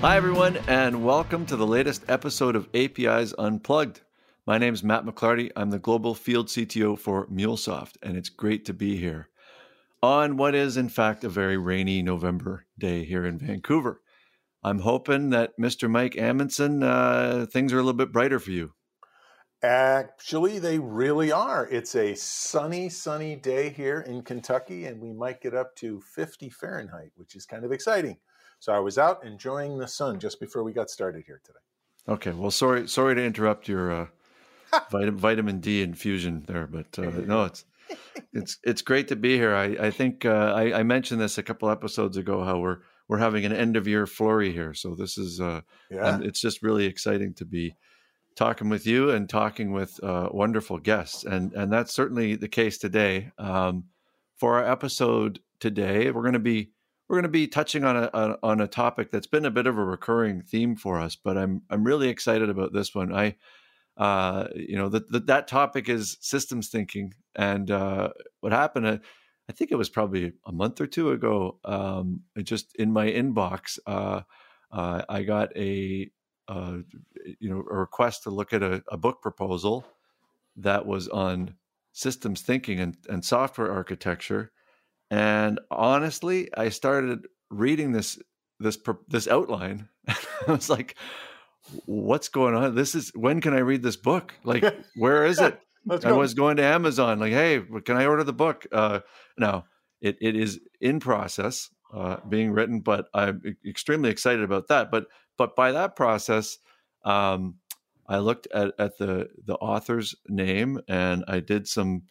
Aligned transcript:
Hi, 0.00 0.16
everyone, 0.16 0.56
and 0.66 1.04
welcome 1.04 1.44
to 1.46 1.56
the 1.56 1.66
latest 1.66 2.04
episode 2.08 2.56
of 2.56 2.68
APIs 2.74 3.34
Unplugged. 3.38 4.00
My 4.46 4.56
name 4.56 4.72
is 4.72 4.82
Matt 4.82 5.04
McClarty. 5.04 5.50
I'm 5.54 5.68
the 5.68 5.78
global 5.78 6.14
field 6.14 6.48
CTO 6.48 6.98
for 6.98 7.26
MuleSoft, 7.26 7.96
and 8.02 8.16
it's 8.16 8.30
great 8.30 8.64
to 8.64 8.72
be 8.72 8.96
here 8.96 9.28
on 10.02 10.36
what 10.36 10.54
is, 10.54 10.76
in 10.76 10.88
fact, 10.88 11.24
a 11.24 11.28
very 11.28 11.56
rainy 11.56 12.02
November 12.02 12.64
day 12.78 13.04
here 13.04 13.26
in 13.26 13.38
Vancouver. 13.38 14.00
I'm 14.62 14.80
hoping 14.80 15.30
that 15.30 15.52
Mr. 15.60 15.90
Mike 15.90 16.16
Amundsen, 16.16 16.82
uh, 16.82 17.46
things 17.50 17.72
are 17.72 17.78
a 17.78 17.82
little 17.82 17.92
bit 17.92 18.12
brighter 18.12 18.38
for 18.38 18.50
you. 18.50 18.72
Actually, 19.62 20.58
they 20.58 20.78
really 20.78 21.30
are. 21.30 21.68
It's 21.70 21.94
a 21.94 22.14
sunny, 22.14 22.88
sunny 22.88 23.36
day 23.36 23.68
here 23.68 24.00
in 24.00 24.22
Kentucky, 24.22 24.86
and 24.86 25.00
we 25.00 25.12
might 25.12 25.42
get 25.42 25.54
up 25.54 25.76
to 25.76 26.00
50 26.00 26.48
Fahrenheit, 26.48 27.12
which 27.16 27.36
is 27.36 27.44
kind 27.44 27.64
of 27.64 27.72
exciting. 27.72 28.16
So 28.58 28.72
I 28.72 28.78
was 28.78 28.96
out 28.96 29.24
enjoying 29.24 29.78
the 29.78 29.88
sun 29.88 30.18
just 30.18 30.40
before 30.40 30.62
we 30.62 30.72
got 30.72 30.88
started 30.88 31.24
here 31.26 31.40
today. 31.44 31.58
Okay, 32.08 32.30
well, 32.32 32.50
sorry, 32.50 32.88
sorry 32.88 33.14
to 33.14 33.22
interrupt 33.22 33.68
your 33.68 33.92
uh, 33.92 34.06
vitamin, 34.90 35.18
vitamin 35.18 35.60
D 35.60 35.82
infusion 35.82 36.44
there, 36.46 36.66
but 36.66 36.98
uh, 36.98 37.02
no, 37.26 37.44
it's 37.44 37.64
it's 38.32 38.58
it's 38.62 38.82
great 38.82 39.08
to 39.08 39.16
be 39.16 39.36
here. 39.36 39.54
I 39.54 39.64
I 39.86 39.90
think 39.90 40.24
uh, 40.24 40.52
I, 40.56 40.80
I, 40.80 40.82
mentioned 40.82 41.20
this 41.20 41.38
a 41.38 41.42
couple 41.42 41.68
episodes 41.70 42.16
ago 42.16 42.44
how 42.44 42.58
we're 42.58 42.78
we're 43.08 43.18
having 43.18 43.44
an 43.44 43.52
end 43.52 43.76
of 43.76 43.88
year 43.88 44.06
flurry 44.06 44.52
here, 44.52 44.72
so 44.72 44.94
this 44.94 45.18
is 45.18 45.40
uh, 45.40 45.62
yeah. 45.90 46.20
it's 46.22 46.40
just 46.40 46.62
really 46.62 46.86
exciting 46.86 47.34
to 47.34 47.44
be 47.44 47.74
talking 48.40 48.70
with 48.70 48.86
you 48.86 49.10
and 49.10 49.28
talking 49.28 49.70
with 49.70 50.02
uh, 50.02 50.30
wonderful 50.32 50.78
guests, 50.78 51.24
and 51.24 51.52
and 51.52 51.70
that's 51.70 51.92
certainly 51.92 52.36
the 52.36 52.48
case 52.48 52.78
today. 52.78 53.30
Um, 53.36 53.84
for 54.38 54.56
our 54.56 54.64
episode 54.66 55.40
today, 55.60 56.10
we're 56.10 56.22
going 56.22 56.32
to 56.32 56.38
be 56.38 56.72
we're 57.06 57.16
going 57.16 57.24
to 57.24 57.28
be 57.28 57.46
touching 57.46 57.84
on 57.84 57.96
a, 57.96 58.38
on 58.42 58.62
a 58.62 58.66
topic 58.66 59.10
that's 59.10 59.26
been 59.26 59.44
a 59.44 59.50
bit 59.50 59.66
of 59.66 59.76
a 59.76 59.84
recurring 59.84 60.40
theme 60.40 60.74
for 60.74 60.98
us, 60.98 61.16
but 61.16 61.36
I'm 61.36 61.60
I'm 61.68 61.84
really 61.84 62.08
excited 62.08 62.48
about 62.48 62.72
this 62.72 62.94
one. 62.94 63.12
I 63.12 63.36
uh, 63.98 64.48
you 64.56 64.76
know 64.76 64.88
that 64.88 65.12
that 65.12 65.26
that 65.26 65.46
topic 65.46 65.90
is 65.90 66.16
systems 66.22 66.70
thinking, 66.70 67.12
and 67.36 67.70
uh, 67.70 68.08
what 68.40 68.52
happened? 68.52 68.86
Uh, 68.86 68.98
I 69.50 69.52
think 69.52 69.70
it 69.70 69.76
was 69.76 69.90
probably 69.90 70.32
a 70.46 70.52
month 70.52 70.80
or 70.80 70.86
two 70.86 71.10
ago. 71.10 71.58
Um, 71.62 72.22
just 72.42 72.74
in 72.76 72.90
my 72.90 73.10
inbox, 73.10 73.78
uh, 73.86 74.22
uh, 74.72 75.02
I 75.10 75.24
got 75.24 75.54
a 75.58 76.10
uh, 76.50 76.78
you 77.38 77.48
know 77.48 77.64
a 77.70 77.76
request 77.76 78.24
to 78.24 78.30
look 78.30 78.52
at 78.52 78.62
a, 78.62 78.82
a 78.90 78.96
book 78.96 79.22
proposal 79.22 79.86
that 80.56 80.84
was 80.84 81.08
on 81.08 81.54
systems 81.92 82.42
thinking 82.42 82.80
and, 82.80 82.96
and 83.08 83.24
software 83.24 83.72
architecture 83.72 84.50
and 85.10 85.58
honestly, 85.70 86.48
I 86.56 86.68
started 86.68 87.26
reading 87.50 87.92
this 87.92 88.18
this 88.60 88.78
this 89.08 89.26
outline. 89.26 89.88
I 90.08 90.16
was 90.52 90.70
like, 90.70 90.94
"What's 91.86 92.28
going 92.28 92.54
on? 92.54 92.74
This 92.74 92.94
is 92.94 93.10
when 93.14 93.40
can 93.40 93.54
I 93.54 93.58
read 93.58 93.82
this 93.82 93.96
book? 93.96 94.34
Like, 94.44 94.64
where 94.96 95.26
is 95.26 95.40
it?" 95.40 95.60
I 96.04 96.12
was 96.12 96.34
going 96.34 96.58
to 96.58 96.62
Amazon, 96.62 97.18
like, 97.18 97.32
"Hey, 97.32 97.60
can 97.84 97.96
I 97.96 98.06
order 98.06 98.22
the 98.22 98.32
book?" 98.32 98.66
Uh, 98.70 99.00
now 99.36 99.64
it 100.00 100.16
it 100.20 100.36
is 100.36 100.60
in 100.80 101.00
process, 101.00 101.68
uh, 101.92 102.16
being 102.28 102.52
written, 102.52 102.80
but 102.80 103.08
I'm 103.14 103.56
extremely 103.66 104.10
excited 104.10 104.42
about 104.42 104.68
that. 104.68 104.90
But 104.90 105.06
but 105.36 105.56
by 105.56 105.72
that 105.72 105.96
process, 105.96 106.58
um, 107.04 107.56
I 108.06 108.18
looked 108.18 108.48
at, 108.52 108.72
at 108.78 108.98
the 108.98 109.28
the 109.46 109.56
author's 109.56 110.14
name 110.28 110.80
and 110.88 111.24
I 111.28 111.40
did 111.40 111.66
some 111.68 112.02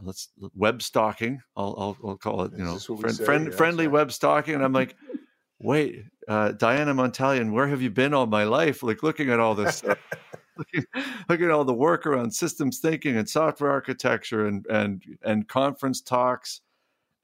let's 0.00 0.28
web 0.54 0.82
stalking. 0.82 1.42
I'll, 1.56 1.74
I'll, 1.78 2.08
I'll 2.10 2.16
call 2.16 2.42
it, 2.42 2.52
you 2.56 2.64
know, 2.64 2.78
friend, 2.78 3.18
friend 3.18 3.46
yeah, 3.50 3.56
friendly 3.56 3.88
web 3.88 4.12
stalking. 4.12 4.54
And 4.54 4.64
I'm 4.64 4.72
like, 4.72 4.96
wait, 5.60 6.04
uh, 6.28 6.52
Diana 6.52 6.94
Montalion, 6.94 7.52
where 7.52 7.68
have 7.68 7.82
you 7.82 7.90
been 7.90 8.14
all 8.14 8.26
my 8.26 8.44
life? 8.44 8.82
Like 8.82 9.02
looking 9.02 9.30
at 9.30 9.40
all 9.40 9.54
this 9.54 9.76
stuff, 9.76 9.98
looking, 10.56 10.84
looking, 11.28 11.46
at 11.46 11.50
all 11.50 11.64
the 11.64 11.74
work 11.74 12.06
around 12.06 12.32
systems 12.32 12.78
thinking 12.78 13.16
and 13.16 13.28
software 13.28 13.70
architecture 13.70 14.46
and, 14.46 14.66
and, 14.66 15.02
and 15.22 15.48
conference 15.48 16.00
talks 16.00 16.60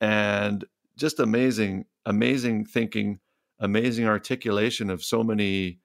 and 0.00 0.64
just 0.98 1.20
amazing, 1.20 1.86
amazing 2.04 2.66
thinking, 2.66 3.20
amazing 3.60 4.06
articulation 4.06 4.91
of 4.91 5.03
so 5.03 5.22
many, 5.22 5.78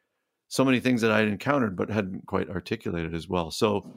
so 0.47 0.65
many 0.65 0.79
things 0.79 1.01
that 1.01 1.11
I'd 1.11 1.27
encountered, 1.27 1.77
but 1.77 1.89
hadn't 1.89 2.25
quite 2.27 2.49
articulated 2.49 3.13
as 3.15 3.29
well. 3.29 3.51
So 3.51 3.89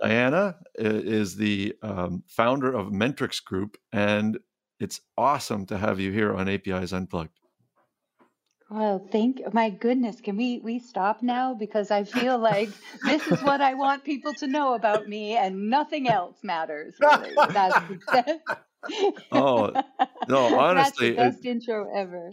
Diana 0.00 0.56
is 0.74 1.36
the 1.36 1.74
um, 1.82 2.24
founder 2.26 2.72
of 2.72 2.88
Mentrix 2.88 3.42
Group, 3.42 3.76
and 3.92 4.38
it's 4.80 5.00
awesome 5.16 5.66
to 5.66 5.78
have 5.78 6.00
you 6.00 6.10
here 6.10 6.34
on 6.34 6.48
APIs 6.48 6.92
Unplugged. 6.92 7.38
Well, 8.70 9.06
thank 9.12 9.40
my 9.52 9.70
goodness. 9.70 10.20
Can 10.20 10.36
we 10.36 10.58
we 10.58 10.78
stop 10.78 11.22
now 11.22 11.54
because 11.54 11.90
I 11.90 12.02
feel 12.02 12.38
like 12.38 12.70
this 13.04 13.26
is 13.28 13.40
what 13.42 13.60
I 13.60 13.74
want 13.74 14.04
people 14.04 14.32
to 14.34 14.46
know 14.46 14.74
about 14.74 15.06
me, 15.06 15.36
and 15.36 15.70
nothing 15.70 16.08
else 16.08 16.38
matters. 16.42 16.96
Really. 17.00 17.30
That's 17.52 17.78
oh 19.32 19.72
no, 20.28 20.58
honestly, 20.58 21.10
That's 21.14 21.36
the 21.36 21.42
best 21.42 21.46
it, 21.46 21.50
intro 21.50 21.88
ever. 21.94 22.30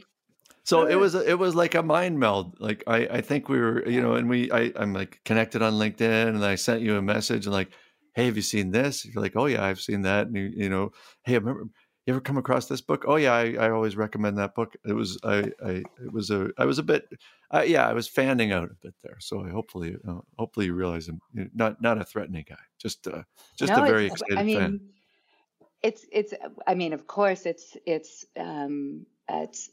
So 0.64 0.88
it 0.88 0.96
was 0.96 1.16
it 1.34 1.38
was 1.38 1.56
like 1.56 1.76
a 1.76 1.84
mind 1.84 2.20
meld. 2.20 2.60
Like 2.60 2.84
I, 2.88 3.08
I 3.08 3.22
think 3.22 3.50
we 3.50 3.60
were, 3.60 3.88
you 3.88 4.02
know, 4.02 4.14
and 4.14 4.30
we 4.30 4.52
I, 4.52 4.72
I'm 4.76 4.94
like 4.94 5.22
connected 5.26 5.62
on 5.62 5.74
LinkedIn 5.74 6.30
and 6.30 6.46
I 6.46 6.56
sent 6.56 6.82
you 6.82 6.98
a 6.98 7.02
message 7.02 7.46
and 7.46 7.54
like, 7.54 7.70
hey, 8.14 8.26
have 8.26 8.36
you 8.36 8.42
seen 8.42 8.72
this? 8.72 9.06
You're 9.06 9.22
like, 9.22 9.36
oh 9.36 9.46
yeah, 9.46 9.64
I've 9.64 9.82
seen 9.82 10.02
that. 10.04 10.28
And 10.28 10.36
you, 10.36 10.52
you 10.56 10.70
know, 10.70 10.92
hey, 11.24 11.34
I 11.34 11.38
remember 11.38 11.68
you 12.06 12.14
ever 12.14 12.22
come 12.22 12.38
across 12.38 12.68
this 12.68 12.82
book? 12.82 13.06
Oh 13.08 13.18
yeah, 13.18 13.34
I, 13.34 13.56
I 13.60 13.70
always 13.70 13.96
recommend 13.96 14.38
that 14.40 14.56
book. 14.56 14.76
It 14.86 14.94
was 14.94 15.20
I, 15.24 15.52
I 15.64 15.84
it 16.04 16.12
was 16.12 16.32
a 16.32 16.50
I 16.58 16.66
was 16.66 16.80
a 16.80 16.84
bit 16.84 17.06
uh, 17.54 17.64
yeah 17.66 17.88
I 17.88 17.94
was 17.94 18.08
fanning 18.08 18.52
out 18.52 18.72
a 18.72 18.76
bit 18.82 18.96
there. 19.04 19.18
So 19.20 19.46
I 19.46 19.50
hopefully 19.50 19.96
uh, 20.08 20.20
hopefully 20.38 20.68
you 20.68 20.74
realize 20.74 21.08
I'm 21.08 21.22
not 21.54 21.82
not 21.82 22.02
a 22.02 22.04
threatening 22.04 22.46
guy, 22.48 22.56
just 22.80 23.08
uh, 23.08 23.24
just 23.58 23.74
no, 23.74 23.84
a 23.84 23.86
very 23.86 24.08
excited 24.08 24.38
I 24.38 24.44
mean, 24.44 24.58
fan. 24.58 24.82
It's 25.84 26.06
it's 26.12 26.34
I 26.68 26.76
mean 26.76 26.94
of 26.94 27.08
course 27.08 27.46
it's 27.46 27.76
it's 27.86 28.26
um 28.38 29.06
it's 29.34 29.70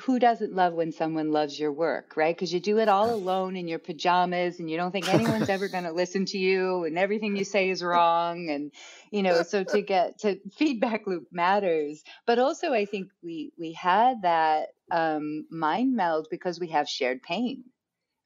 who 0.00 0.18
doesn't 0.18 0.54
love 0.54 0.72
when 0.72 0.92
someone 0.92 1.32
loves 1.32 1.58
your 1.58 1.72
work, 1.72 2.16
right? 2.16 2.34
Because 2.34 2.52
you 2.52 2.60
do 2.60 2.78
it 2.78 2.88
all 2.88 3.12
alone 3.12 3.56
in 3.56 3.68
your 3.68 3.78
pajamas 3.78 4.58
and 4.58 4.70
you 4.70 4.76
don't 4.76 4.92
think 4.92 5.08
anyone's 5.08 5.48
ever 5.48 5.68
going 5.72 5.84
to 5.84 5.92
listen 5.92 6.24
to 6.26 6.38
you 6.38 6.84
and 6.84 6.98
everything 6.98 7.36
you 7.36 7.44
say 7.44 7.70
is 7.70 7.82
wrong. 7.82 8.48
And, 8.48 8.72
you 9.10 9.22
know, 9.22 9.42
so 9.42 9.64
to 9.64 9.82
get 9.82 10.20
to 10.20 10.38
feedback 10.56 11.06
loop 11.06 11.28
matters. 11.32 12.02
But 12.26 12.38
also, 12.38 12.72
I 12.72 12.86
think 12.86 13.10
we, 13.22 13.52
we 13.58 13.72
had 13.72 14.22
that 14.22 14.68
um, 14.90 15.46
mind 15.50 15.94
meld 15.94 16.28
because 16.30 16.58
we 16.58 16.68
have 16.68 16.88
shared 16.88 17.22
pain, 17.22 17.64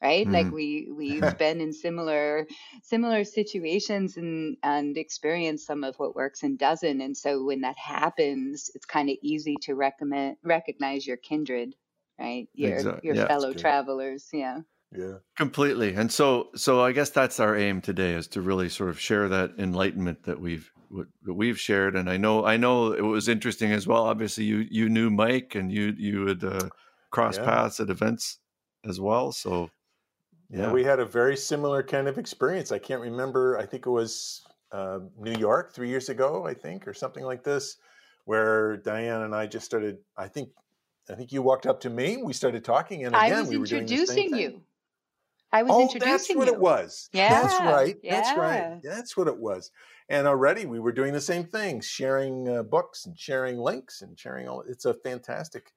right? 0.05 0.27
Mm 0.27 0.35
like 0.35 0.53
we 0.53 0.89
we've 0.97 1.39
been 1.39 1.61
in 1.61 1.73
similar 1.73 2.47
similar 2.83 3.25
situations 3.25 4.17
and 4.17 4.57
and 4.63 4.99
experienced 4.99 5.67
some 5.67 5.85
of 5.85 5.95
what 5.97 6.15
works 6.15 6.43
and 6.43 6.59
doesn't 6.59 7.01
and 7.01 7.17
so 7.17 7.45
when 7.45 7.61
that 7.63 7.79
happens 7.79 8.71
it's 8.75 8.85
kind 8.85 9.09
of 9.09 9.17
easy 9.23 9.57
to 9.63 9.75
recommend 9.75 10.37
recognize 10.43 11.07
your 11.07 11.17
kindred 11.17 11.75
right? 12.19 12.49
Your 12.55 12.75
exactly. 12.75 13.07
your 13.07 13.17
yeah, 13.17 13.27
fellow 13.27 13.53
travelers 13.53 14.29
yeah. 14.33 14.61
Yeah. 14.97 15.19
Completely 15.37 15.95
and 15.95 16.13
so 16.13 16.51
so 16.55 16.81
i 16.81 16.93
guess 16.93 17.11
that's 17.11 17.41
our 17.41 17.57
aim 17.57 17.81
today 17.81 18.13
is 18.13 18.29
to 18.29 18.41
really 18.41 18.69
sort 18.69 18.91
of 18.91 19.01
share 19.01 19.29
that 19.29 19.53
enlightenment 19.59 20.23
that 20.25 20.41
we've 20.41 20.71
that 21.25 21.35
we've 21.35 21.59
shared 21.59 21.97
and 21.97 22.09
i 22.09 22.17
know 22.17 22.45
i 22.45 22.57
know 22.57 22.93
it 22.93 23.01
was 23.01 23.29
interesting 23.29 23.73
as 23.73 23.89
well 23.89 24.05
obviously 24.05 24.45
you 24.45 24.65
you 24.71 24.89
knew 24.89 25.11
mike 25.11 25.57
and 25.57 25.73
you 25.73 25.93
you 25.97 26.27
had 26.27 26.45
uh, 26.45 26.69
crossed 27.11 27.41
yeah. 27.41 27.47
paths 27.47 27.81
at 27.81 27.91
events 27.91 28.39
as 28.89 29.01
well 29.01 29.33
so 29.33 29.69
yeah. 30.61 30.73
we 30.73 30.85
had 30.85 31.01
a 31.01 31.05
very 31.05 31.37
similar 31.37 31.83
kind 31.83 32.09
of 32.09 32.19
experience. 32.19 32.73
I 32.73 32.79
can't 32.79 33.01
remember. 33.01 33.59
I 33.59 33.67
think 33.67 33.87
it 33.87 33.91
was 33.91 34.43
uh, 34.73 35.01
New 35.19 35.39
York 35.39 35.73
three 35.73 35.89
years 35.89 36.09
ago, 36.09 36.47
I 36.47 36.55
think, 36.55 36.87
or 36.87 36.95
something 36.95 37.25
like 37.25 37.43
this, 37.43 37.77
where 38.25 38.77
Diane 38.79 39.23
and 39.23 39.35
I 39.35 39.47
just 39.47 39.67
started. 39.67 39.99
I 40.17 40.29
think, 40.29 40.51
I 41.11 41.15
think 41.15 41.33
you 41.33 41.43
walked 41.43 41.67
up 41.67 41.81
to 41.81 41.91
me. 41.91 42.19
We 42.19 42.33
started 42.33 42.65
talking, 42.65 43.05
and 43.05 43.15
again, 43.15 43.47
we 43.47 43.59
were 43.59 43.65
introducing 43.65 44.37
you. 44.37 44.63
I 45.53 45.63
was 45.63 45.71
introducing 45.71 45.71
you. 45.71 45.71
oh, 45.71 45.83
introducing 45.83 46.11
that's 46.11 46.35
what 46.35 46.47
you. 46.49 46.55
it 46.55 46.61
was. 46.61 47.09
Yeah, 47.13 47.43
that's 47.43 47.61
right. 47.61 47.97
Yeah. 48.03 48.15
That's 48.21 48.39
right. 48.39 48.81
That's 48.83 49.17
what 49.17 49.29
it 49.29 49.39
was. 49.39 49.71
And 50.09 50.27
already 50.27 50.67
we 50.67 50.81
were 50.81 50.93
doing 50.93 51.13
the 51.13 51.21
same 51.21 51.45
thing, 51.45 51.81
sharing 51.81 52.49
uh, 52.49 52.63
books 52.63 53.07
and 53.07 53.19
sharing 53.19 53.59
links 53.59 54.03
and 54.03 54.19
sharing 54.19 54.49
all. 54.49 54.63
It's 54.69 54.85
a 54.85 54.95
fantastic 54.95 55.73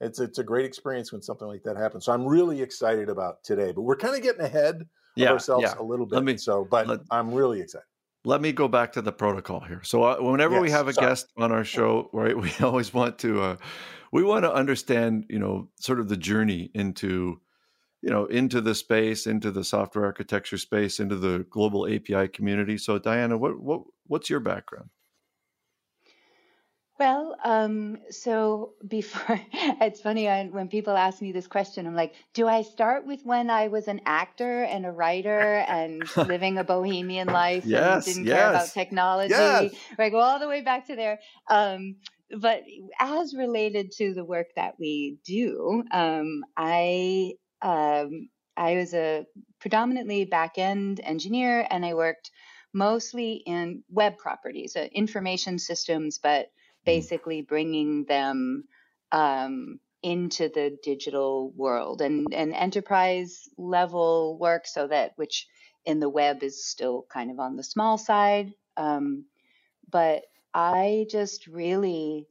it's 0.00 0.20
it's 0.20 0.38
a 0.38 0.44
great 0.44 0.64
experience 0.64 1.12
when 1.12 1.22
something 1.22 1.48
like 1.48 1.62
that 1.64 1.76
happens. 1.76 2.04
So 2.04 2.12
I'm 2.12 2.26
really 2.26 2.60
excited 2.60 3.08
about 3.08 3.42
today. 3.42 3.72
But 3.72 3.82
we're 3.82 3.96
kind 3.96 4.14
of 4.14 4.22
getting 4.22 4.42
ahead 4.42 4.82
of 4.82 4.86
yeah, 5.14 5.30
ourselves 5.30 5.62
yeah. 5.62 5.74
a 5.78 5.82
little 5.82 6.06
bit. 6.06 6.16
Let 6.16 6.24
me, 6.24 6.36
so, 6.36 6.66
but 6.70 6.86
let, 6.86 7.00
I'm 7.10 7.32
really 7.32 7.60
excited. 7.60 7.86
Let 8.24 8.40
me 8.40 8.52
go 8.52 8.68
back 8.68 8.92
to 8.94 9.02
the 9.02 9.12
protocol 9.12 9.60
here. 9.60 9.82
So 9.84 10.02
uh, 10.02 10.16
whenever 10.18 10.54
yes, 10.54 10.62
we 10.62 10.70
have 10.70 10.88
a 10.88 10.92
sorry. 10.92 11.08
guest 11.08 11.32
on 11.36 11.52
our 11.52 11.64
show, 11.64 12.10
right, 12.12 12.36
we 12.40 12.52
always 12.60 12.92
want 12.92 13.18
to 13.20 13.40
uh, 13.40 13.56
we 14.12 14.22
want 14.22 14.44
to 14.44 14.52
understand, 14.52 15.26
you 15.28 15.38
know, 15.38 15.68
sort 15.76 16.00
of 16.00 16.08
the 16.08 16.16
journey 16.16 16.70
into 16.74 17.40
you 18.02 18.10
know 18.10 18.26
into 18.26 18.60
the 18.60 18.74
space 18.74 19.26
into 19.26 19.50
the 19.50 19.64
software 19.64 20.04
architecture 20.04 20.58
space 20.58 21.00
into 21.00 21.16
the 21.16 21.46
global 21.50 21.86
api 21.86 22.28
community 22.28 22.76
so 22.76 22.98
diana 22.98 23.36
what, 23.36 23.58
what 23.58 23.80
what's 24.06 24.28
your 24.28 24.38
background 24.38 24.90
Well, 26.98 27.36
um, 27.44 27.98
so 28.10 28.72
before 28.88 29.40
it's 29.52 30.00
funny 30.00 30.28
I, 30.28 30.46
when 30.46 30.68
people 30.68 30.96
ask 30.96 31.20
me 31.20 31.32
this 31.32 31.46
question, 31.46 31.86
I'm 31.86 31.94
like, 31.94 32.14
do 32.34 32.46
I 32.46 32.62
start 32.62 33.06
with 33.06 33.20
when 33.24 33.50
I 33.50 33.68
was 33.68 33.88
an 33.88 34.00
actor 34.06 34.62
and 34.62 34.86
a 34.86 34.90
writer 34.90 35.40
and 35.40 36.04
living 36.16 36.58
a 36.58 36.64
bohemian 36.64 37.28
life 37.28 37.64
yes, 37.66 38.06
and 38.06 38.14
didn't 38.14 38.26
yes. 38.26 38.36
care 38.36 38.50
about 38.50 38.68
technology? 38.72 39.34
Yes. 39.34 39.74
I 39.98 40.10
go 40.10 40.18
all 40.18 40.38
the 40.38 40.48
way 40.48 40.62
back 40.62 40.86
to 40.86 40.96
there. 40.96 41.18
Um, 41.48 41.96
but 42.30 42.62
as 42.98 43.34
related 43.34 43.92
to 43.92 44.14
the 44.14 44.24
work 44.24 44.48
that 44.56 44.74
we 44.80 45.18
do, 45.24 45.84
um, 45.92 46.42
I 46.56 47.34
um, 47.62 48.28
I 48.56 48.74
was 48.74 48.94
a 48.94 49.26
predominantly 49.60 50.24
back 50.24 50.58
end 50.58 51.00
engineer, 51.04 51.66
and 51.70 51.84
I 51.84 51.94
worked 51.94 52.30
mostly 52.72 53.42
in 53.46 53.82
web 53.88 54.18
properties, 54.18 54.76
uh, 54.76 54.88
information 54.92 55.58
systems, 55.58 56.18
but 56.22 56.50
basically 56.86 57.42
bringing 57.42 58.04
them 58.04 58.64
um, 59.12 59.80
into 60.02 60.48
the 60.48 60.78
digital 60.82 61.52
world 61.56 62.00
and, 62.00 62.32
and 62.32 62.54
enterprise 62.54 63.48
level 63.58 64.38
work 64.38 64.66
so 64.66 64.86
that 64.86 65.12
which 65.16 65.46
in 65.84 66.00
the 66.00 66.08
web 66.08 66.42
is 66.42 66.64
still 66.64 67.04
kind 67.12 67.30
of 67.30 67.40
on 67.40 67.56
the 67.56 67.62
small 67.64 67.98
side 67.98 68.52
um, 68.76 69.24
but 69.90 70.22
i 70.54 71.06
just 71.10 71.46
really 71.48 72.26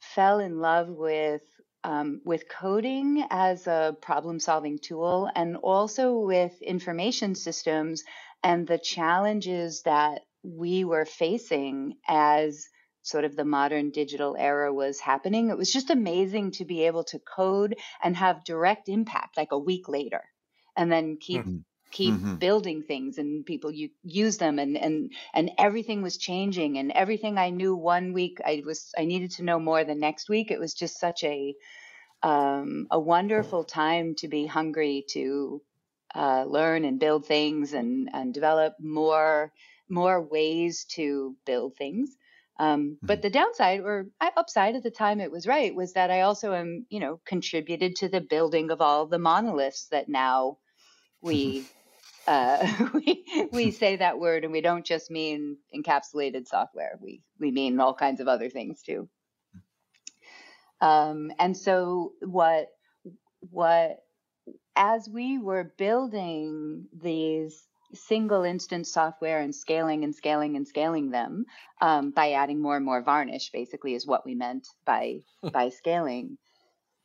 fell 0.00 0.38
in 0.38 0.60
love 0.60 0.88
with 0.88 1.42
um, 1.82 2.22
with 2.24 2.48
coding 2.48 3.26
as 3.30 3.66
a 3.66 3.96
problem 4.00 4.40
solving 4.40 4.78
tool 4.78 5.28
and 5.34 5.56
also 5.56 6.18
with 6.18 6.62
information 6.62 7.34
systems 7.34 8.04
and 8.42 8.66
the 8.66 8.78
challenges 8.78 9.82
that 9.82 10.22
we 10.42 10.84
were 10.84 11.04
facing 11.04 11.96
as 12.08 12.68
sort 13.04 13.24
of 13.24 13.36
the 13.36 13.44
modern 13.44 13.90
digital 13.90 14.34
era 14.36 14.72
was 14.72 14.98
happening. 14.98 15.50
It 15.50 15.58
was 15.58 15.72
just 15.72 15.90
amazing 15.90 16.52
to 16.52 16.64
be 16.64 16.86
able 16.86 17.04
to 17.04 17.18
code 17.18 17.76
and 18.02 18.16
have 18.16 18.44
direct 18.44 18.88
impact 18.88 19.36
like 19.36 19.52
a 19.52 19.58
week 19.58 19.88
later 19.88 20.22
and 20.74 20.90
then 20.90 21.18
keep 21.18 21.42
mm-hmm. 21.42 21.58
keep 21.90 22.14
mm-hmm. 22.14 22.36
building 22.36 22.82
things 22.82 23.18
and 23.18 23.44
people 23.44 23.70
you 23.70 23.90
use 24.02 24.38
them 24.38 24.58
and 24.58 24.76
and 24.78 25.12
and 25.34 25.50
everything 25.58 26.00
was 26.02 26.16
changing 26.16 26.78
and 26.78 26.92
everything 26.92 27.36
I 27.36 27.50
knew 27.50 27.76
one 27.76 28.14
week 28.14 28.38
I 28.44 28.62
was 28.64 28.90
I 28.98 29.04
needed 29.04 29.32
to 29.32 29.44
know 29.44 29.58
more 29.58 29.84
the 29.84 29.94
next 29.94 30.30
week. 30.30 30.50
It 30.50 30.58
was 30.58 30.72
just 30.72 30.98
such 30.98 31.22
a 31.24 31.54
um, 32.22 32.86
a 32.90 32.98
wonderful 32.98 33.64
time 33.64 34.14
to 34.16 34.28
be 34.28 34.46
hungry 34.46 35.04
to 35.10 35.60
uh, 36.14 36.44
learn 36.46 36.86
and 36.86 36.98
build 36.98 37.26
things 37.26 37.74
and 37.74 38.08
and 38.14 38.32
develop 38.32 38.76
more 38.80 39.52
more 39.90 40.22
ways 40.22 40.86
to 40.86 41.36
build 41.44 41.76
things. 41.76 42.16
Um, 42.56 42.98
but 43.02 43.18
mm-hmm. 43.18 43.22
the 43.22 43.30
downside 43.30 43.80
or 43.80 44.06
upside 44.20 44.76
at 44.76 44.84
the 44.84 44.90
time 44.90 45.20
it 45.20 45.30
was 45.30 45.46
right 45.46 45.74
was 45.74 45.94
that 45.94 46.10
I 46.10 46.20
also 46.20 46.54
am, 46.54 46.86
you 46.88 47.00
know, 47.00 47.20
contributed 47.24 47.96
to 47.96 48.08
the 48.08 48.20
building 48.20 48.70
of 48.70 48.80
all 48.80 49.06
the 49.06 49.18
monoliths 49.18 49.88
that 49.90 50.08
now 50.08 50.58
we 51.20 51.66
uh, 52.26 52.88
we 52.94 53.48
we 53.52 53.70
say 53.70 53.96
that 53.96 54.18
word 54.18 54.44
and 54.44 54.52
we 54.52 54.60
don't 54.60 54.86
just 54.86 55.10
mean 55.10 55.56
encapsulated 55.74 56.46
software. 56.46 56.98
We 57.00 57.22
we 57.40 57.50
mean 57.50 57.80
all 57.80 57.94
kinds 57.94 58.20
of 58.20 58.28
other 58.28 58.48
things 58.48 58.82
too. 58.82 59.08
Um, 60.80 61.32
and 61.38 61.56
so 61.56 62.12
what 62.20 62.68
what 63.50 63.98
as 64.76 65.08
we 65.08 65.38
were 65.38 65.72
building 65.76 66.86
these 66.96 67.66
single 67.94 68.44
instance 68.44 68.92
software 68.92 69.40
and 69.40 69.54
scaling 69.54 70.04
and 70.04 70.14
scaling 70.14 70.56
and 70.56 70.66
scaling 70.66 71.10
them 71.10 71.46
um, 71.80 72.10
by 72.10 72.32
adding 72.32 72.60
more 72.60 72.76
and 72.76 72.84
more 72.84 73.02
varnish 73.02 73.50
basically 73.50 73.94
is 73.94 74.06
what 74.06 74.24
we 74.24 74.34
meant 74.34 74.68
by 74.84 75.20
by 75.42 75.68
scaling. 75.68 76.38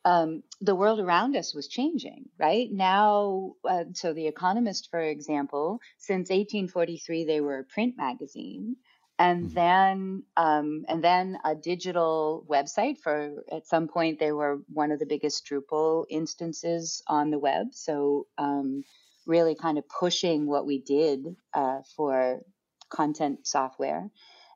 Um, 0.05 0.43
the 0.61 0.75
world 0.75 0.99
around 0.99 1.35
us 1.35 1.53
was 1.53 1.67
changing 1.67 2.29
right? 2.37 2.71
Now 2.71 3.53
uh, 3.67 3.85
so 3.93 4.13
the 4.13 4.27
economist 4.27 4.89
for 4.89 5.01
example 5.01 5.79
since 5.97 6.29
1843 6.29 7.25
they 7.25 7.41
were 7.41 7.59
a 7.59 7.63
print 7.63 7.95
magazine 7.97 8.77
and 9.19 9.45
mm-hmm. 9.45 9.53
then 9.53 10.23
um, 10.37 10.85
and 10.87 11.03
then 11.03 11.37
a 11.43 11.53
digital 11.53 12.45
website 12.49 12.97
for 12.97 13.43
at 13.51 13.67
some 13.67 13.87
point 13.87 14.17
they 14.17 14.31
were 14.31 14.61
one 14.71 14.91
of 14.91 14.99
the 14.99 15.05
biggest 15.05 15.45
drupal 15.45 16.05
instances 16.09 17.03
on 17.05 17.29
the 17.29 17.37
web. 17.37 17.67
So 17.73 18.27
um, 18.37 18.85
really 19.29 19.55
kind 19.55 19.77
of 19.77 19.87
pushing 19.87 20.47
what 20.47 20.65
we 20.65 20.81
did 20.81 21.35
uh, 21.53 21.79
for 21.95 22.41
content 22.89 23.45
software. 23.47 24.09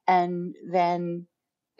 And 0.07 0.55
then, 0.67 1.27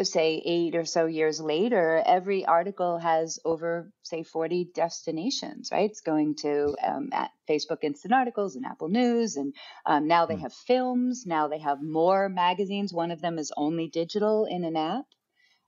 say, 0.01 0.41
eight 0.45 0.75
or 0.75 0.85
so 0.85 1.07
years 1.07 1.41
later, 1.41 2.01
every 2.05 2.45
article 2.45 2.99
has 2.99 3.39
over, 3.43 3.91
say, 4.03 4.21
40 4.21 4.69
destinations, 4.75 5.69
right? 5.71 5.89
It's 5.89 6.01
going 6.01 6.35
to 6.41 6.75
um, 6.81 7.09
at 7.11 7.31
Facebook 7.49 7.79
Instant 7.81 8.13
Articles 8.13 8.55
and 8.55 8.65
Apple 8.65 8.89
News. 8.89 9.35
And 9.37 9.53
um, 9.85 10.07
now 10.07 10.27
they 10.27 10.35
hmm. 10.35 10.41
have 10.41 10.53
films. 10.53 11.25
Now 11.25 11.47
they 11.47 11.59
have 11.59 11.81
more 11.81 12.29
magazines. 12.29 12.93
One 12.93 13.11
of 13.11 13.21
them 13.21 13.39
is 13.39 13.51
only 13.57 13.87
digital 13.87 14.45
in 14.45 14.63
an 14.63 14.77
app. 14.77 15.05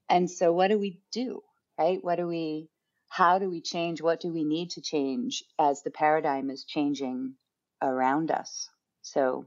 And 0.07 0.29
so, 0.29 0.53
what 0.53 0.67
do 0.67 0.77
we 0.77 0.99
do, 1.11 1.41
right? 1.79 1.97
What 1.99 2.17
do 2.17 2.27
we 2.27 2.69
how 3.07 3.39
do 3.39 3.49
we 3.49 3.61
change? 3.61 4.01
What 4.01 4.19
do 4.19 4.31
we 4.31 4.43
need 4.43 4.71
to 4.71 4.81
change 4.81 5.43
as 5.59 5.81
the 5.81 5.91
paradigm 5.91 6.49
is 6.49 6.63
changing 6.63 7.35
around 7.81 8.31
us? 8.31 8.69
So 9.01 9.45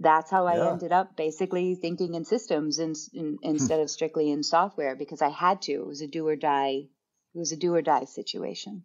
that's 0.00 0.30
how 0.30 0.46
I 0.46 0.70
ended 0.70 0.92
up 0.92 1.16
basically 1.16 1.74
thinking 1.74 2.14
in 2.14 2.24
systems 2.24 2.78
in, 2.78 2.94
in, 3.14 3.38
instead 3.42 3.80
of 3.80 3.90
strictly 3.90 4.30
in 4.30 4.42
software 4.42 4.96
because 4.96 5.22
I 5.22 5.28
had 5.28 5.62
to. 5.62 5.72
It 5.72 5.86
was 5.86 6.02
a 6.02 6.08
do 6.08 6.26
or 6.26 6.36
die. 6.36 6.88
It 7.34 7.38
was 7.38 7.52
a 7.52 7.56
do 7.56 7.74
or 7.74 7.82
die 7.82 8.04
situation. 8.04 8.84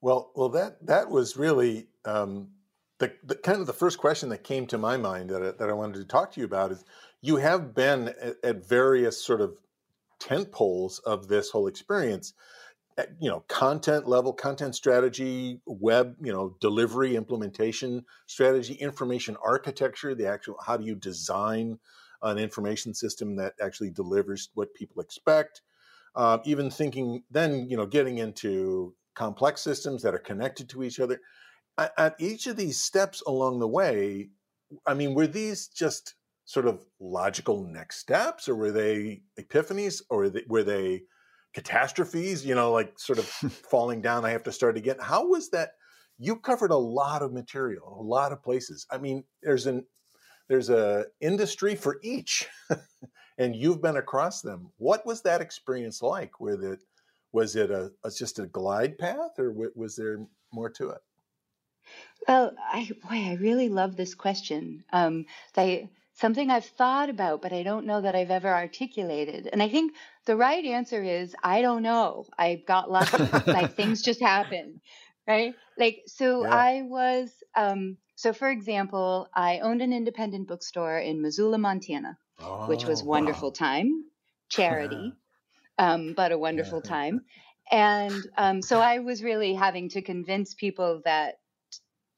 Well, 0.00 0.30
well, 0.34 0.48
that 0.50 0.86
that 0.86 1.10
was 1.10 1.36
really 1.36 1.88
um, 2.04 2.48
the, 2.98 3.12
the, 3.22 3.34
kind 3.34 3.60
of 3.60 3.66
the 3.66 3.72
first 3.72 3.98
question 3.98 4.28
that 4.30 4.44
came 4.44 4.66
to 4.68 4.78
my 4.78 4.96
mind 4.96 5.30
that 5.30 5.42
I, 5.42 5.50
that 5.52 5.68
I 5.68 5.72
wanted 5.72 5.98
to 5.98 6.04
talk 6.04 6.32
to 6.32 6.40
you 6.40 6.46
about 6.46 6.72
is 6.72 6.84
you 7.20 7.36
have 7.36 7.74
been 7.74 8.08
at, 8.08 8.36
at 8.42 8.68
various 8.68 9.22
sort 9.22 9.40
of 9.40 9.56
tent 10.20 10.52
poles 10.52 11.00
of 11.00 11.28
this 11.28 11.50
whole 11.50 11.66
experience 11.66 12.34
eh, 12.98 13.06
you 13.20 13.28
know 13.28 13.40
content 13.48 14.06
level 14.06 14.32
content 14.32 14.74
strategy 14.74 15.60
web 15.66 16.14
you 16.22 16.32
know 16.32 16.56
delivery 16.60 17.16
implementation 17.16 18.04
strategy 18.26 18.74
information 18.74 19.36
architecture 19.44 20.14
the 20.14 20.26
actual 20.26 20.56
how 20.64 20.76
do 20.76 20.84
you 20.84 20.94
design 20.94 21.78
an 22.22 22.38
information 22.38 22.94
system 22.94 23.36
that 23.36 23.54
actually 23.60 23.90
delivers 23.90 24.50
what 24.54 24.74
people 24.74 25.02
expect? 25.02 25.62
Uh, 26.14 26.38
even 26.44 26.70
thinking 26.70 27.22
then 27.30 27.68
you 27.68 27.76
know 27.76 27.86
getting 27.86 28.18
into 28.18 28.94
complex 29.14 29.60
systems 29.60 30.02
that 30.02 30.14
are 30.14 30.18
connected 30.18 30.68
to 30.68 30.82
each 30.82 31.00
other. 31.00 31.20
At, 31.78 31.92
at 31.96 32.14
each 32.18 32.46
of 32.46 32.56
these 32.56 32.80
steps 32.80 33.22
along 33.26 33.60
the 33.60 33.68
way 33.68 34.30
i 34.86 34.94
mean 34.94 35.14
were 35.14 35.26
these 35.26 35.66
just 35.68 36.14
sort 36.50 36.66
of 36.66 36.84
logical 36.98 37.62
next 37.62 37.98
steps, 37.98 38.48
or 38.48 38.56
were 38.56 38.72
they 38.72 39.22
epiphanies, 39.38 40.02
or 40.10 40.18
were 40.18 40.30
they, 40.30 40.42
were 40.48 40.64
they 40.64 41.04
catastrophes? 41.54 42.44
You 42.44 42.56
know, 42.56 42.72
like 42.72 42.98
sort 42.98 43.20
of 43.20 43.26
falling 43.70 44.02
down. 44.02 44.24
I 44.24 44.30
have 44.30 44.42
to 44.42 44.52
start 44.52 44.76
again. 44.76 44.96
How 45.00 45.28
was 45.28 45.50
that? 45.50 45.74
You 46.18 46.34
covered 46.34 46.72
a 46.72 46.76
lot 46.76 47.22
of 47.22 47.32
material, 47.32 47.96
a 48.00 48.02
lot 48.02 48.32
of 48.32 48.42
places. 48.42 48.84
I 48.90 48.98
mean, 48.98 49.22
there's 49.44 49.66
an 49.68 49.86
there's 50.48 50.70
a 50.70 51.04
industry 51.20 51.76
for 51.76 52.00
each, 52.02 52.48
and 53.38 53.54
you've 53.54 53.80
been 53.80 53.96
across 53.96 54.42
them. 54.42 54.72
What 54.78 55.06
was 55.06 55.22
that 55.22 55.40
experience 55.40 56.02
like? 56.02 56.40
Where 56.40 56.60
it 56.72 56.80
was 57.30 57.54
it 57.54 57.70
a, 57.70 57.92
a 58.02 58.10
just 58.10 58.40
a 58.40 58.46
glide 58.48 58.98
path, 58.98 59.38
or 59.38 59.54
was 59.76 59.94
there 59.94 60.26
more 60.52 60.70
to 60.70 60.90
it? 60.90 61.00
Well, 62.26 62.56
I 62.72 62.90
boy, 63.08 63.30
I 63.30 63.34
really 63.40 63.68
love 63.68 63.94
this 63.94 64.16
question. 64.16 64.82
Um, 64.92 65.26
they 65.54 65.88
something 66.20 66.50
I've 66.50 66.66
thought 66.66 67.08
about, 67.08 67.40
but 67.42 67.52
I 67.52 67.62
don't 67.62 67.86
know 67.86 68.00
that 68.02 68.14
I've 68.14 68.30
ever 68.30 68.48
articulated. 68.48 69.48
And 69.52 69.62
I 69.62 69.68
think 69.68 69.94
the 70.26 70.36
right 70.36 70.64
answer 70.64 71.02
is 71.02 71.34
I 71.42 71.62
don't 71.62 71.82
know. 71.82 72.26
I 72.38 72.62
got 72.66 72.90
lucky. 72.90 73.24
like 73.50 73.74
things 73.76 74.02
just 74.02 74.20
happen. 74.20 74.80
Right. 75.26 75.54
Like, 75.78 76.02
so 76.06 76.44
yeah. 76.44 76.54
I 76.54 76.82
was, 76.82 77.30
um, 77.56 77.96
so 78.16 78.32
for 78.32 78.50
example, 78.50 79.28
I 79.34 79.60
owned 79.60 79.80
an 79.80 79.92
independent 79.92 80.48
bookstore 80.48 80.98
in 80.98 81.22
Missoula, 81.22 81.58
Montana, 81.58 82.18
oh, 82.40 82.66
which 82.66 82.84
was 82.84 83.02
oh, 83.02 83.06
wonderful 83.06 83.48
wow. 83.48 83.54
time, 83.54 84.04
charity, 84.48 85.12
um, 85.78 86.14
but 86.14 86.32
a 86.32 86.38
wonderful 86.38 86.82
yeah. 86.84 86.90
time. 86.90 87.20
And 87.70 88.26
um, 88.36 88.62
so 88.62 88.80
I 88.80 88.98
was 88.98 89.22
really 89.22 89.54
having 89.54 89.88
to 89.90 90.02
convince 90.02 90.54
people 90.54 91.00
that 91.04 91.39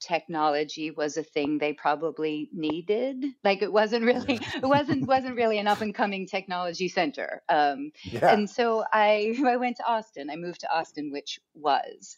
technology 0.03 0.91
was 0.91 1.17
a 1.17 1.23
thing 1.23 1.57
they 1.57 1.73
probably 1.73 2.49
needed. 2.53 3.25
Like 3.43 3.61
it 3.61 3.71
wasn't 3.71 4.05
really, 4.05 4.39
it 4.55 4.63
wasn't 4.63 5.07
wasn't 5.07 5.35
really 5.35 5.57
an 5.57 5.67
up 5.67 5.81
and 5.81 5.95
coming 5.95 6.27
technology 6.27 6.89
center. 6.89 7.41
Um, 7.49 7.91
yeah. 8.03 8.33
And 8.33 8.49
so 8.49 8.83
I 8.91 9.35
I 9.45 9.57
went 9.57 9.77
to 9.77 9.85
Austin. 9.85 10.29
I 10.29 10.35
moved 10.35 10.61
to 10.61 10.71
Austin, 10.71 11.11
which 11.11 11.39
was, 11.53 12.17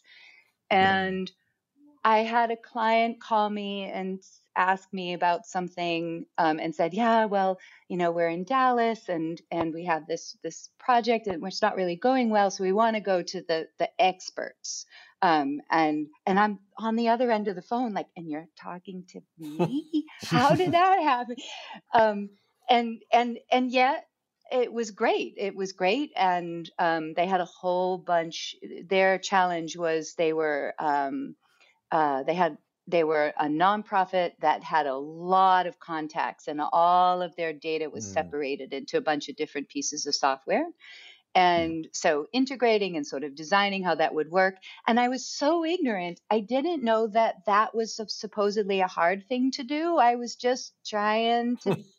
and 0.70 1.30
yeah. 1.30 2.10
I 2.12 2.18
had 2.18 2.50
a 2.50 2.56
client 2.56 3.20
call 3.20 3.48
me 3.48 3.84
and 3.84 4.22
ask 4.56 4.92
me 4.92 5.12
about 5.12 5.46
something 5.46 6.26
um, 6.38 6.58
and 6.58 6.74
said, 6.74 6.94
"Yeah, 6.94 7.26
well, 7.26 7.58
you 7.88 7.96
know, 7.96 8.10
we're 8.10 8.28
in 8.28 8.44
Dallas 8.44 9.08
and 9.08 9.40
and 9.50 9.72
we 9.72 9.84
have 9.84 10.06
this 10.06 10.36
this 10.42 10.70
project 10.78 11.26
and 11.26 11.46
it's 11.46 11.62
not 11.62 11.76
really 11.76 11.96
going 11.96 12.30
well, 12.30 12.50
so 12.50 12.64
we 12.64 12.72
want 12.72 12.96
to 12.96 13.00
go 13.00 13.22
to 13.22 13.42
the 13.42 13.68
the 13.78 13.90
experts." 14.00 14.86
Um, 15.22 15.60
and 15.70 16.08
and 16.26 16.38
I'm 16.38 16.58
on 16.78 16.96
the 16.96 17.08
other 17.08 17.30
end 17.30 17.48
of 17.48 17.56
the 17.56 17.62
phone, 17.62 17.94
like, 17.94 18.08
and 18.16 18.28
you're 18.28 18.48
talking 18.60 19.04
to 19.10 19.20
me? 19.38 20.04
How 20.22 20.54
did 20.54 20.72
that 20.72 21.02
happen? 21.02 21.36
Um, 21.94 22.30
and 22.68 23.02
and 23.12 23.38
and 23.50 23.70
yet 23.70 24.06
it 24.52 24.72
was 24.72 24.90
great. 24.90 25.34
It 25.36 25.56
was 25.56 25.72
great, 25.72 26.12
and 26.16 26.70
um, 26.78 27.14
they 27.14 27.26
had 27.26 27.40
a 27.40 27.46
whole 27.46 27.98
bunch. 27.98 28.56
Their 28.88 29.18
challenge 29.18 29.76
was 29.76 30.14
they 30.14 30.32
were 30.32 30.74
um, 30.78 31.34
uh, 31.90 32.22
they 32.22 32.34
had 32.34 32.58
they 32.86 33.02
were 33.02 33.32
a 33.38 33.46
nonprofit 33.46 34.32
that 34.40 34.62
had 34.62 34.86
a 34.86 34.96
lot 34.96 35.66
of 35.66 35.80
contacts, 35.80 36.46
and 36.46 36.60
all 36.60 37.22
of 37.22 37.34
their 37.36 37.52
data 37.52 37.90
was 37.90 38.06
mm. 38.06 38.14
separated 38.14 38.72
into 38.72 38.96
a 38.96 39.00
bunch 39.00 39.28
of 39.28 39.36
different 39.36 39.68
pieces 39.68 40.06
of 40.06 40.14
software. 40.14 40.66
And 41.36 41.88
so 41.92 42.28
integrating 42.32 42.96
and 42.96 43.06
sort 43.06 43.22
of 43.22 43.34
designing 43.34 43.84
how 43.84 43.94
that 43.96 44.14
would 44.14 44.30
work. 44.30 44.56
And 44.86 44.98
I 44.98 45.08
was 45.08 45.26
so 45.26 45.66
ignorant. 45.66 46.18
I 46.30 46.40
didn't 46.40 46.82
know 46.82 47.08
that 47.08 47.44
that 47.44 47.74
was 47.74 48.00
supposedly 48.08 48.80
a 48.80 48.86
hard 48.86 49.28
thing 49.28 49.50
to 49.52 49.62
do. 49.62 49.98
I 49.98 50.14
was 50.14 50.34
just 50.36 50.72
trying 50.86 51.58
to 51.58 51.76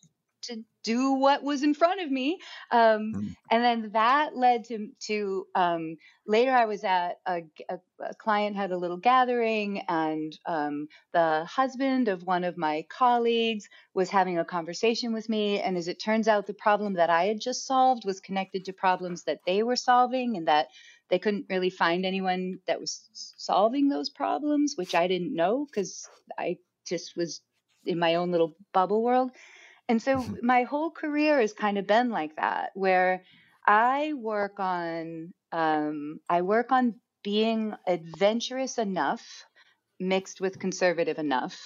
to 0.47 0.63
do 0.83 1.13
what 1.13 1.43
was 1.43 1.63
in 1.63 1.73
front 1.73 2.01
of 2.01 2.09
me. 2.09 2.39
Um, 2.71 3.13
mm. 3.13 3.35
And 3.51 3.63
then 3.63 3.91
that 3.93 4.35
led 4.35 4.65
to, 4.65 4.89
to 5.07 5.47
um, 5.55 5.97
later 6.25 6.51
I 6.51 6.65
was 6.65 6.83
at 6.83 7.19
a, 7.25 7.41
a, 7.69 7.79
a, 7.99 8.15
client 8.15 8.55
had 8.55 8.71
a 8.71 8.77
little 8.77 8.97
gathering, 8.97 9.81
and 9.87 10.37
um, 10.45 10.87
the 11.13 11.45
husband 11.45 12.07
of 12.07 12.23
one 12.23 12.43
of 12.43 12.57
my 12.57 12.85
colleagues 12.89 13.67
was 13.93 14.09
having 14.09 14.39
a 14.39 14.45
conversation 14.45 15.13
with 15.13 15.29
me. 15.29 15.59
And 15.59 15.77
as 15.77 15.87
it 15.87 16.01
turns 16.01 16.27
out, 16.27 16.47
the 16.47 16.53
problem 16.53 16.93
that 16.93 17.09
I 17.09 17.25
had 17.25 17.41
just 17.41 17.65
solved 17.65 18.05
was 18.05 18.19
connected 18.19 18.65
to 18.65 18.73
problems 18.73 19.23
that 19.23 19.41
they 19.45 19.63
were 19.63 19.75
solving, 19.75 20.37
and 20.37 20.47
that 20.47 20.67
they 21.09 21.19
couldn't 21.19 21.45
really 21.49 21.69
find 21.69 22.05
anyone 22.05 22.59
that 22.67 22.79
was 22.79 23.09
solving 23.13 23.89
those 23.89 24.09
problems, 24.09 24.75
which 24.75 24.95
I 24.95 25.07
didn't 25.07 25.35
know 25.35 25.65
because 25.65 26.07
I 26.37 26.57
just 26.85 27.15
was 27.15 27.41
in 27.85 27.99
my 27.99 28.15
own 28.15 28.31
little 28.31 28.55
bubble 28.73 29.01
world. 29.03 29.31
And 29.89 30.01
so 30.01 30.23
my 30.41 30.63
whole 30.63 30.91
career 30.91 31.39
has 31.39 31.53
kind 31.53 31.77
of 31.77 31.87
been 31.87 32.09
like 32.09 32.35
that, 32.35 32.71
where 32.73 33.23
I 33.65 34.13
work 34.13 34.59
on 34.59 35.33
um, 35.51 36.19
I 36.29 36.41
work 36.41 36.71
on 36.71 36.95
being 37.23 37.73
adventurous 37.85 38.77
enough, 38.77 39.45
mixed 39.99 40.41
with 40.41 40.59
conservative 40.59 41.17
enough, 41.17 41.57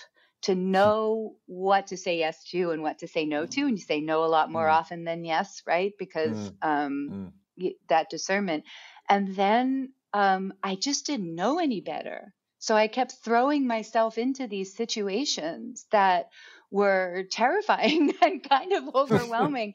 to 0.43 0.55
know 0.55 1.35
what 1.45 1.87
to 1.87 1.97
say 1.97 2.17
yes 2.17 2.43
to 2.49 2.71
and 2.71 2.81
what 2.81 2.99
to 2.99 3.07
say 3.07 3.25
no 3.25 3.45
to. 3.45 3.61
And 3.61 3.77
you 3.77 3.83
say 3.83 4.01
no 4.01 4.23
a 4.23 4.25
lot 4.25 4.51
more 4.51 4.67
mm. 4.67 4.71
often 4.71 5.03
than 5.03 5.23
yes, 5.23 5.61
right? 5.67 5.93
Because 5.97 6.51
mm. 6.51 6.55
Um, 6.61 7.31
mm. 7.59 7.75
that 7.89 8.09
discernment. 8.09 8.63
And 9.09 9.35
then 9.35 9.93
um, 10.13 10.53
I 10.63 10.75
just 10.75 11.05
didn't 11.05 11.35
know 11.35 11.59
any 11.59 11.81
better. 11.81 12.33
So 12.59 12.75
I 12.75 12.87
kept 12.87 13.13
throwing 13.23 13.65
myself 13.65 14.17
into 14.17 14.47
these 14.47 14.75
situations 14.75 15.85
that 15.91 16.29
were 16.71 17.25
terrifying 17.29 18.13
and 18.21 18.47
kind 18.47 18.71
of 18.71 18.95
overwhelming. 18.95 19.73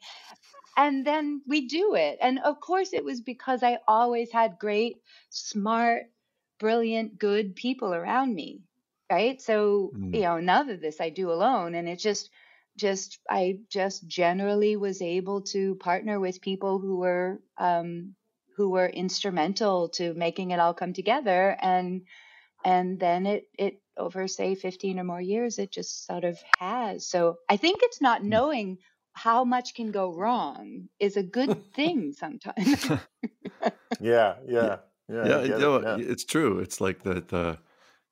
and 0.75 1.05
then 1.05 1.41
we 1.47 1.67
do 1.67 1.95
it. 1.95 2.17
And 2.21 2.39
of 2.39 2.59
course, 2.59 2.91
it 2.91 3.05
was 3.05 3.21
because 3.21 3.63
I 3.63 3.79
always 3.87 4.31
had 4.31 4.59
great, 4.59 4.97
smart, 5.29 6.03
brilliant, 6.59 7.17
good 7.17 7.55
people 7.55 7.93
around 7.93 8.33
me. 8.33 8.61
Right. 9.09 9.41
So, 9.41 9.91
mm. 9.95 10.13
you 10.13 10.21
know, 10.21 10.39
none 10.39 10.69
of 10.69 10.81
this 10.81 10.99
I 10.99 11.09
do 11.09 11.31
alone. 11.31 11.75
And 11.75 11.87
it 11.87 11.97
just, 11.97 12.29
just, 12.75 13.19
I 13.29 13.59
just 13.69 14.05
generally 14.05 14.75
was 14.75 15.01
able 15.01 15.43
to 15.53 15.75
partner 15.75 16.19
with 16.19 16.41
people 16.41 16.79
who 16.79 16.97
were, 16.97 17.39
um, 17.57 18.15
who 18.57 18.69
were 18.69 18.87
instrumental 18.87 19.89
to 19.89 20.13
making 20.13 20.51
it 20.51 20.59
all 20.59 20.73
come 20.73 20.91
together. 20.91 21.55
And, 21.61 22.01
and 22.65 22.99
then 22.99 23.25
it, 23.25 23.45
it 23.57 23.79
over 23.97 24.27
say 24.27 24.55
15 24.55 24.99
or 24.99 25.03
more 25.03 25.21
years 25.21 25.59
it 25.59 25.71
just 25.71 26.05
sort 26.05 26.23
of 26.23 26.39
has 26.57 27.05
so 27.05 27.37
i 27.49 27.57
think 27.57 27.79
it's 27.81 28.01
not 28.01 28.21
hmm. 28.21 28.29
knowing 28.29 28.77
how 29.13 29.43
much 29.43 29.73
can 29.73 29.91
go 29.91 30.13
wrong 30.13 30.87
is 30.99 31.17
a 31.17 31.23
good 31.23 31.73
thing 31.73 32.13
sometimes 32.13 32.85
yeah 33.99 34.35
yeah 34.47 34.77
yeah 35.09 35.25
yeah, 35.25 35.41
you 35.43 35.57
know, 35.57 35.75
it, 35.75 35.99
yeah, 35.99 36.11
it's 36.11 36.25
true 36.25 36.59
it's 36.59 36.81
like 36.81 37.03
the, 37.03 37.15
the 37.27 37.57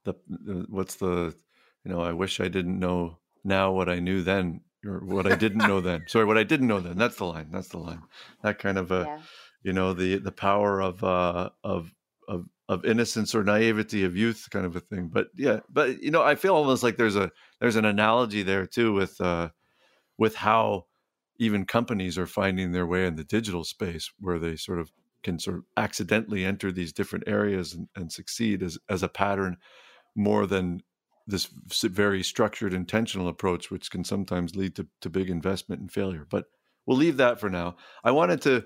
the 0.05 0.15
the 0.29 0.65
what's 0.69 0.95
the 0.95 1.35
you 1.83 1.91
know 1.91 2.01
i 2.01 2.11
wish 2.11 2.39
i 2.39 2.47
didn't 2.47 2.79
know 2.79 3.17
now 3.43 3.71
what 3.71 3.89
i 3.89 3.99
knew 3.99 4.23
then 4.23 4.61
or 4.85 4.99
what 4.99 5.29
i 5.31 5.35
didn't 5.35 5.67
know 5.67 5.81
then 5.81 6.03
sorry 6.07 6.25
what 6.25 6.37
i 6.37 6.43
didn't 6.43 6.67
know 6.67 6.79
then 6.79 6.97
that's 6.97 7.17
the 7.17 7.25
line 7.25 7.47
that's 7.51 7.69
the 7.69 7.77
line 7.77 8.01
that 8.41 8.59
kind 8.59 8.77
of 8.77 8.91
a 8.91 9.03
yeah. 9.05 9.19
you 9.63 9.73
know 9.73 9.93
the 9.93 10.17
the 10.17 10.31
power 10.31 10.81
of 10.81 11.03
uh 11.03 11.49
of 11.63 11.91
of 12.67 12.85
innocence 12.85 13.35
or 13.35 13.43
naivety 13.43 14.03
of 14.03 14.15
youth 14.15 14.47
kind 14.49 14.65
of 14.65 14.75
a 14.75 14.79
thing 14.79 15.09
but 15.11 15.27
yeah 15.35 15.59
but 15.69 16.01
you 16.01 16.09
know 16.09 16.23
i 16.23 16.35
feel 16.35 16.55
almost 16.55 16.83
like 16.83 16.97
there's 16.97 17.15
a 17.15 17.31
there's 17.59 17.75
an 17.75 17.85
analogy 17.85 18.41
there 18.41 18.65
too 18.65 18.93
with 18.93 19.19
uh 19.21 19.49
with 20.17 20.35
how 20.35 20.85
even 21.37 21.65
companies 21.65 22.17
are 22.17 22.25
finding 22.25 22.71
their 22.71 22.87
way 22.87 23.05
in 23.05 23.15
the 23.15 23.23
digital 23.23 23.63
space 23.63 24.11
where 24.19 24.39
they 24.39 24.55
sort 24.55 24.79
of 24.79 24.91
can 25.21 25.37
sort 25.37 25.57
of 25.57 25.63
accidentally 25.77 26.45
enter 26.45 26.71
these 26.71 26.93
different 26.93 27.27
areas 27.27 27.73
and, 27.73 27.87
and 27.95 28.11
succeed 28.11 28.63
as 28.63 28.77
as 28.89 29.03
a 29.03 29.09
pattern 29.09 29.57
more 30.15 30.47
than 30.47 30.81
this 31.27 31.47
very 31.83 32.23
structured 32.23 32.73
intentional 32.73 33.27
approach 33.27 33.69
which 33.69 33.89
can 33.89 34.03
sometimes 34.03 34.55
lead 34.55 34.75
to, 34.75 34.87
to 35.01 35.09
big 35.09 35.29
investment 35.29 35.81
and 35.81 35.91
failure 35.91 36.25
but 36.29 36.45
we'll 36.85 36.97
leave 36.97 37.17
that 37.17 37.39
for 37.39 37.49
now. 37.49 37.75
I 38.03 38.11
wanted 38.11 38.41
to 38.43 38.65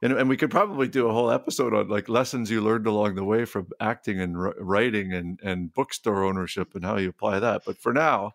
and, 0.00 0.12
and 0.12 0.28
we 0.28 0.36
could 0.36 0.50
probably 0.50 0.88
do 0.88 1.08
a 1.08 1.12
whole 1.12 1.30
episode 1.30 1.74
on 1.74 1.88
like 1.88 2.08
lessons 2.08 2.50
you 2.50 2.60
learned 2.60 2.86
along 2.86 3.16
the 3.16 3.24
way 3.24 3.44
from 3.44 3.68
acting 3.80 4.20
and 4.20 4.40
writing 4.58 5.12
and 5.12 5.40
and 5.42 5.74
bookstore 5.74 6.24
ownership 6.24 6.74
and 6.74 6.84
how 6.84 6.96
you 6.96 7.08
apply 7.08 7.40
that. 7.40 7.62
But 7.66 7.78
for 7.78 7.92
now 7.92 8.34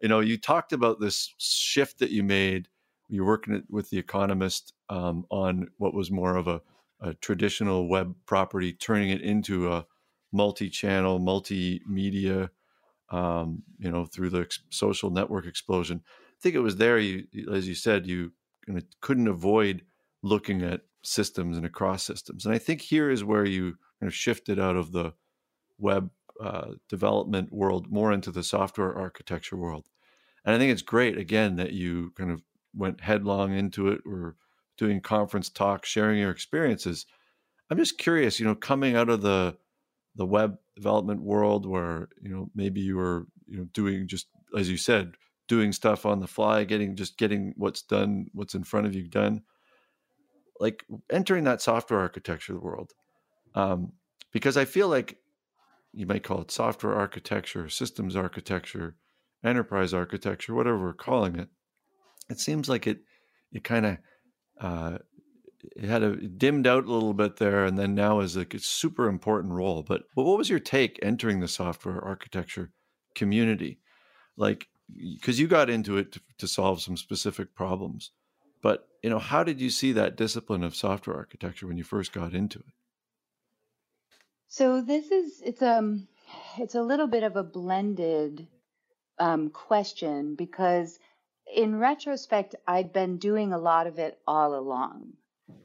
you 0.00 0.08
know 0.08 0.20
you 0.20 0.36
talked 0.36 0.72
about 0.72 1.00
this 1.00 1.34
shift 1.38 1.98
that 2.00 2.10
you 2.10 2.22
made. 2.22 2.68
You're 3.08 3.26
working 3.26 3.62
with 3.70 3.90
the 3.90 3.98
economist 3.98 4.72
um, 4.88 5.26
on 5.30 5.68
what 5.78 5.94
was 5.94 6.10
more 6.10 6.34
of 6.34 6.48
a, 6.48 6.60
a 7.00 7.14
traditional 7.14 7.88
web 7.88 8.14
property 8.26 8.72
turning 8.72 9.10
it 9.10 9.20
into 9.20 9.72
a 9.72 9.86
multi-channel 10.32 11.20
multimedia 11.20 12.50
um, 13.10 13.62
you 13.78 13.90
know 13.90 14.06
through 14.06 14.30
the 14.30 14.40
ex- 14.40 14.60
social 14.70 15.10
network 15.10 15.46
explosion. 15.46 16.02
I 16.06 16.40
think 16.42 16.54
it 16.56 16.60
was 16.60 16.76
there 16.76 16.98
you 16.98 17.26
as 17.52 17.68
you 17.68 17.74
said 17.74 18.06
you 18.06 18.32
couldn't 19.00 19.28
avoid 19.28 19.82
looking 20.22 20.62
at 20.62 20.82
systems 21.06 21.56
and 21.56 21.64
across 21.64 22.02
systems. 22.02 22.44
And 22.44 22.54
I 22.54 22.58
think 22.58 22.80
here 22.80 23.10
is 23.10 23.24
where 23.24 23.44
you 23.44 23.76
kind 24.00 24.08
of 24.08 24.14
shifted 24.14 24.58
out 24.58 24.76
of 24.76 24.92
the 24.92 25.14
web 25.78 26.10
uh, 26.40 26.72
development 26.88 27.52
world 27.52 27.90
more 27.90 28.12
into 28.12 28.30
the 28.30 28.42
software 28.42 28.94
architecture 28.94 29.56
world. 29.56 29.86
And 30.44 30.54
I 30.54 30.58
think 30.58 30.72
it's 30.72 30.82
great, 30.82 31.16
again, 31.16 31.56
that 31.56 31.72
you 31.72 32.12
kind 32.16 32.30
of 32.30 32.42
went 32.74 33.00
headlong 33.00 33.54
into 33.54 33.88
it 33.88 34.00
or 34.04 34.36
doing 34.76 35.00
conference 35.00 35.48
talks, 35.48 35.88
sharing 35.88 36.18
your 36.18 36.30
experiences. 36.30 37.06
I'm 37.70 37.78
just 37.78 37.98
curious, 37.98 38.38
you 38.38 38.46
know, 38.46 38.54
coming 38.54 38.96
out 38.96 39.08
of 39.08 39.22
the 39.22 39.56
the 40.14 40.26
web 40.26 40.56
development 40.74 41.20
world 41.20 41.66
where, 41.66 42.08
you 42.22 42.30
know, 42.30 42.50
maybe 42.54 42.80
you 42.80 42.96
were, 42.96 43.26
you 43.46 43.58
know, 43.58 43.66
doing 43.74 44.08
just 44.08 44.28
as 44.56 44.70
you 44.70 44.76
said, 44.76 45.14
doing 45.46 45.72
stuff 45.72 46.06
on 46.06 46.20
the 46.20 46.26
fly, 46.26 46.64
getting 46.64 46.96
just 46.96 47.18
getting 47.18 47.52
what's 47.56 47.82
done, 47.82 48.26
what's 48.32 48.54
in 48.54 48.64
front 48.64 48.86
of 48.86 48.94
you 48.94 49.08
done 49.08 49.42
like 50.60 50.84
entering 51.10 51.44
that 51.44 51.62
software 51.62 52.00
architecture 52.00 52.58
world 52.58 52.92
um, 53.54 53.92
because 54.32 54.56
i 54.56 54.64
feel 54.64 54.88
like 54.88 55.18
you 55.92 56.06
might 56.06 56.22
call 56.22 56.40
it 56.40 56.50
software 56.50 56.94
architecture 56.94 57.68
systems 57.68 58.16
architecture 58.16 58.96
enterprise 59.44 59.94
architecture 59.94 60.54
whatever 60.54 60.78
we're 60.78 60.92
calling 60.92 61.36
it 61.36 61.48
it 62.28 62.38
seems 62.38 62.68
like 62.68 62.86
it 62.86 63.00
it 63.52 63.64
kind 63.64 63.86
of 63.86 63.98
uh, 64.60 64.98
it 65.74 65.88
had 65.88 66.02
a 66.02 66.12
it 66.12 66.38
dimmed 66.38 66.66
out 66.66 66.84
a 66.84 66.92
little 66.92 67.14
bit 67.14 67.36
there 67.36 67.64
and 67.64 67.78
then 67.78 67.94
now 67.94 68.20
is 68.20 68.36
like 68.36 68.54
a 68.54 68.58
super 68.58 69.08
important 69.08 69.52
role 69.52 69.82
but, 69.82 70.02
but 70.14 70.24
what 70.24 70.38
was 70.38 70.50
your 70.50 70.58
take 70.58 70.98
entering 71.02 71.40
the 71.40 71.48
software 71.48 72.02
architecture 72.02 72.70
community? 73.16 73.80
Like 74.36 74.68
because 75.14 75.40
you 75.40 75.48
got 75.48 75.68
into 75.68 75.96
it 75.96 76.12
to, 76.12 76.20
to 76.38 76.46
solve 76.46 76.80
some 76.80 76.96
specific 76.96 77.54
problems 77.56 78.12
but 78.66 78.88
you 79.00 79.10
know, 79.10 79.20
how 79.20 79.44
did 79.44 79.60
you 79.60 79.70
see 79.70 79.92
that 79.92 80.16
discipline 80.16 80.64
of 80.64 80.74
software 80.74 81.16
architecture 81.16 81.68
when 81.68 81.78
you 81.78 81.84
first 81.84 82.12
got 82.12 82.34
into 82.34 82.58
it? 82.58 82.74
So 84.48 84.80
this 84.82 85.12
is 85.12 85.40
it's 85.40 85.62
um 85.62 86.08
it's 86.58 86.74
a 86.74 86.82
little 86.82 87.06
bit 87.06 87.22
of 87.22 87.36
a 87.36 87.44
blended 87.44 88.48
um, 89.20 89.50
question 89.50 90.34
because 90.34 90.98
in 91.54 91.78
retrospect 91.78 92.56
I'd 92.66 92.92
been 92.92 93.18
doing 93.18 93.52
a 93.52 93.58
lot 93.58 93.86
of 93.86 94.00
it 94.00 94.18
all 94.26 94.56
along, 94.56 95.12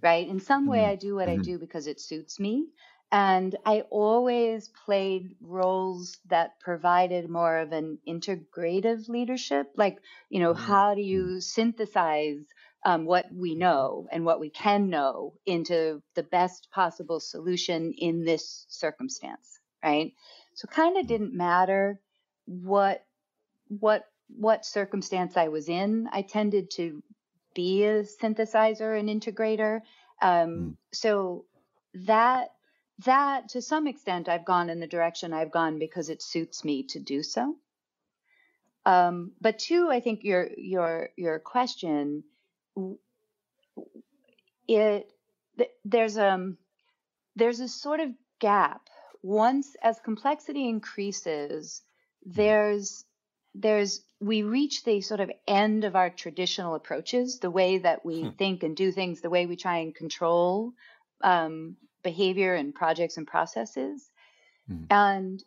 right? 0.03 0.27
In 0.27 0.39
some 0.39 0.67
way 0.67 0.81
mm-hmm. 0.81 0.91
I 0.91 0.95
do 1.07 1.15
what 1.15 1.27
mm-hmm. 1.27 1.41
I 1.41 1.43
do 1.43 1.57
because 1.57 1.87
it 1.87 1.99
suits 1.99 2.39
me 2.39 2.67
and 3.11 3.55
I 3.65 3.81
always 3.89 4.69
played 4.85 5.35
roles 5.41 6.19
that 6.29 6.59
provided 6.59 7.29
more 7.29 7.57
of 7.57 7.71
an 7.71 7.97
integrative 8.07 9.09
leadership. 9.09 9.71
Like, 9.75 9.97
you 10.29 10.39
know, 10.39 10.53
mm-hmm. 10.53 10.63
how 10.63 10.93
do 10.93 11.01
you 11.01 11.23
mm-hmm. 11.23 11.39
synthesize 11.39 12.45
um, 12.83 13.05
what 13.05 13.25
we 13.33 13.55
know 13.55 14.07
and 14.11 14.25
what 14.25 14.39
we 14.39 14.49
can 14.49 14.89
know 14.89 15.33
into 15.45 16.01
the 16.15 16.23
best 16.23 16.69
possible 16.71 17.19
solution 17.19 17.93
in 17.97 18.23
this 18.23 18.65
circumstance, 18.69 19.59
right? 19.83 20.13
So, 20.55 20.67
kind 20.67 20.97
of 20.97 21.03
mm-hmm. 21.03 21.07
didn't 21.07 21.33
matter 21.33 21.99
what 22.45 23.05
what 23.67 24.05
what 24.27 24.65
circumstance 24.65 25.37
I 25.37 25.49
was 25.49 25.69
in. 25.69 26.07
I 26.11 26.21
tended 26.21 26.71
to 26.71 27.03
be 27.53 27.83
a 27.83 28.03
synthesizer 28.03 28.97
and 28.97 29.09
integrator. 29.09 29.81
Um, 30.21 30.49
mm. 30.49 30.75
So 30.91 31.45
that 31.93 32.51
that 33.05 33.49
to 33.49 33.61
some 33.61 33.87
extent 33.87 34.29
I've 34.29 34.45
gone 34.45 34.69
in 34.69 34.79
the 34.79 34.87
direction 34.87 35.33
I've 35.33 35.51
gone 35.51 35.79
because 35.79 36.09
it 36.09 36.21
suits 36.21 36.63
me 36.63 36.83
to 36.89 36.99
do 36.99 37.23
so. 37.23 37.55
Um, 38.85 39.33
but 39.39 39.59
two, 39.59 39.89
I 39.89 39.99
think 39.99 40.23
your 40.23 40.49
your 40.57 41.09
your 41.15 41.39
question, 41.39 42.23
it 44.67 45.11
there's 45.85 46.17
um 46.17 46.57
there's 47.35 47.59
a 47.59 47.67
sort 47.67 47.99
of 47.99 48.09
gap. 48.39 48.87
Once 49.23 49.75
as 49.83 49.99
complexity 49.99 50.67
increases, 50.67 51.81
there's 52.25 53.05
there's 53.53 54.01
we 54.19 54.43
reach 54.43 54.83
the 54.83 55.01
sort 55.01 55.19
of 55.19 55.31
end 55.47 55.83
of 55.83 55.95
our 55.95 56.09
traditional 56.09 56.75
approaches, 56.75 57.39
the 57.39 57.51
way 57.51 57.79
that 57.79 58.05
we 58.05 58.21
hmm. 58.21 58.29
think 58.29 58.63
and 58.63 58.75
do 58.75 58.91
things, 58.91 59.21
the 59.21 59.29
way 59.29 59.45
we 59.45 59.55
try 59.55 59.77
and 59.77 59.95
control 59.95 60.73
um, 61.21 61.75
behavior 62.03 62.55
and 62.55 62.73
projects 62.73 63.17
and 63.17 63.27
processes. 63.27 64.09
Mm. 64.69 64.87
And 64.89 65.43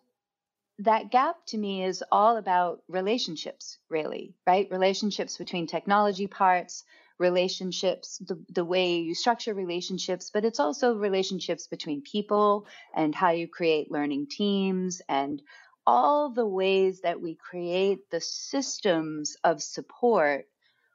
that 0.81 1.11
gap 1.11 1.37
to 1.47 1.59
me 1.59 1.85
is 1.85 2.03
all 2.11 2.37
about 2.37 2.83
relationships, 2.89 3.79
really, 3.89 4.35
right? 4.47 4.69
Relationships 4.71 5.37
between 5.39 5.67
technology 5.67 6.27
parts, 6.27 6.85
relationships, 7.19 8.19
the, 8.19 8.43
the 8.51 8.65
way 8.65 8.97
you 8.99 9.15
structure 9.15 9.55
relationships, 9.55 10.31
but 10.33 10.45
it's 10.45 10.61
also 10.61 10.95
relationships 10.95 11.67
between 11.67 12.03
people 12.03 12.67
and 12.95 13.15
how 13.15 13.31
you 13.31 13.49
create 13.49 13.91
learning 13.91 14.27
teams 14.29 15.01
and 15.09 15.41
all 15.87 16.31
the 16.31 16.47
ways 16.47 17.03
that 17.03 17.21
we 17.21 17.35
create 17.35 18.11
the 18.11 18.21
systems 18.21 19.37
of 19.45 19.63
support 19.63 20.47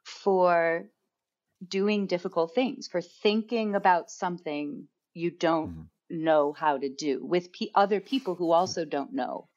for 0.04 0.90
doing 1.66 2.06
difficult 2.06 2.54
things, 2.54 2.88
for 2.88 3.00
thinking 3.00 3.74
about 3.74 4.10
something 4.10 4.88
you 5.14 5.30
don't 5.30 5.70
mm-hmm. 5.70 6.24
know 6.24 6.52
how 6.52 6.78
to 6.78 6.88
do 6.88 7.24
with 7.24 7.52
p- 7.52 7.70
other 7.74 8.00
people 8.00 8.34
who 8.34 8.50
also 8.50 8.84
don't 8.84 9.12
know, 9.12 9.48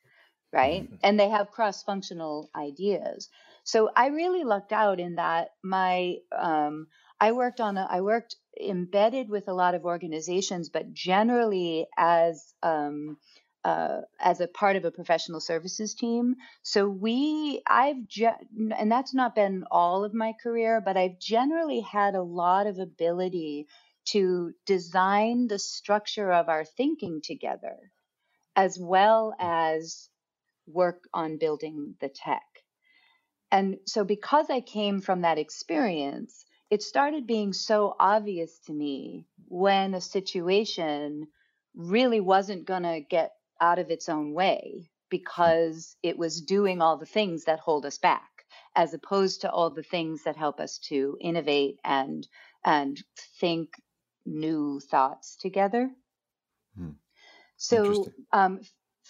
right? 0.52 0.84
Mm-hmm. 0.84 0.96
And 1.04 1.20
they 1.20 1.30
have 1.30 1.52
cross 1.52 1.84
functional 1.84 2.50
ideas. 2.56 3.30
So 3.64 3.90
I 3.96 4.08
really 4.08 4.44
lucked 4.44 4.74
out 4.74 5.00
in 5.00 5.16
that 5.16 5.50
my 5.64 6.18
um, 6.38 6.88
I 7.20 7.32
worked 7.32 7.62
on 7.62 7.78
a, 7.78 7.88
I 7.90 8.02
worked 8.02 8.36
embedded 8.60 9.30
with 9.30 9.48
a 9.48 9.54
lot 9.54 9.76
of 9.76 9.86
organizations, 9.86 10.70
but 10.70 10.94
generally 10.94 11.88
as 11.98 12.54
um, 12.62 13.18
uh, 13.64 14.02
as 14.20 14.42
a 14.42 14.48
part 14.48 14.76
of 14.76 14.86
a 14.86 14.92
professional 14.92 15.40
services 15.40 15.94
team. 15.94 16.36
So 16.64 16.88
we, 16.88 17.62
I've, 17.68 18.08
ge- 18.08 18.26
and 18.78 18.92
that's 18.92 19.14
not 19.14 19.36
been 19.36 19.64
all 19.72 20.04
of 20.04 20.14
my 20.14 20.34
career, 20.44 20.82
but 20.82 20.98
I've 20.98 21.20
generally 21.20 21.80
had 21.80 22.16
a 22.16 22.22
lot 22.22 22.68
of 22.68 22.78
ability 22.80 23.68
to 24.08 24.52
design 24.66 25.48
the 25.48 25.60
structure 25.60 26.32
of 26.32 26.50
our 26.50 26.66
thinking 26.66 27.22
together, 27.24 27.78
as 28.56 28.78
well 28.80 29.36
as 29.40 30.10
work 30.68 31.04
on 31.14 31.38
building 31.38 31.96
the 32.02 32.10
tech. 32.10 32.44
And 33.54 33.78
so, 33.86 34.04
because 34.04 34.50
I 34.50 34.62
came 34.62 35.00
from 35.00 35.22
that 35.22 35.38
experience, 35.38 36.44
it 36.72 36.82
started 36.82 37.28
being 37.28 37.54
so 37.54 37.96
obvious 38.00 38.58
to 38.66 38.74
me 38.74 39.28
when 39.48 39.94
a 39.94 40.02
situation 40.02 41.28
really 41.76 42.20
wasn't 42.20 42.66
going 42.66 42.82
to 42.82 43.00
get 43.08 43.34
out 43.62 43.78
of 43.78 43.92
its 43.92 44.10
own 44.10 44.34
way 44.34 44.90
because 45.12 45.96
it 46.02 46.18
was 46.18 46.42
doing 46.42 46.82
all 46.82 46.98
the 46.98 47.06
things 47.06 47.44
that 47.44 47.60
hold 47.60 47.86
us 47.86 48.00
back 48.00 48.28
as 48.76 48.96
opposed 48.96 49.42
to 49.42 49.52
all 49.52 49.70
the 49.70 49.84
things 49.84 50.24
that 50.24 50.36
help 50.36 50.60
us 50.60 50.80
to 50.80 51.16
innovate 51.22 51.78
and 51.84 52.28
and 52.66 53.04
think 53.40 53.70
new 54.26 54.80
thoughts 54.80 55.36
together. 55.36 55.92
Hmm. 56.76 56.94
So, 57.58 58.08
um, 58.32 58.62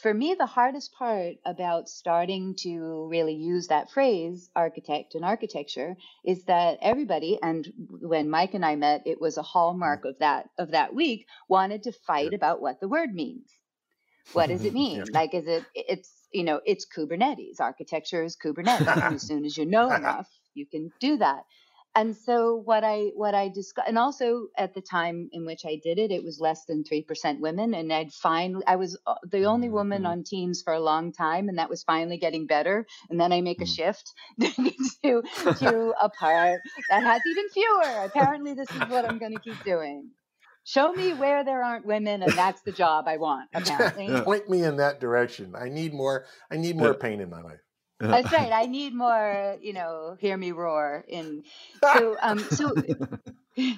for 0.03 0.13
me, 0.13 0.35
the 0.37 0.45
hardest 0.45 0.93
part 0.93 1.35
about 1.45 1.87
starting 1.87 2.55
to 2.59 3.07
really 3.09 3.35
use 3.35 3.67
that 3.67 3.89
phrase, 3.89 4.49
architect 4.53 5.15
and 5.15 5.23
architecture, 5.23 5.95
is 6.25 6.43
that 6.43 6.77
everybody, 6.81 7.39
and 7.41 7.65
when 7.87 8.29
Mike 8.29 8.53
and 8.53 8.65
I 8.65 8.75
met, 8.75 9.03
it 9.05 9.21
was 9.21 9.37
a 9.37 9.41
hallmark 9.41 10.01
hmm. 10.01 10.09
of 10.09 10.19
that 10.19 10.49
of 10.59 10.71
that 10.71 10.93
week, 10.93 11.25
wanted 11.47 11.83
to 11.83 11.93
fight 11.93 12.33
about 12.33 12.61
what 12.61 12.81
the 12.81 12.89
word 12.89 13.15
means. 13.15 13.49
What 14.33 14.49
does 14.49 14.65
it 14.65 14.73
mean? 14.81 14.97
yeah. 14.97 15.03
Like, 15.11 15.33
is 15.33 15.47
it? 15.47 15.63
It's 15.73 16.11
you 16.33 16.43
know, 16.43 16.59
it's 16.65 16.85
Kubernetes. 16.85 17.61
Architecture 17.61 18.23
is 18.23 18.35
Kubernetes. 18.35 19.13
as 19.13 19.21
soon 19.21 19.45
as 19.45 19.57
you 19.57 19.65
know 19.65 19.89
enough, 19.95 20.27
you 20.53 20.65
can 20.65 20.91
do 20.99 21.17
that 21.17 21.45
and 21.95 22.15
so 22.15 22.55
what 22.55 22.83
i 22.83 23.11
what 23.15 23.35
i 23.35 23.49
discussed 23.49 23.87
and 23.87 23.97
also 23.97 24.47
at 24.57 24.73
the 24.73 24.81
time 24.81 25.29
in 25.31 25.45
which 25.45 25.65
i 25.65 25.79
did 25.83 25.97
it 25.97 26.11
it 26.11 26.23
was 26.23 26.39
less 26.39 26.65
than 26.65 26.83
3% 26.83 27.39
women 27.39 27.73
and 27.73 27.91
i'd 27.93 28.11
finally 28.11 28.63
i 28.67 28.75
was 28.75 28.97
uh, 29.05 29.15
the 29.29 29.45
only 29.45 29.69
woman 29.69 30.03
mm-hmm. 30.03 30.11
on 30.11 30.23
teams 30.23 30.61
for 30.61 30.73
a 30.73 30.79
long 30.79 31.11
time 31.11 31.49
and 31.49 31.57
that 31.57 31.69
was 31.69 31.83
finally 31.83 32.17
getting 32.17 32.47
better 32.47 32.85
and 33.09 33.19
then 33.19 33.31
i 33.31 33.41
make 33.41 33.61
a 33.61 33.65
mm. 33.65 33.75
shift 33.75 34.13
to 35.03 35.21
to 35.59 35.93
a 36.01 36.09
part 36.09 36.61
that 36.89 37.03
has 37.03 37.21
even 37.29 37.49
fewer. 37.49 38.05
Apparently 38.05 38.53
this 38.53 38.69
is 38.71 38.79
what 38.89 39.05
i'm 39.05 39.19
going 39.19 39.33
to 39.33 39.39
keep 39.39 39.61
doing. 39.63 40.09
Show 40.65 40.93
me 40.93 41.13
where 41.13 41.43
there 41.43 41.61
aren't 41.61 41.85
women 41.85 42.23
and 42.23 42.31
that's 42.33 42.61
the 42.61 42.71
job 42.71 43.05
i 43.07 43.17
want 43.17 43.49
apparently. 43.53 44.21
Point 44.21 44.49
me 44.49 44.63
in 44.63 44.77
that 44.77 44.99
direction. 44.99 45.53
I 45.55 45.69
need 45.69 45.93
more 45.93 46.25
i 46.51 46.57
need 46.57 46.75
more 46.75 46.93
pain 46.93 47.19
in 47.19 47.29
my 47.29 47.41
life 47.41 47.59
that's 48.07 48.31
right. 48.31 48.51
I 48.51 48.65
need 48.65 48.93
more, 48.93 49.57
you 49.61 49.73
know, 49.73 50.17
hear 50.19 50.37
me 50.37 50.51
roar. 50.51 51.05
And 51.11 51.43
so, 51.81 52.17
um, 52.21 52.39
so 52.39 52.73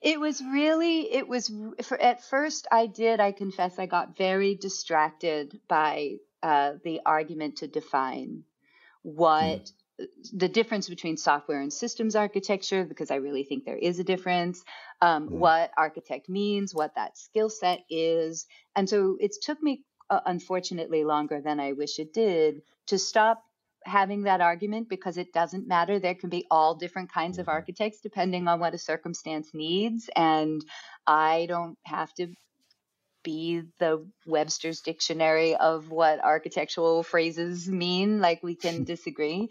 it 0.00 0.20
was 0.20 0.42
really, 0.42 1.12
it 1.12 1.26
was 1.26 1.50
for, 1.82 2.00
at 2.00 2.22
first 2.22 2.66
I 2.70 2.86
did, 2.86 3.20
I 3.20 3.32
confess, 3.32 3.78
I 3.78 3.86
got 3.86 4.16
very 4.16 4.54
distracted 4.54 5.58
by 5.68 6.16
uh, 6.42 6.74
the 6.84 7.00
argument 7.06 7.56
to 7.56 7.66
define 7.66 8.44
what 9.02 9.70
mm. 10.00 10.06
the 10.32 10.48
difference 10.48 10.88
between 10.88 11.16
software 11.16 11.60
and 11.60 11.72
systems 11.72 12.16
architecture, 12.16 12.84
because 12.84 13.10
I 13.10 13.16
really 13.16 13.44
think 13.44 13.64
there 13.64 13.78
is 13.78 13.98
a 13.98 14.04
difference, 14.04 14.62
um, 15.00 15.28
mm. 15.28 15.32
what 15.32 15.70
architect 15.76 16.28
means, 16.28 16.74
what 16.74 16.94
that 16.96 17.16
skill 17.16 17.48
set 17.48 17.80
is. 17.88 18.46
And 18.76 18.88
so 18.88 19.16
it 19.20 19.36
took 19.40 19.62
me, 19.62 19.84
uh, 20.10 20.20
unfortunately, 20.26 21.04
longer 21.04 21.40
than 21.40 21.60
I 21.60 21.72
wish 21.72 21.98
it 21.98 22.12
did 22.12 22.62
to 22.86 22.98
stop 22.98 23.42
having 23.84 24.22
that 24.22 24.40
argument 24.40 24.88
because 24.88 25.16
it 25.18 25.32
doesn't 25.32 25.68
matter. 25.68 25.98
There 25.98 26.14
can 26.14 26.30
be 26.30 26.46
all 26.50 26.74
different 26.74 27.12
kinds 27.12 27.38
of 27.38 27.46
mm-hmm. 27.46 27.56
architects 27.56 28.00
depending 28.00 28.48
on 28.48 28.60
what 28.60 28.74
a 28.74 28.78
circumstance 28.78 29.50
needs. 29.54 30.08
And 30.14 30.64
I 31.06 31.46
don't 31.48 31.78
have 31.84 32.12
to 32.14 32.28
be 33.22 33.62
the 33.78 34.06
Webster's 34.26 34.80
dictionary 34.80 35.56
of 35.56 35.90
what 35.90 36.22
architectural 36.22 37.02
phrases 37.02 37.68
mean. 37.68 38.20
Like 38.20 38.42
we 38.42 38.54
can 38.54 38.84
disagree. 38.94 39.48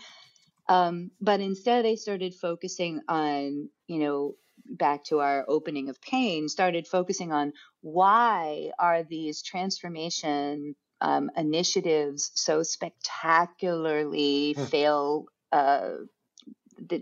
Um, 0.69 1.11
but 1.19 1.41
instead, 1.41 1.85
I 1.85 1.95
started 1.95 2.33
focusing 2.35 3.01
on, 3.09 3.69
you 3.87 3.99
know, 3.99 4.35
back 4.65 5.03
to 5.05 5.19
our 5.19 5.43
opening 5.47 5.89
of 5.89 6.01
pain, 6.01 6.47
started 6.47 6.87
focusing 6.87 7.33
on 7.33 7.51
why 7.81 8.71
are 8.79 9.03
these 9.03 9.41
transformation 9.41 10.75
um, 11.03 11.29
initiatives 11.37 12.31
so 12.33 12.63
spectacularly 12.63 14.53
hmm. 14.53 14.65
fail 14.65 15.25
uh, 15.51 15.97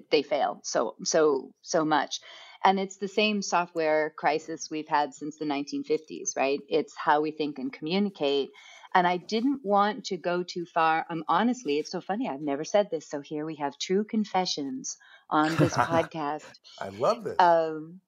they 0.10 0.22
fail 0.22 0.60
so 0.64 0.96
so 1.04 1.52
so 1.62 1.86
much. 1.86 2.20
And 2.64 2.80
it's 2.80 2.98
the 2.98 3.08
same 3.08 3.42
software 3.42 4.14
crisis 4.16 4.70
we've 4.70 4.88
had 4.88 5.16
since 5.16 5.38
the 5.38 5.46
1950s 5.46 6.36
right? 6.36 6.60
It's 6.68 6.94
how 6.98 7.22
we 7.22 7.32
think 7.32 7.58
and 7.60 7.72
communicate. 7.72 8.50
And 8.94 9.08
i 9.08 9.16
didn't 9.16 9.62
want 9.64 10.04
to 10.08 10.18
go 10.18 10.44
too 10.44 10.66
far 10.66 11.06
um, 11.10 11.24
honestly 11.30 11.80
it's 11.80 11.92
so 11.92 12.02
funny 12.02 12.28
i've 12.28 12.42
never 12.42 12.66
said 12.66 12.90
this 12.92 13.08
so 13.08 13.22
here 13.22 13.46
we 13.46 13.56
have 13.56 13.78
true 13.78 14.04
confessions 14.04 14.98
on 15.30 15.56
this 15.56 15.74
podcast. 15.94 16.44
I 16.80 16.90
love 16.90 17.24
this. 17.24 17.36
Um, 17.40 18.02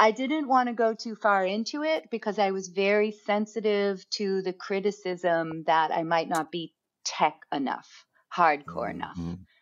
I 0.00 0.12
didn't 0.12 0.48
want 0.48 0.70
to 0.70 0.72
go 0.72 0.94
too 0.94 1.14
far 1.14 1.44
into 1.44 1.82
it 1.82 2.08
because 2.10 2.38
I 2.38 2.52
was 2.52 2.68
very 2.68 3.12
sensitive 3.12 4.08
to 4.12 4.40
the 4.40 4.54
criticism 4.54 5.64
that 5.66 5.90
I 5.90 6.04
might 6.04 6.30
not 6.30 6.50
be 6.50 6.72
tech 7.04 7.42
enough, 7.52 8.06
hardcore 8.34 8.88
mm-hmm. 8.88 8.96
enough. 8.96 9.18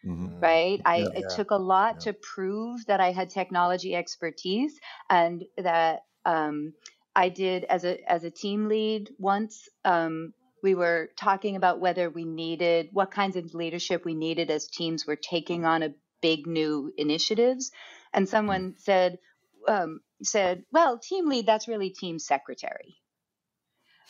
Mm-hmm. 0.07 0.39
Right? 0.39 0.81
I 0.85 0.99
yeah, 0.99 1.09
it 1.17 1.25
yeah. 1.29 1.37
took 1.37 1.51
a 1.51 1.57
lot 1.57 1.97
yeah. 1.97 2.13
to 2.13 2.19
prove 2.23 2.87
that 2.87 3.01
I 3.01 3.11
had 3.11 3.31
technology 3.31 3.97
expertise 3.97 4.79
and 5.11 5.43
that 5.57 6.03
um, 6.25 6.73
I 7.17 7.31
did 7.31 7.65
as 7.65 7.85
a 7.85 7.99
as 8.09 8.23
a 8.23 8.31
team 8.31 8.69
lead 8.69 9.11
once. 9.19 9.69
Um, 9.85 10.35
we 10.63 10.77
were 10.77 11.11
talking 11.17 11.57
about 11.57 11.81
whether 11.81 12.11
we 12.11 12.25
needed 12.25 12.91
what 12.93 13.11
kinds 13.11 13.35
of 13.35 13.55
leadership 13.55 14.05
we 14.05 14.15
needed 14.15 14.53
as 14.53 14.69
teams 14.69 15.05
were 15.05 15.17
taking 15.17 15.65
on 15.65 15.83
a 15.83 15.95
big 16.23 16.47
new 16.47 16.93
initiatives, 16.97 17.73
and 18.15 18.29
someone 18.29 18.77
said 18.79 19.19
um, 19.67 20.01
said, 20.23 20.65
"Well, 20.73 20.99
team 20.99 21.29
lead 21.29 21.47
that's 21.47 21.69
really 21.69 21.91
team 21.91 22.19
secretary." 22.19 22.97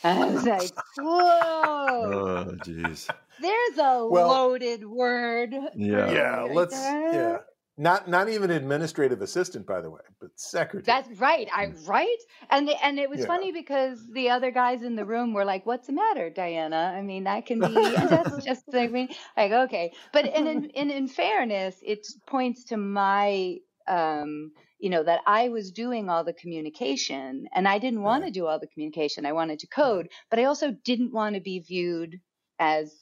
And 0.03 0.23
I 0.23 0.29
was 0.29 0.45
like, 0.45 0.71
"Whoa!" 0.97 2.47
Oh, 2.47 2.55
jeez. 2.63 3.09
There's 3.41 3.77
a 3.77 4.05
well, 4.05 4.29
loaded 4.29 4.85
word. 4.85 5.53
Yeah. 5.75 6.11
Yeah. 6.11 6.35
Right 6.41 6.55
let's. 6.55 6.79
There. 6.79 7.13
Yeah. 7.13 7.37
Not 7.77 8.09
not 8.09 8.27
even 8.27 8.51
administrative 8.51 9.21
assistant, 9.21 9.65
by 9.65 9.79
the 9.79 9.89
way, 9.89 10.01
but 10.19 10.31
secretary. 10.35 10.83
That's 10.83 11.17
right. 11.17 11.47
I 11.55 11.67
mm. 11.67 11.87
right, 11.87 12.17
and 12.49 12.67
the, 12.67 12.85
and 12.85 12.99
it 12.99 13.09
was 13.09 13.21
yeah. 13.21 13.27
funny 13.27 13.53
because 13.53 14.05
the 14.11 14.31
other 14.31 14.51
guys 14.51 14.83
in 14.83 14.97
the 14.97 15.05
room 15.05 15.33
were 15.33 15.45
like, 15.45 15.65
"What's 15.65 15.87
the 15.87 15.93
matter, 15.93 16.29
Diana?" 16.29 16.93
I 16.93 17.01
mean, 17.01 17.23
that 17.23 17.45
can 17.45 17.61
be. 17.61 17.67
that's 17.73 18.43
just 18.43 18.63
I 18.73 18.87
mean, 18.87 19.07
like 19.37 19.53
okay, 19.53 19.93
but 20.11 20.25
and 20.25 20.45
in, 20.49 20.65
in 20.71 20.91
in 20.91 21.07
fairness, 21.07 21.77
it 21.81 22.05
points 22.27 22.65
to 22.65 22.75
my 22.75 23.59
um, 23.87 24.51
you 24.79 24.89
know 24.89 25.03
that 25.03 25.21
I 25.27 25.49
was 25.49 25.71
doing 25.71 26.09
all 26.09 26.23
the 26.23 26.33
communication, 26.33 27.47
and 27.53 27.67
I 27.67 27.79
didn't 27.79 28.01
want 28.01 28.25
to 28.25 28.31
do 28.31 28.47
all 28.47 28.59
the 28.59 28.67
communication. 28.67 29.25
I 29.25 29.33
wanted 29.33 29.59
to 29.59 29.67
code, 29.67 30.09
but 30.29 30.39
I 30.39 30.45
also 30.45 30.71
didn't 30.71 31.13
want 31.13 31.35
to 31.35 31.41
be 31.41 31.59
viewed 31.59 32.19
as 32.57 32.93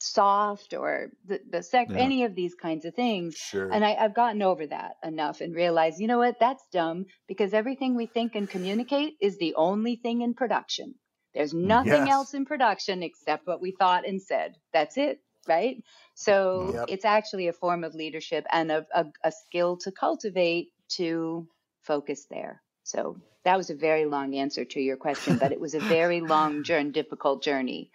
soft 0.00 0.74
or 0.74 1.10
the, 1.26 1.40
the 1.50 1.62
sec, 1.62 1.88
yeah. 1.90 1.96
any 1.96 2.24
of 2.24 2.34
these 2.34 2.54
kinds 2.54 2.84
of 2.84 2.94
things. 2.94 3.34
Sure. 3.36 3.70
And 3.70 3.84
I, 3.84 3.94
I've 3.94 4.14
gotten 4.14 4.42
over 4.42 4.66
that 4.66 4.92
enough 5.02 5.40
and 5.40 5.54
realized, 5.54 6.00
you 6.00 6.06
know 6.06 6.18
what, 6.18 6.38
that's 6.40 6.62
dumb 6.72 7.06
because 7.26 7.52
everything 7.52 7.96
we 7.96 8.06
think 8.06 8.34
and 8.34 8.48
communicate 8.48 9.14
is 9.20 9.38
the 9.38 9.54
only 9.56 9.96
thing 9.96 10.22
in 10.22 10.34
production. 10.34 10.94
There's 11.34 11.54
nothing 11.54 12.06
yes. 12.06 12.10
else 12.10 12.34
in 12.34 12.46
production 12.46 13.02
except 13.02 13.46
what 13.46 13.60
we 13.60 13.72
thought 13.72 14.06
and 14.06 14.20
said. 14.20 14.54
That's 14.72 14.96
it, 14.96 15.20
right? 15.48 15.82
So 16.14 16.72
yep. 16.74 16.84
it's 16.88 17.04
actually 17.04 17.48
a 17.48 17.52
form 17.52 17.84
of 17.84 17.94
leadership 17.94 18.46
and 18.52 18.70
a, 18.70 18.86
a, 18.94 19.06
a 19.24 19.32
skill 19.32 19.76
to 19.78 19.90
cultivate 19.90 20.68
to 20.90 21.48
focus 21.82 22.26
there. 22.30 22.62
So 22.82 23.16
that 23.44 23.56
was 23.56 23.70
a 23.70 23.74
very 23.74 24.04
long 24.04 24.34
answer 24.34 24.64
to 24.64 24.80
your 24.80 24.96
question, 24.96 25.38
but 25.38 25.52
it 25.52 25.60
was 25.60 25.74
a 25.74 25.80
very 25.96 26.20
long 26.20 26.62
journey, 26.62 26.90
difficult 26.90 27.42
journey 27.42 27.90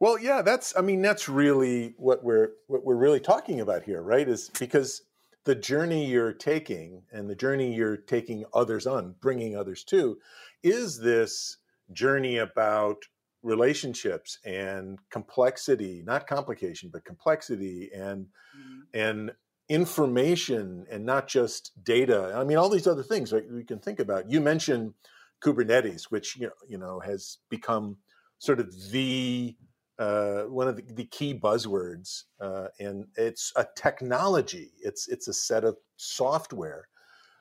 well, 0.00 0.18
yeah, 0.18 0.40
that's 0.40 0.74
I 0.76 0.80
mean 0.80 1.02
that's 1.02 1.28
really 1.28 1.94
what 1.98 2.24
we're 2.24 2.52
what 2.66 2.84
we're 2.84 2.96
really 2.96 3.20
talking 3.20 3.60
about 3.60 3.82
here, 3.82 4.00
right? 4.00 4.26
Is 4.26 4.50
because 4.58 5.02
the 5.44 5.54
journey 5.54 6.06
you're 6.06 6.32
taking 6.32 7.02
and 7.12 7.28
the 7.28 7.34
journey 7.34 7.74
you're 7.74 7.98
taking 7.98 8.44
others 8.54 8.86
on, 8.86 9.14
bringing 9.20 9.56
others 9.56 9.84
to, 9.84 10.18
is 10.62 10.98
this 10.98 11.58
journey 11.92 12.38
about 12.38 13.02
relationships 13.42 14.38
and 14.44 14.98
complexity, 15.10 16.02
not 16.04 16.26
complication, 16.26 16.90
but 16.92 17.04
complexity 17.04 17.90
and 17.94 18.26
mm-hmm. 18.26 18.80
and 18.94 19.32
information 19.68 20.84
and 20.90 21.06
not 21.06 21.28
just 21.28 21.72
data. 21.84 22.34
I 22.36 22.44
mean, 22.44 22.58
all 22.58 22.68
these 22.68 22.86
other 22.86 23.04
things 23.04 23.32
right, 23.32 23.44
we 23.50 23.64
can 23.64 23.78
think 23.78 24.00
about. 24.00 24.30
You 24.30 24.40
mentioned 24.40 24.94
Kubernetes, 25.42 26.04
which 26.10 26.36
you 26.36 26.48
know, 26.48 26.52
you 26.68 26.78
know 26.78 27.00
has 27.00 27.38
become 27.48 27.96
sort 28.38 28.60
of 28.60 28.74
the 28.90 29.56
uh, 29.98 30.44
one 30.44 30.66
of 30.66 30.76
the, 30.76 30.82
the 30.94 31.04
key 31.04 31.38
buzzwords, 31.38 32.24
uh, 32.40 32.68
and 32.78 33.06
it's 33.16 33.52
a 33.56 33.66
technology. 33.76 34.72
It's 34.82 35.08
it's 35.08 35.28
a 35.28 35.34
set 35.34 35.64
of 35.64 35.76
software. 35.96 36.88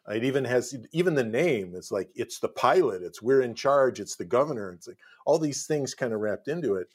It 0.10 0.24
even 0.24 0.44
has 0.46 0.76
even 0.92 1.14
the 1.14 1.24
name. 1.24 1.74
It's 1.76 1.92
like 1.92 2.10
it's 2.16 2.40
the 2.40 2.50
pilot. 2.50 3.04
It's 3.04 3.22
we're 3.22 3.42
in 3.42 3.54
charge. 3.54 4.00
It's 4.00 4.16
the 4.16 4.26
governor. 4.26 4.72
It's 4.72 4.88
like 4.88 4.98
all 5.26 5.38
these 5.38 5.68
things 5.68 5.94
kind 5.94 6.14
of 6.14 6.20
wrapped 6.20 6.48
into 6.48 6.76
it. 6.76 6.88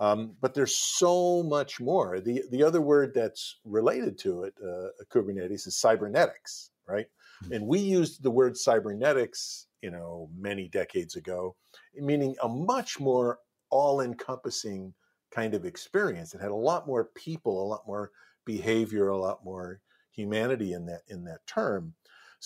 Um, 0.00 0.34
but 0.40 0.54
there's 0.54 0.76
so 0.76 1.42
much 1.42 1.80
more. 1.80 2.20
The 2.20 2.42
the 2.50 2.62
other 2.62 2.80
word 2.80 3.12
that's 3.14 3.58
related 3.64 4.18
to 4.18 4.44
it, 4.44 4.54
uh, 4.62 4.88
Kubernetes, 5.12 5.66
is 5.66 5.76
cybernetics, 5.76 6.70
right? 6.88 7.06
Mm-hmm. 7.44 7.52
And 7.52 7.66
we 7.66 7.78
used 7.78 8.22
the 8.22 8.30
word 8.30 8.56
cybernetics, 8.56 9.66
you 9.82 9.90
know, 9.90 10.30
many 10.36 10.68
decades 10.68 11.16
ago, 11.16 11.54
meaning 11.94 12.34
a 12.42 12.48
much 12.48 12.98
more 12.98 13.38
all-encompassing 13.70 14.94
kind 15.30 15.54
of 15.54 15.64
experience. 15.64 16.34
It 16.34 16.40
had 16.40 16.50
a 16.50 16.56
lot 16.56 16.86
more 16.86 17.10
people, 17.14 17.62
a 17.62 17.68
lot 17.68 17.86
more 17.86 18.10
behavior, 18.44 19.08
a 19.08 19.18
lot 19.18 19.44
more 19.44 19.80
humanity 20.10 20.72
in 20.72 20.86
that 20.86 21.02
in 21.08 21.24
that 21.24 21.46
term. 21.46 21.94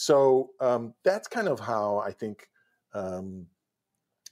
So 0.01 0.51
um, 0.61 0.95
that's 1.03 1.27
kind 1.27 1.49
of 1.49 1.59
how 1.59 1.99
I 1.99 2.13
think 2.13 2.49
um, 2.95 3.47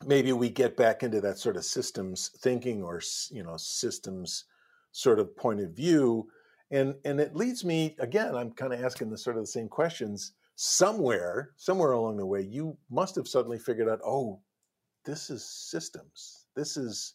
maybe 0.07 0.33
we 0.33 0.49
get 0.49 0.77
back 0.77 1.03
into 1.03 1.21
that 1.23 1.39
sort 1.39 1.57
of 1.57 1.65
systems 1.65 2.31
thinking 2.39 2.85
or 2.85 3.01
you 3.33 3.43
know 3.43 3.57
systems 3.57 4.45
sort 4.93 5.19
of 5.19 5.37
point 5.37 5.59
of 5.59 5.73
view. 5.73 6.29
And 6.71 6.95
and 7.05 7.19
it 7.19 7.35
leads 7.35 7.65
me 7.65 7.97
again. 7.99 8.37
I'm 8.37 8.53
kind 8.53 8.73
of 8.73 8.85
asking 8.85 9.11
the 9.11 9.19
sort 9.19 9.39
of 9.39 9.43
the 9.43 9.49
same 9.49 9.67
questions. 9.67 10.35
Somewhere, 10.55 11.51
somewhere 11.57 11.91
along 11.91 12.19
the 12.19 12.27
way, 12.27 12.43
you 12.43 12.79
must 12.89 13.17
have 13.17 13.27
suddenly 13.27 13.59
figured 13.59 13.89
out, 13.89 13.99
oh, 14.07 14.39
this 15.05 15.31
is 15.31 15.45
systems. 15.45 16.47
This 16.55 16.77
is 16.77 17.15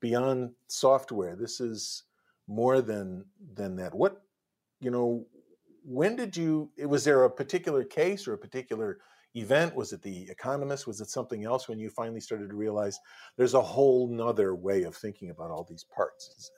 beyond 0.00 0.50
software. 0.66 1.36
This 1.36 1.60
is 1.60 2.02
more 2.48 2.80
than 2.82 3.26
than 3.54 3.76
that. 3.76 3.94
What 3.94 4.22
you 4.80 4.90
know? 4.90 5.24
When 5.84 6.16
did 6.16 6.36
you? 6.36 6.70
Was 6.78 7.04
there 7.04 7.24
a 7.24 7.30
particular 7.30 7.84
case 7.84 8.26
or 8.26 8.34
a 8.34 8.38
particular 8.38 8.98
event? 9.34 9.74
Was 9.74 9.92
it 9.92 10.02
the 10.02 10.28
Economist? 10.30 10.86
Was 10.86 11.00
it 11.00 11.08
something 11.08 11.44
else? 11.44 11.68
When 11.68 11.78
you 11.78 11.90
finally 11.90 12.20
started 12.20 12.50
to 12.50 12.56
realize 12.56 12.98
there's 13.36 13.54
a 13.54 13.60
whole 13.60 14.08
nother 14.08 14.54
way 14.54 14.82
of 14.82 14.94
thinking 14.94 15.30
about 15.30 15.50
all 15.50 15.66
these 15.68 15.84
parts. 15.84 16.50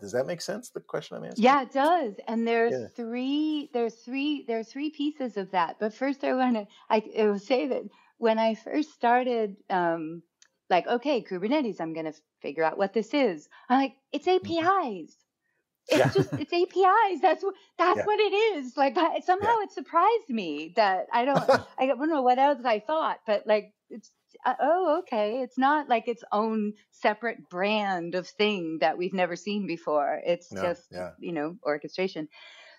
Does 0.00 0.12
that 0.12 0.26
make 0.26 0.40
sense? 0.40 0.70
The 0.70 0.80
question 0.80 1.16
I'm 1.16 1.24
asking. 1.24 1.44
Yeah, 1.44 1.62
it 1.62 1.72
does. 1.72 2.14
And 2.26 2.46
there's 2.46 2.72
yeah. 2.72 2.86
three. 2.96 3.70
There's 3.72 3.94
three. 3.94 4.44
There's 4.46 4.68
three 4.68 4.90
pieces 4.90 5.36
of 5.36 5.50
that. 5.52 5.76
But 5.78 5.94
first, 5.94 6.24
I 6.24 6.34
want 6.34 6.56
to. 6.56 6.66
I, 6.90 7.02
I 7.18 7.26
will 7.26 7.38
say 7.38 7.68
that 7.68 7.82
when 8.18 8.38
I 8.38 8.54
first 8.54 8.92
started. 8.92 9.56
Um, 9.70 10.22
like, 10.70 10.86
okay, 10.86 11.22
Kubernetes, 11.22 11.82
I'm 11.82 11.92
going 11.92 12.06
to 12.06 12.14
figure 12.40 12.64
out 12.64 12.78
what 12.78 12.94
this 12.94 13.12
is. 13.12 13.46
I'm 13.68 13.78
like, 13.78 13.94
it's 14.10 14.26
APIs. 14.26 15.16
It's 15.92 15.98
yeah. 15.98 16.22
just 16.22 16.32
it's 16.32 16.52
APIs. 16.52 17.20
That's 17.20 17.44
what 17.44 17.54
that's 17.78 17.98
yeah. 17.98 18.04
what 18.04 18.18
it 18.18 18.34
is. 18.34 18.76
Like 18.76 18.96
I, 18.96 19.20
somehow 19.20 19.58
yeah. 19.58 19.64
it 19.64 19.72
surprised 19.72 20.28
me 20.28 20.72
that 20.76 21.06
I 21.12 21.24
don't 21.24 21.38
I 21.78 21.86
don't 21.86 22.08
know 22.08 22.22
what 22.22 22.38
else 22.38 22.64
I 22.64 22.80
thought, 22.80 23.18
but 23.26 23.46
like 23.46 23.72
it's 23.90 24.10
uh, 24.44 24.54
oh 24.60 25.00
okay, 25.00 25.42
it's 25.42 25.58
not 25.58 25.88
like 25.88 26.08
its 26.08 26.24
own 26.32 26.72
separate 26.90 27.48
brand 27.50 28.14
of 28.14 28.26
thing 28.26 28.78
that 28.80 28.96
we've 28.96 29.12
never 29.12 29.36
seen 29.36 29.66
before. 29.66 30.20
It's 30.24 30.50
no, 30.50 30.62
just 30.62 30.92
you 31.20 31.32
know 31.32 31.56
orchestration. 31.64 32.28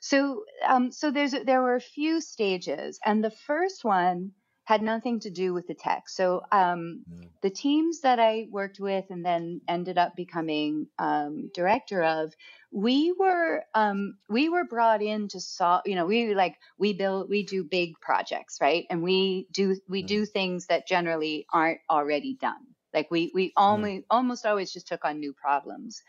So 0.02 0.44
um 0.68 0.92
so 0.92 1.12
there's 1.12 1.32
there 1.32 1.62
were 1.62 1.76
a 1.76 1.82
few 1.82 2.20
stages, 2.22 3.00
and 3.06 3.24
the 3.24 3.32
first 3.32 3.86
one 3.86 4.32
had 4.66 4.82
nothing 4.82 5.20
to 5.20 5.30
do 5.30 5.54
with 5.54 5.68
the 5.68 5.74
tech. 5.74 6.08
So 6.08 6.42
um, 6.52 7.04
mm. 7.12 7.28
the 7.42 7.50
teams 7.50 8.02
that 8.02 8.20
I 8.20 8.48
worked 8.50 8.80
with 8.80 9.06
and 9.10 9.26
then 9.26 9.62
ended 9.68 9.98
up 9.98 10.16
becoming 10.16 10.88
um, 10.98 11.50
director 11.54 12.02
of, 12.02 12.34
we 12.74 13.14
were 13.18 13.64
um, 13.76 14.18
we 14.30 14.50
were 14.50 14.64
brought 14.64 15.02
in 15.02 15.28
to 15.30 15.40
solve. 15.40 15.84
You 15.86 15.96
know, 15.96 16.06
we 16.06 16.34
like 16.34 16.58
we 16.78 16.94
build 16.94 17.30
we 17.30 17.44
do 17.44 17.64
big 17.64 18.00
projects, 18.02 18.58
right? 18.60 18.86
And 18.90 19.04
we 19.04 19.48
do 19.52 19.78
we 19.88 20.04
mm. 20.04 20.08
do 20.08 20.26
things 20.26 20.68
that 20.68 20.88
generally 20.88 21.46
aren't 21.54 21.80
already 21.90 22.36
done. 22.40 22.66
Like 22.94 23.10
we 23.12 23.32
we 23.34 23.54
only 23.56 24.00
mm. 24.00 24.04
almost 24.10 24.46
always 24.46 24.74
just 24.74 24.88
took 24.88 25.06
on 25.06 25.20
new 25.20 25.34
problems. 25.34 26.02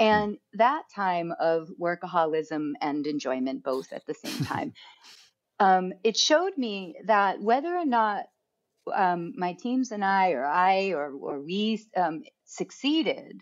Mm. 0.00 0.06
And 0.06 0.38
that 0.54 0.84
time 0.94 1.32
of 1.38 1.68
workaholism 1.80 2.72
and 2.80 3.06
enjoyment 3.06 3.62
both 3.62 3.92
at 3.92 4.06
the 4.06 4.14
same 4.14 4.44
time 4.44 4.72
um, 5.60 5.92
it 6.02 6.16
showed 6.16 6.56
me 6.56 6.96
that 7.06 7.40
whether 7.40 7.74
or 7.74 7.86
not 7.86 8.26
um, 8.92 9.32
my 9.36 9.54
teams 9.54 9.92
and 9.92 10.04
I, 10.04 10.32
or 10.32 10.44
I, 10.44 10.92
or, 10.92 11.12
or 11.12 11.40
we 11.40 11.82
um, 11.96 12.22
succeeded, 12.44 13.40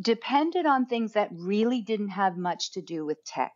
depended 0.00 0.66
on 0.66 0.86
things 0.86 1.12
that 1.12 1.30
really 1.32 1.82
didn't 1.82 2.10
have 2.10 2.36
much 2.36 2.72
to 2.72 2.82
do 2.82 3.04
with 3.04 3.24
tech. 3.24 3.52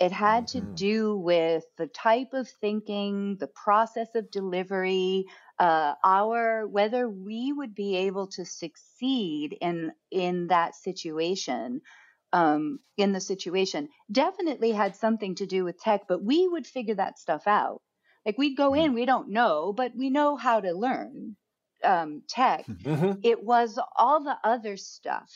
It 0.00 0.10
had 0.10 0.48
mm-hmm. 0.48 0.58
to 0.58 0.74
do 0.74 1.16
with 1.16 1.64
the 1.78 1.86
type 1.86 2.32
of 2.32 2.48
thinking, 2.60 3.36
the 3.38 3.46
process 3.46 4.08
of 4.16 4.32
delivery, 4.32 5.26
uh, 5.58 5.94
our 6.02 6.66
whether 6.66 7.08
we 7.08 7.52
would 7.52 7.74
be 7.74 7.96
able 7.98 8.26
to 8.28 8.44
succeed 8.44 9.56
in 9.60 9.92
in 10.10 10.48
that 10.48 10.74
situation 10.74 11.82
um, 12.32 12.80
in 12.96 13.12
the 13.12 13.20
situation 13.20 13.88
definitely 14.10 14.72
had 14.72 14.96
something 14.96 15.36
to 15.36 15.46
do 15.46 15.64
with 15.64 15.80
tech, 15.80 16.02
but 16.08 16.24
we 16.24 16.48
would 16.48 16.66
figure 16.66 16.96
that 16.96 17.18
stuff 17.18 17.46
out. 17.46 17.80
Like 18.26 18.38
we'd 18.38 18.56
go 18.56 18.74
in, 18.74 18.86
mm-hmm. 18.86 18.94
we 18.94 19.04
don't 19.04 19.28
know, 19.28 19.72
but 19.72 19.92
we 19.96 20.10
know 20.10 20.36
how 20.36 20.60
to 20.60 20.72
learn 20.72 21.36
um, 21.84 22.22
tech. 22.28 22.66
Mm-hmm. 22.66 23.20
It 23.22 23.44
was 23.44 23.78
all 23.96 24.22
the 24.22 24.36
other 24.42 24.76
stuff 24.76 25.30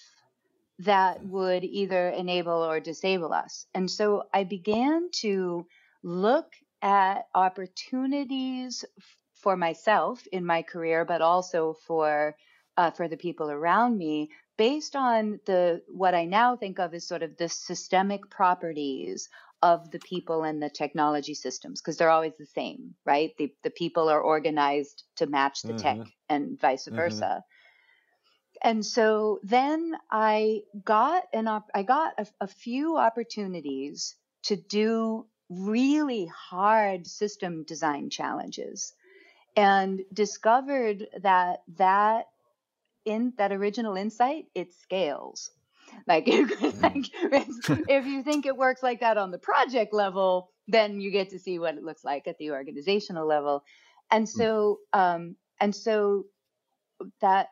that 0.81 1.25
would 1.25 1.65
either 1.65 2.09
enable 2.11 2.63
or 2.63 2.81
disable 2.81 3.33
us. 3.33 3.67
And 3.75 3.91
so 3.91 4.25
I 4.33 4.45
began 4.45 5.09
to 5.21 5.67
look 6.03 6.53
at 6.83 7.27
opportunities 7.35 8.85
for 9.35 9.57
myself 9.57 10.27
in 10.33 10.45
my 10.45 10.63
career, 10.63 11.05
but 11.05 11.23
also 11.23 11.75
for 11.87 12.37
uh, 12.77 12.91
for 12.91 13.09
the 13.09 13.17
people 13.17 13.51
around 13.51 13.97
me, 13.97 14.29
based 14.59 14.95
on 14.97 15.41
the 15.47 15.83
what 15.89 16.15
I 16.15 16.27
now 16.27 16.57
think 16.57 16.79
of 16.79 16.93
as 16.93 17.09
sort 17.09 17.23
of 17.23 17.37
the 17.37 17.49
systemic 17.49 18.29
properties 18.29 19.29
of 19.63 19.91
the 19.91 19.99
people 20.01 20.45
and 20.45 20.63
the 20.63 20.69
technology 20.69 21.33
systems 21.35 21.81
because 21.81 21.97
they're 21.97 22.11
always 22.11 22.37
the 22.39 22.47
same, 22.47 22.95
right? 23.07 23.31
The 23.39 23.53
the 23.65 23.71
people 23.71 24.09
are 24.11 24.21
organized 24.21 25.05
to 25.17 25.27
match 25.27 25.63
the 25.63 25.73
mm-hmm. 25.73 26.03
tech 26.03 26.09
and 26.29 26.61
vice 26.61 26.85
mm-hmm. 26.85 26.97
And 28.67 28.85
so 28.85 29.39
then 29.45 29.97
I 30.11 30.63
got 30.85 31.23
an 31.33 31.47
op- 31.47 31.71
I 31.73 31.85
got 31.85 32.15
a, 32.19 32.27
a 32.41 32.47
few 32.49 32.97
opportunities 32.97 34.17
to 34.43 34.57
do 34.57 35.27
really 35.49 36.27
hard 36.27 37.07
system 37.07 37.63
design 37.63 38.11
challenges 38.11 38.93
and 39.55 40.01
discovered 40.13 41.07
that 41.23 41.63
that 41.77 42.27
in 43.05 43.35
that 43.39 43.53
original 43.53 43.95
insight 43.95 44.47
it 44.57 44.75
scales 44.75 45.53
like, 46.09 46.27
mm. 46.27 46.83
like 46.83 47.07
if 47.89 48.05
you 48.05 48.25
think 48.25 48.47
it 48.47 48.57
works 48.57 48.83
like 48.83 48.99
that 48.99 49.17
on 49.17 49.31
the 49.31 49.39
project 49.39 49.95
level 49.95 50.51
then 50.67 51.01
you 51.01 51.13
get 51.13 51.31
to 51.31 51.39
see 51.39 51.61
what 51.61 51.77
it 51.77 51.85
looks 51.85 52.03
like 52.03 52.27
at 52.27 52.37
the 52.39 52.51
organizational 52.51 53.29
level 53.29 53.63
and 54.11 54.27
mm. 54.27 54.31
so 54.31 54.79
um 54.93 55.37
and 55.61 55.73
so 55.73 56.25
that 57.21 57.51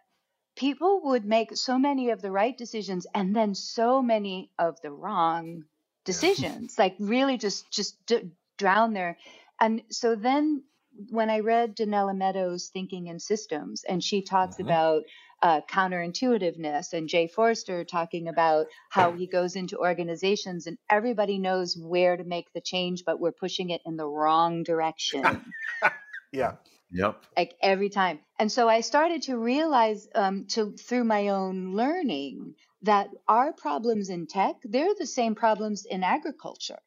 people 0.56 1.00
would 1.04 1.24
make 1.24 1.56
so 1.56 1.78
many 1.78 2.10
of 2.10 2.22
the 2.22 2.30
right 2.30 2.56
decisions 2.56 3.06
and 3.14 3.34
then 3.34 3.54
so 3.54 4.02
many 4.02 4.50
of 4.58 4.80
the 4.82 4.90
wrong 4.90 5.64
decisions 6.04 6.74
yeah. 6.76 6.84
like 6.84 6.96
really 6.98 7.38
just 7.38 7.70
just 7.72 7.96
d- 8.06 8.30
drown 8.58 8.92
there 8.92 9.16
and 9.60 9.82
so 9.90 10.14
then 10.14 10.62
when 11.10 11.30
i 11.30 11.38
read 11.40 11.74
donella 11.74 12.16
meadows 12.16 12.70
thinking 12.72 13.06
in 13.06 13.18
systems 13.18 13.84
and 13.88 14.04
she 14.04 14.22
talks 14.22 14.56
mm-hmm. 14.56 14.66
about 14.66 15.02
uh, 15.42 15.60
counterintuitiveness 15.70 16.92
and 16.92 17.08
jay 17.08 17.26
forrester 17.26 17.84
talking 17.84 18.28
about 18.28 18.66
how 18.90 19.12
he 19.12 19.26
goes 19.26 19.56
into 19.56 19.78
organizations 19.78 20.66
and 20.66 20.76
everybody 20.90 21.38
knows 21.38 21.76
where 21.76 22.16
to 22.16 22.24
make 22.24 22.52
the 22.52 22.60
change 22.60 23.02
but 23.04 23.18
we're 23.18 23.32
pushing 23.32 23.70
it 23.70 23.80
in 23.86 23.96
the 23.96 24.06
wrong 24.06 24.62
direction 24.62 25.42
yeah 26.32 26.52
Yep. 26.94 27.24
Like 27.36 27.54
every 27.60 27.90
time. 27.90 28.20
And 28.38 28.50
so 28.50 28.68
I 28.68 28.80
started 28.80 29.22
to 29.22 29.36
realize 29.36 30.08
um, 30.14 30.46
to 30.50 30.72
through 30.72 31.04
my 31.04 31.28
own 31.28 31.74
learning 31.74 32.54
that 32.82 33.08
our 33.28 33.52
problems 33.52 34.10
in 34.10 34.26
tech, 34.26 34.56
they're 34.62 34.94
the 34.98 35.06
same 35.06 35.34
problems 35.34 35.84
in 35.84 36.04
agriculture. 36.04 36.78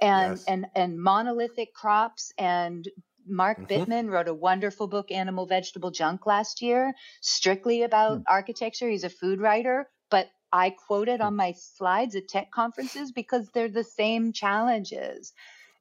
And 0.00 0.32
yes. 0.32 0.44
and 0.48 0.66
and 0.74 0.98
monolithic 0.98 1.74
crops 1.74 2.32
and 2.38 2.88
Mark 3.26 3.58
mm-hmm. 3.58 3.72
Bittman 3.72 4.10
wrote 4.10 4.26
a 4.26 4.34
wonderful 4.34 4.88
book, 4.88 5.10
Animal 5.12 5.46
Vegetable 5.46 5.90
Junk, 5.90 6.26
last 6.26 6.62
year, 6.62 6.94
strictly 7.20 7.82
about 7.82 8.20
mm. 8.20 8.24
architecture. 8.26 8.88
He's 8.88 9.04
a 9.04 9.10
food 9.10 9.40
writer, 9.40 9.88
but 10.10 10.28
I 10.52 10.70
quote 10.70 11.08
it 11.08 11.20
mm. 11.20 11.26
on 11.26 11.36
my 11.36 11.52
slides 11.52 12.16
at 12.16 12.26
tech 12.28 12.50
conferences 12.50 13.12
because 13.12 13.48
they're 13.52 13.68
the 13.68 13.84
same 13.84 14.32
challenges. 14.32 15.32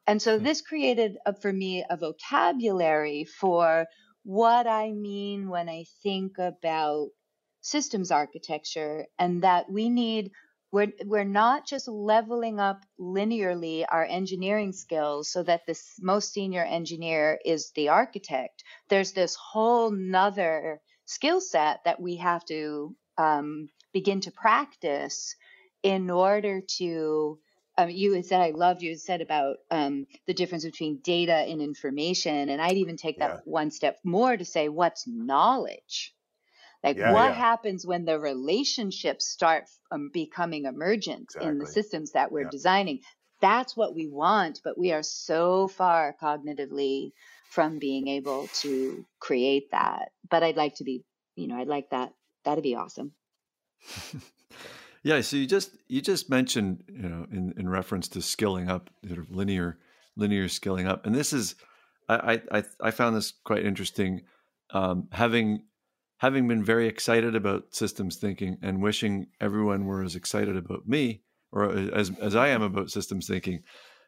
And 0.07 0.21
so 0.21 0.39
mm. 0.39 0.43
this 0.43 0.61
created 0.61 1.17
a, 1.25 1.33
for 1.35 1.51
me 1.51 1.85
a 1.89 1.97
vocabulary 1.97 3.25
for 3.25 3.85
what 4.23 4.67
I 4.67 4.91
mean 4.91 5.49
when 5.49 5.69
I 5.69 5.85
think 6.03 6.37
about 6.37 7.09
systems 7.61 8.11
architecture 8.11 9.05
and 9.19 9.43
that 9.43 9.71
we 9.71 9.89
need 9.89 10.31
we're 10.71 10.91
we're 11.05 11.23
not 11.23 11.67
just 11.67 11.87
leveling 11.87 12.59
up 12.59 12.81
linearly 12.99 13.85
our 13.89 14.05
engineering 14.05 14.71
skills 14.71 15.29
so 15.29 15.43
that 15.43 15.61
the 15.67 15.77
most 15.99 16.33
senior 16.33 16.63
engineer 16.63 17.39
is 17.45 17.71
the 17.75 17.89
architect 17.89 18.63
there's 18.89 19.11
this 19.11 19.35
whole 19.35 19.91
nother 19.91 20.81
skill 21.05 21.41
set 21.41 21.81
that 21.85 22.01
we 22.01 22.15
have 22.15 22.43
to 22.45 22.95
um, 23.17 23.69
begin 23.93 24.21
to 24.21 24.31
practice 24.31 25.35
in 25.83 26.09
order 26.09 26.61
to 26.77 27.37
um, 27.77 27.89
you 27.89 28.13
had 28.13 28.25
said 28.25 28.41
I 28.41 28.51
loved 28.51 28.81
you 28.81 28.91
had 28.91 28.99
said 28.99 29.21
about 29.21 29.57
um, 29.69 30.05
the 30.27 30.33
difference 30.33 30.65
between 30.65 30.97
data 30.97 31.33
and 31.33 31.61
information, 31.61 32.49
and 32.49 32.61
I'd 32.61 32.77
even 32.77 32.97
take 32.97 33.19
that 33.19 33.29
yeah. 33.29 33.39
one 33.45 33.71
step 33.71 33.97
more 34.03 34.35
to 34.35 34.45
say 34.45 34.69
what's 34.69 35.07
knowledge. 35.07 36.13
Like 36.83 36.97
yeah, 36.97 37.13
what 37.13 37.29
yeah. 37.29 37.33
happens 37.33 37.85
when 37.85 38.05
the 38.05 38.19
relationships 38.19 39.27
start 39.27 39.65
um, 39.91 40.09
becoming 40.11 40.65
emergent 40.65 41.23
exactly. 41.23 41.49
in 41.49 41.59
the 41.59 41.67
systems 41.67 42.11
that 42.13 42.31
we're 42.31 42.49
designing? 42.49 43.01
That's 43.39 43.75
what 43.75 43.95
we 43.95 44.07
want, 44.07 44.61
but 44.63 44.77
we 44.77 44.91
are 44.91 45.03
so 45.03 45.67
far 45.67 46.15
cognitively 46.21 47.11
from 47.49 47.79
being 47.79 48.07
able 48.07 48.47
to 48.61 49.05
create 49.19 49.71
that. 49.71 50.11
But 50.29 50.43
I'd 50.43 50.57
like 50.57 50.75
to 50.75 50.83
be, 50.83 51.03
you 51.35 51.47
know, 51.47 51.57
I'd 51.57 51.67
like 51.67 51.89
that. 51.91 52.13
That'd 52.45 52.63
be 52.63 52.75
awesome. 52.75 53.13
Yeah, 55.03 55.21
so 55.21 55.37
you 55.37 55.47
just 55.47 55.71
you 55.87 56.01
just 56.01 56.29
mentioned 56.29 56.83
you 56.87 57.09
know 57.09 57.25
in, 57.31 57.53
in 57.57 57.67
reference 57.69 58.07
to 58.09 58.21
skilling 58.21 58.69
up, 58.69 58.89
sort 59.07 59.19
of 59.19 59.31
linear 59.31 59.79
linear 60.15 60.47
skilling 60.47 60.87
up, 60.87 61.05
and 61.05 61.15
this 61.15 61.33
is 61.33 61.55
I 62.07 62.41
I 62.51 62.63
I 62.81 62.91
found 62.91 63.15
this 63.15 63.33
quite 63.43 63.65
interesting. 63.65 64.21
Um, 64.73 65.07
having 65.11 65.63
having 66.17 66.47
been 66.47 66.63
very 66.63 66.87
excited 66.87 67.35
about 67.35 67.73
systems 67.73 68.17
thinking 68.17 68.57
and 68.61 68.81
wishing 68.81 69.27
everyone 69.39 69.85
were 69.85 70.03
as 70.03 70.15
excited 70.15 70.55
about 70.55 70.87
me 70.87 71.23
or 71.51 71.71
as 71.95 72.11
as 72.21 72.35
I 72.35 72.49
am 72.49 72.61
about 72.61 72.91
systems 72.91 73.27
thinking, 73.27 73.63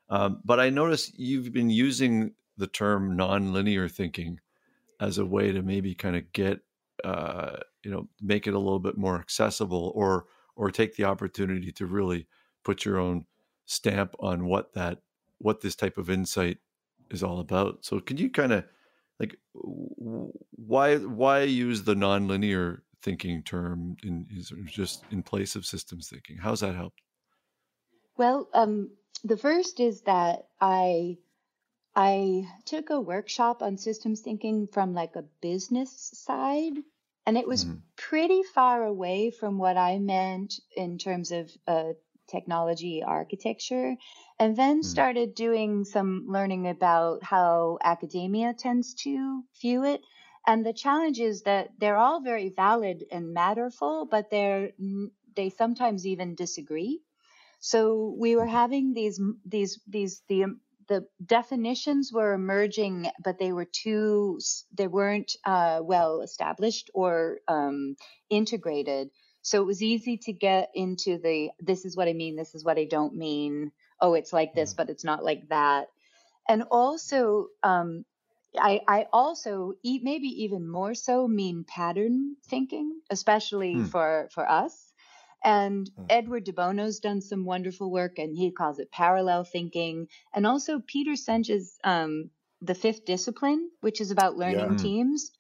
um, 0.10 0.41
but 0.45 0.60
I 0.60 0.69
notice 0.69 1.12
you've 1.17 1.51
been 1.51 1.71
using 1.71 2.34
the 2.58 2.67
term 2.67 3.17
nonlinear 3.17 3.89
thinking 3.91 4.39
as 5.01 5.17
a 5.17 5.25
way 5.25 5.51
to 5.51 5.63
maybe 5.63 5.95
kind 5.95 6.15
of 6.15 6.32
get 6.34 6.60
uh, 7.03 7.58
you 7.84 7.89
know 7.89 8.08
make 8.21 8.45
it 8.45 8.53
a 8.53 8.60
little 8.60 8.79
bit 8.79 8.95
more 8.95 9.19
accessible 9.19 9.91
or 9.95 10.25
or 10.55 10.71
take 10.71 10.95
the 10.95 11.03
opportunity 11.03 11.71
to 11.71 11.85
really 11.85 12.27
put 12.63 12.85
your 12.85 12.99
own 12.99 13.25
stamp 13.65 14.15
on 14.19 14.45
what 14.45 14.73
that 14.73 14.99
what 15.39 15.61
this 15.61 15.75
type 15.75 15.97
of 15.97 16.09
insight 16.09 16.57
is 17.09 17.23
all 17.23 17.39
about. 17.39 17.83
So 17.85 17.99
can 17.99 18.17
you 18.17 18.29
kind 18.29 18.53
of 18.53 18.65
like 19.19 19.37
why 19.53 20.97
why 20.97 21.43
use 21.43 21.83
the 21.83 21.95
nonlinear 21.95 22.79
thinking 23.01 23.43
term 23.43 23.97
in 24.03 24.27
is 24.31 24.51
just 24.65 25.03
in 25.11 25.23
place 25.23 25.55
of 25.55 25.65
systems 25.65 26.09
thinking? 26.09 26.37
How's 26.37 26.61
that 26.61 26.75
helped? 26.75 27.01
Well, 28.17 28.49
um, 28.53 28.91
the 29.23 29.37
first 29.37 29.79
is 29.79 30.01
that 30.01 30.47
I 30.61 31.17
I 31.95 32.47
took 32.65 32.89
a 32.89 32.99
workshop 32.99 33.61
on 33.61 33.77
systems 33.77 34.21
thinking 34.21 34.67
from 34.67 34.93
like 34.93 35.15
a 35.15 35.25
business 35.41 35.91
side 36.13 36.77
and 37.25 37.38
it 37.38 37.47
was 37.47 37.65
mm. 37.65 37.79
pretty 37.95 38.43
far 38.43 38.83
away 38.83 39.31
from 39.31 39.57
what 39.57 39.77
I 39.77 39.99
meant 39.99 40.55
in 40.75 40.97
terms 40.97 41.31
of 41.31 41.49
uh, 41.67 41.93
technology 42.29 43.03
architecture. 43.05 43.95
And 44.39 44.55
then 44.57 44.81
mm. 44.81 44.86
started 44.86 45.36
doing 45.36 45.86
some 45.86 46.25
learning 46.27 46.67
about 46.67 47.23
how 47.23 47.77
academia 47.83 48.53
tends 48.53 48.93
to 49.03 49.43
view 49.62 49.83
it. 49.83 50.01
And 50.45 50.65
the 50.65 50.73
challenge 50.73 51.19
is 51.19 51.43
that 51.43 51.69
they're 51.79 51.97
all 51.97 52.21
very 52.21 52.49
valid 52.49 53.05
and 53.12 53.33
matterful, 53.33 54.05
but 54.09 54.29
they're 54.29 54.71
they 55.36 55.49
sometimes 55.49 56.05
even 56.05 56.36
disagree. 56.36 57.01
So 57.59 58.13
we 58.19 58.36
were 58.36 58.41
mm-hmm. 58.41 58.51
having 58.51 58.93
these 58.93 59.21
these 59.45 59.79
these 59.88 60.21
the 60.27 60.45
the 60.87 61.05
definitions 61.25 62.11
were 62.13 62.33
emerging, 62.33 63.09
but 63.23 63.39
they 63.39 63.51
were 63.51 63.65
too 63.65 64.39
they 64.73 64.87
weren't 64.87 65.35
uh, 65.45 65.79
well 65.83 66.21
established 66.21 66.89
or 66.93 67.39
um, 67.47 67.95
integrated. 68.29 69.09
So 69.41 69.61
it 69.61 69.65
was 69.65 69.83
easy 69.83 70.17
to 70.23 70.33
get 70.33 70.69
into 70.73 71.17
the 71.17 71.49
this 71.59 71.85
is 71.85 71.97
what 71.97 72.07
I 72.07 72.13
mean, 72.13 72.35
this 72.35 72.55
is 72.55 72.63
what 72.63 72.77
I 72.77 72.85
don't 72.85 73.15
mean. 73.15 73.71
Oh, 73.99 74.13
it's 74.13 74.33
like 74.33 74.53
this, 74.53 74.73
mm. 74.73 74.77
but 74.77 74.89
it's 74.89 75.03
not 75.03 75.23
like 75.23 75.49
that. 75.49 75.87
And 76.47 76.63
also, 76.71 77.47
um, 77.61 78.05
I, 78.57 78.81
I 78.87 79.07
also 79.11 79.73
maybe 79.83 80.43
even 80.43 80.69
more 80.69 80.93
so 80.93 81.27
mean 81.27 81.65
pattern 81.67 82.35
thinking, 82.47 82.99
especially 83.09 83.73
hmm. 83.73 83.85
for 83.85 84.29
for 84.31 84.49
us. 84.49 84.92
And 85.43 85.89
mm. 85.99 86.06
Edward 86.10 86.45
de 86.45 86.53
Bono's 86.53 86.99
done 86.99 87.21
some 87.21 87.45
wonderful 87.45 87.91
work, 87.91 88.17
and 88.17 88.38
he 88.38 88.51
calls 88.51 88.79
it 88.79 88.91
parallel 88.91 89.43
thinking. 89.43 90.08
And 90.34 90.47
also 90.47 90.82
Peter 90.86 91.15
Senge's 91.15 91.77
um, 91.84 92.29
The 92.62 92.75
Fifth 92.75 93.06
Discipline, 93.06 93.69
which 93.82 93.99
is 94.01 94.12
about 94.12 94.38
learning 94.38 94.60
yeah. 94.60 94.67
Hmm. 94.67 94.75
teams. 94.77 95.32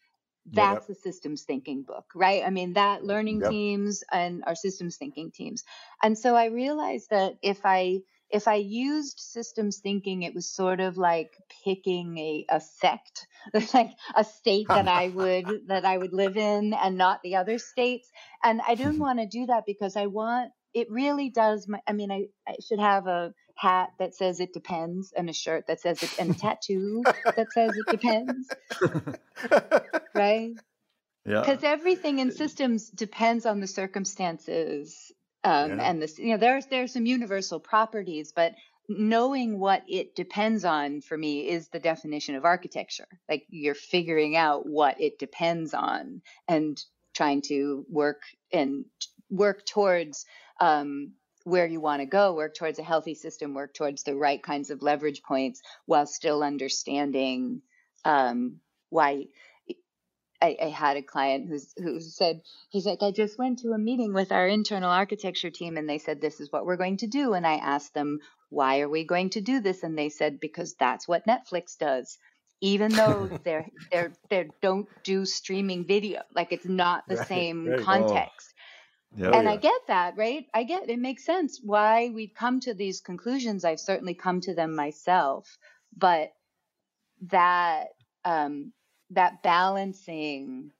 That's 0.45 0.89
yep. 0.89 0.97
a 0.97 0.99
systems 0.99 1.43
thinking 1.43 1.83
book, 1.83 2.05
right? 2.13 2.43
I 2.45 2.49
mean, 2.49 2.73
that 2.73 3.05
learning 3.05 3.39
yep. 3.41 3.49
teams 3.49 4.03
and 4.11 4.43
our 4.45 4.55
systems 4.55 4.97
thinking 4.97 5.31
teams. 5.31 5.63
And 6.01 6.17
so 6.17 6.35
I 6.35 6.47
realized 6.47 7.11
that 7.11 7.37
if 7.41 7.61
I 7.63 7.99
if 8.33 8.47
I 8.47 8.55
used 8.55 9.19
systems 9.19 9.77
thinking, 9.77 10.23
it 10.23 10.33
was 10.33 10.49
sort 10.49 10.79
of 10.79 10.97
like 10.97 11.37
picking 11.63 12.17
a, 12.17 12.45
a 12.49 12.59
sect, 12.59 13.27
like 13.73 13.91
a 14.15 14.23
state 14.23 14.67
that 14.67 14.87
I 14.87 15.09
would 15.09 15.67
that 15.67 15.85
I 15.85 15.97
would 15.97 16.13
live 16.13 16.35
in 16.35 16.73
and 16.73 16.97
not 16.97 17.21
the 17.21 17.35
other 17.35 17.59
states. 17.59 18.11
And 18.43 18.59
I 18.67 18.73
didn't 18.73 18.93
mm-hmm. 18.93 19.01
want 19.01 19.19
to 19.19 19.27
do 19.27 19.45
that 19.45 19.65
because 19.67 19.95
I 19.95 20.07
want 20.07 20.51
it 20.73 20.89
really 20.89 21.29
does 21.29 21.67
my, 21.67 21.79
I 21.87 21.93
mean 21.93 22.11
I, 22.11 22.25
I 22.47 22.55
should 22.67 22.79
have 22.79 23.05
a 23.05 23.35
hat 23.55 23.91
that 23.99 24.15
says 24.15 24.39
it 24.39 24.51
depends 24.51 25.13
and 25.15 25.29
a 25.29 25.33
shirt 25.33 25.67
that 25.67 25.79
says 25.79 26.01
it 26.01 26.17
and 26.17 26.31
a 26.31 26.33
tattoo 26.33 27.03
that 27.35 27.51
says 27.51 27.71
it 27.77 27.91
depends. 27.91 28.49
right? 30.15 30.53
Yeah. 31.23 31.41
Because 31.41 31.63
everything 31.63 32.17
in 32.17 32.31
systems 32.31 32.89
depends 32.89 33.45
on 33.45 33.59
the 33.59 33.67
circumstances 33.67 35.11
um, 35.43 35.77
yeah. 35.77 35.89
and 35.89 36.01
this. 36.01 36.17
You 36.19 36.31
know, 36.31 36.37
there's 36.37 36.65
there's 36.67 36.93
some 36.93 37.05
universal 37.05 37.59
properties, 37.59 38.31
but 38.35 38.55
knowing 38.89 39.59
what 39.59 39.83
it 39.87 40.15
depends 40.15 40.65
on 40.65 41.01
for 41.01 41.17
me 41.17 41.47
is 41.47 41.69
the 41.69 41.79
definition 41.79 42.35
of 42.35 42.45
architecture. 42.45 43.07
Like 43.29 43.45
you're 43.49 43.75
figuring 43.75 44.35
out 44.35 44.65
what 44.65 44.99
it 44.99 45.19
depends 45.19 45.73
on 45.73 46.21
and 46.47 46.81
trying 47.13 47.41
to 47.43 47.85
work 47.89 48.21
and 48.51 48.85
work 49.29 49.65
towards 49.65 50.25
um, 50.59 51.13
where 51.43 51.65
you 51.65 51.79
want 51.79 52.01
to 52.01 52.05
go, 52.05 52.33
work 52.33 52.55
towards 52.55 52.79
a 52.79 52.83
healthy 52.83 53.15
system, 53.15 53.53
work 53.53 53.73
towards 53.73 54.03
the 54.03 54.15
right 54.15 54.41
kinds 54.41 54.69
of 54.69 54.81
leverage 54.81 55.23
points 55.23 55.61
while 55.85 56.05
still 56.05 56.43
understanding 56.43 57.61
um, 58.05 58.57
why. 58.89 59.25
I, 60.43 60.57
I, 60.61 60.69
had 60.69 60.97
a 60.97 61.01
client 61.01 61.47
who's, 61.47 61.73
who 61.77 62.01
said, 62.01 62.41
he's 62.69 62.85
like, 62.85 63.01
I 63.01 63.11
just 63.11 63.39
went 63.39 63.59
to 63.59 63.71
a 63.71 63.77
meeting 63.77 64.13
with 64.13 64.31
our 64.33 64.45
internal 64.45 64.89
architecture 64.89 65.49
team 65.49 65.77
and 65.77 65.87
they 65.87 65.99
said, 65.99 66.19
this 66.19 66.41
is 66.41 66.51
what 66.51 66.65
we're 66.65 66.75
going 66.75 66.97
to 66.97 67.07
do. 67.07 67.33
And 67.33 67.47
I 67.47 67.53
asked 67.53 67.93
them, 67.93 68.19
why 68.49 68.81
are 68.81 68.89
we 68.89 69.05
going 69.05 69.29
to 69.31 69.41
do 69.41 69.61
this? 69.61 69.83
And 69.83 69.97
they 69.97 70.09
said, 70.09 70.41
because 70.41 70.75
that's 70.75 71.07
what 71.07 71.25
Netflix 71.25 71.77
does. 71.77 72.17
Even 72.59 72.91
though 72.95 73.29
they're, 73.43 73.67
they're, 73.91 74.11
they 74.29 74.49
don't 74.61 74.87
do 75.03 75.25
streaming 75.25 75.85
video, 75.85 76.21
like 76.35 76.51
it's 76.51 76.67
not 76.67 77.05
the 77.07 77.15
right, 77.15 77.27
same 77.27 77.65
right. 77.65 77.79
context. 77.79 78.53
Yeah, 79.15 79.31
and 79.31 79.45
yeah. 79.45 79.51
I 79.51 79.57
get 79.57 79.81
that, 79.87 80.17
right? 80.17 80.45
I 80.53 80.63
get 80.63 80.89
it 80.89 80.99
makes 80.99 81.23
sense 81.23 81.59
why 81.63 82.09
we'd 82.09 82.33
come 82.33 82.59
to 82.61 82.73
these 82.73 82.99
conclusions. 82.99 83.63
I've 83.63 83.79
certainly 83.79 84.15
come 84.15 84.41
to 84.41 84.55
them 84.55 84.75
myself, 84.75 85.55
but 85.95 86.31
that 87.29 87.89
um, 88.25 88.73
that 89.13 89.43
balancing 89.43 90.71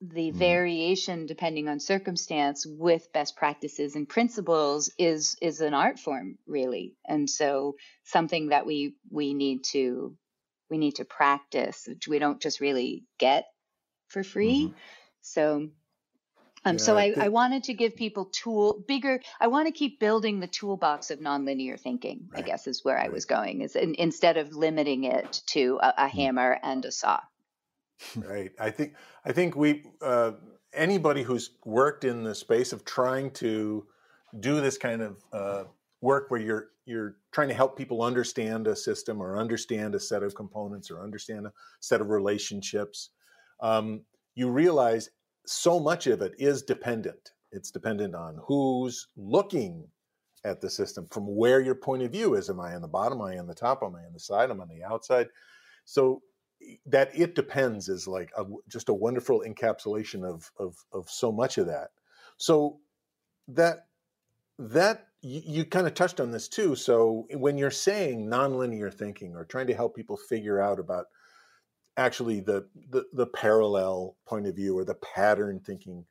the 0.00 0.30
mm. 0.30 0.34
variation 0.34 1.26
depending 1.26 1.68
on 1.68 1.80
circumstance 1.80 2.64
with 2.66 3.12
best 3.12 3.36
practices 3.36 3.96
and 3.96 4.08
principles 4.08 4.92
is 4.96 5.36
is 5.42 5.60
an 5.60 5.74
art 5.74 5.98
form 5.98 6.38
really 6.46 6.94
and 7.06 7.28
so 7.28 7.74
something 8.04 8.48
that 8.48 8.64
we 8.64 8.94
we 9.10 9.34
need 9.34 9.64
to 9.64 10.16
we 10.70 10.78
need 10.78 10.94
to 10.96 11.04
practice 11.04 11.84
which 11.88 12.06
we 12.06 12.18
don't 12.18 12.40
just 12.40 12.60
really 12.60 13.04
get 13.18 13.46
for 14.08 14.22
free 14.22 14.66
mm-hmm. 14.66 14.74
so 15.20 15.68
um, 16.64 16.74
yeah, 16.74 16.82
so 16.82 16.96
I, 16.96 17.14
I, 17.16 17.24
I, 17.24 17.28
wanted 17.28 17.64
to 17.64 17.74
give 17.74 17.94
people 17.94 18.24
tool 18.26 18.84
bigger. 18.88 19.20
I 19.40 19.46
want 19.46 19.68
to 19.68 19.72
keep 19.72 20.00
building 20.00 20.40
the 20.40 20.48
toolbox 20.48 21.12
of 21.12 21.20
nonlinear 21.20 21.78
thinking. 21.78 22.28
Right. 22.32 22.42
I 22.42 22.46
guess 22.46 22.66
is 22.66 22.84
where. 22.84 22.98
I 22.98 23.08
was 23.10 23.26
going. 23.26 23.60
Is 23.60 23.76
in, 23.76 23.94
instead 23.94 24.36
of 24.36 24.52
limiting 24.56 25.04
it 25.04 25.40
to 25.46 25.78
a, 25.80 25.94
a 25.96 26.06
mm. 26.06 26.10
hammer 26.10 26.58
and 26.60 26.84
a 26.84 26.90
saw. 26.90 27.20
Right. 28.16 28.52
I 28.58 28.70
think 28.70 28.94
I 29.24 29.32
think 29.32 29.56
we 29.56 29.84
uh, 30.02 30.32
anybody 30.72 31.22
who's 31.22 31.50
worked 31.64 32.04
in 32.04 32.22
the 32.22 32.34
space 32.34 32.72
of 32.72 32.84
trying 32.84 33.30
to 33.32 33.86
do 34.40 34.60
this 34.60 34.78
kind 34.78 35.02
of 35.02 35.24
uh, 35.32 35.64
work 36.00 36.30
where 36.30 36.40
you're 36.40 36.68
you're 36.86 37.16
trying 37.32 37.48
to 37.48 37.54
help 37.54 37.76
people 37.76 38.02
understand 38.02 38.66
a 38.66 38.74
system 38.74 39.20
or 39.20 39.38
understand 39.38 39.94
a 39.94 40.00
set 40.00 40.22
of 40.22 40.34
components 40.34 40.90
or 40.90 41.02
understand 41.02 41.46
a 41.46 41.52
set 41.80 42.00
of 42.00 42.08
relationships. 42.08 43.10
Um, 43.60 44.02
you 44.34 44.48
realize 44.48 45.10
so 45.46 45.80
much 45.80 46.06
of 46.06 46.22
it 46.22 46.34
is 46.38 46.62
dependent. 46.62 47.32
It's 47.52 47.70
dependent 47.70 48.14
on 48.14 48.38
who's 48.46 49.08
looking 49.16 49.86
at 50.44 50.60
the 50.60 50.70
system 50.70 51.06
from 51.10 51.24
where 51.26 51.60
your 51.60 51.74
point 51.74 52.02
of 52.02 52.12
view 52.12 52.34
is. 52.34 52.48
Am 52.48 52.60
I 52.60 52.74
on 52.74 52.82
the 52.82 52.88
bottom? 52.88 53.20
Am 53.20 53.26
I 53.26 53.38
on 53.38 53.46
the 53.46 53.54
top? 53.54 53.82
Am 53.82 53.94
I 53.94 54.04
on 54.04 54.12
the 54.12 54.20
side? 54.20 54.50
Am 54.50 54.60
I 54.60 54.62
on 54.62 54.68
the 54.68 54.84
outside? 54.84 55.28
So 55.84 56.22
that 56.86 57.10
it 57.14 57.34
depends 57.34 57.88
is 57.88 58.06
like 58.08 58.30
a, 58.36 58.44
just 58.68 58.88
a 58.88 58.94
wonderful 58.94 59.44
encapsulation 59.46 60.24
of, 60.24 60.50
of 60.58 60.76
of 60.92 61.08
so 61.08 61.30
much 61.30 61.58
of 61.58 61.66
that. 61.66 61.90
So 62.36 62.80
that 63.48 63.86
that 64.58 65.08
you, 65.22 65.42
you 65.44 65.64
kind 65.64 65.86
of 65.86 65.94
touched 65.94 66.20
on 66.20 66.30
this 66.30 66.48
too. 66.48 66.74
So 66.74 67.26
eh, 67.30 67.36
when 67.36 67.58
you're 67.58 67.70
saying 67.70 68.26
nonlinear 68.26 68.92
thinking 68.92 69.34
or 69.34 69.44
trying 69.44 69.66
to 69.68 69.74
help 69.74 69.94
people 69.94 70.16
figure 70.16 70.60
out 70.60 70.78
about 70.78 71.06
actually 71.98 72.40
the, 72.40 72.66
the, 72.90 73.04
the 73.12 73.26
parallel 73.26 74.16
point 74.26 74.46
of 74.46 74.54
view 74.54 74.78
or 74.78 74.84
the 74.84 74.94
pattern 74.94 75.60
thinking 75.60 76.04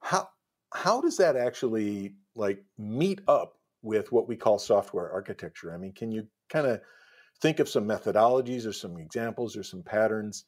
how 0.00 0.28
how 0.74 1.00
does 1.00 1.16
that 1.16 1.36
actually 1.36 2.14
like 2.34 2.62
meet 2.76 3.20
up 3.28 3.56
with 3.82 4.12
what 4.12 4.28
we 4.28 4.36
call 4.36 4.58
software 4.58 5.10
architecture 5.10 5.72
i 5.72 5.76
mean 5.76 5.92
can 5.92 6.10
you 6.10 6.26
kind 6.48 6.66
of 6.66 6.80
think 7.40 7.60
of 7.60 7.68
some 7.68 7.84
methodologies 7.86 8.66
or 8.66 8.72
some 8.72 8.98
examples 8.98 9.56
or 9.56 9.62
some 9.62 9.82
patterns 9.82 10.44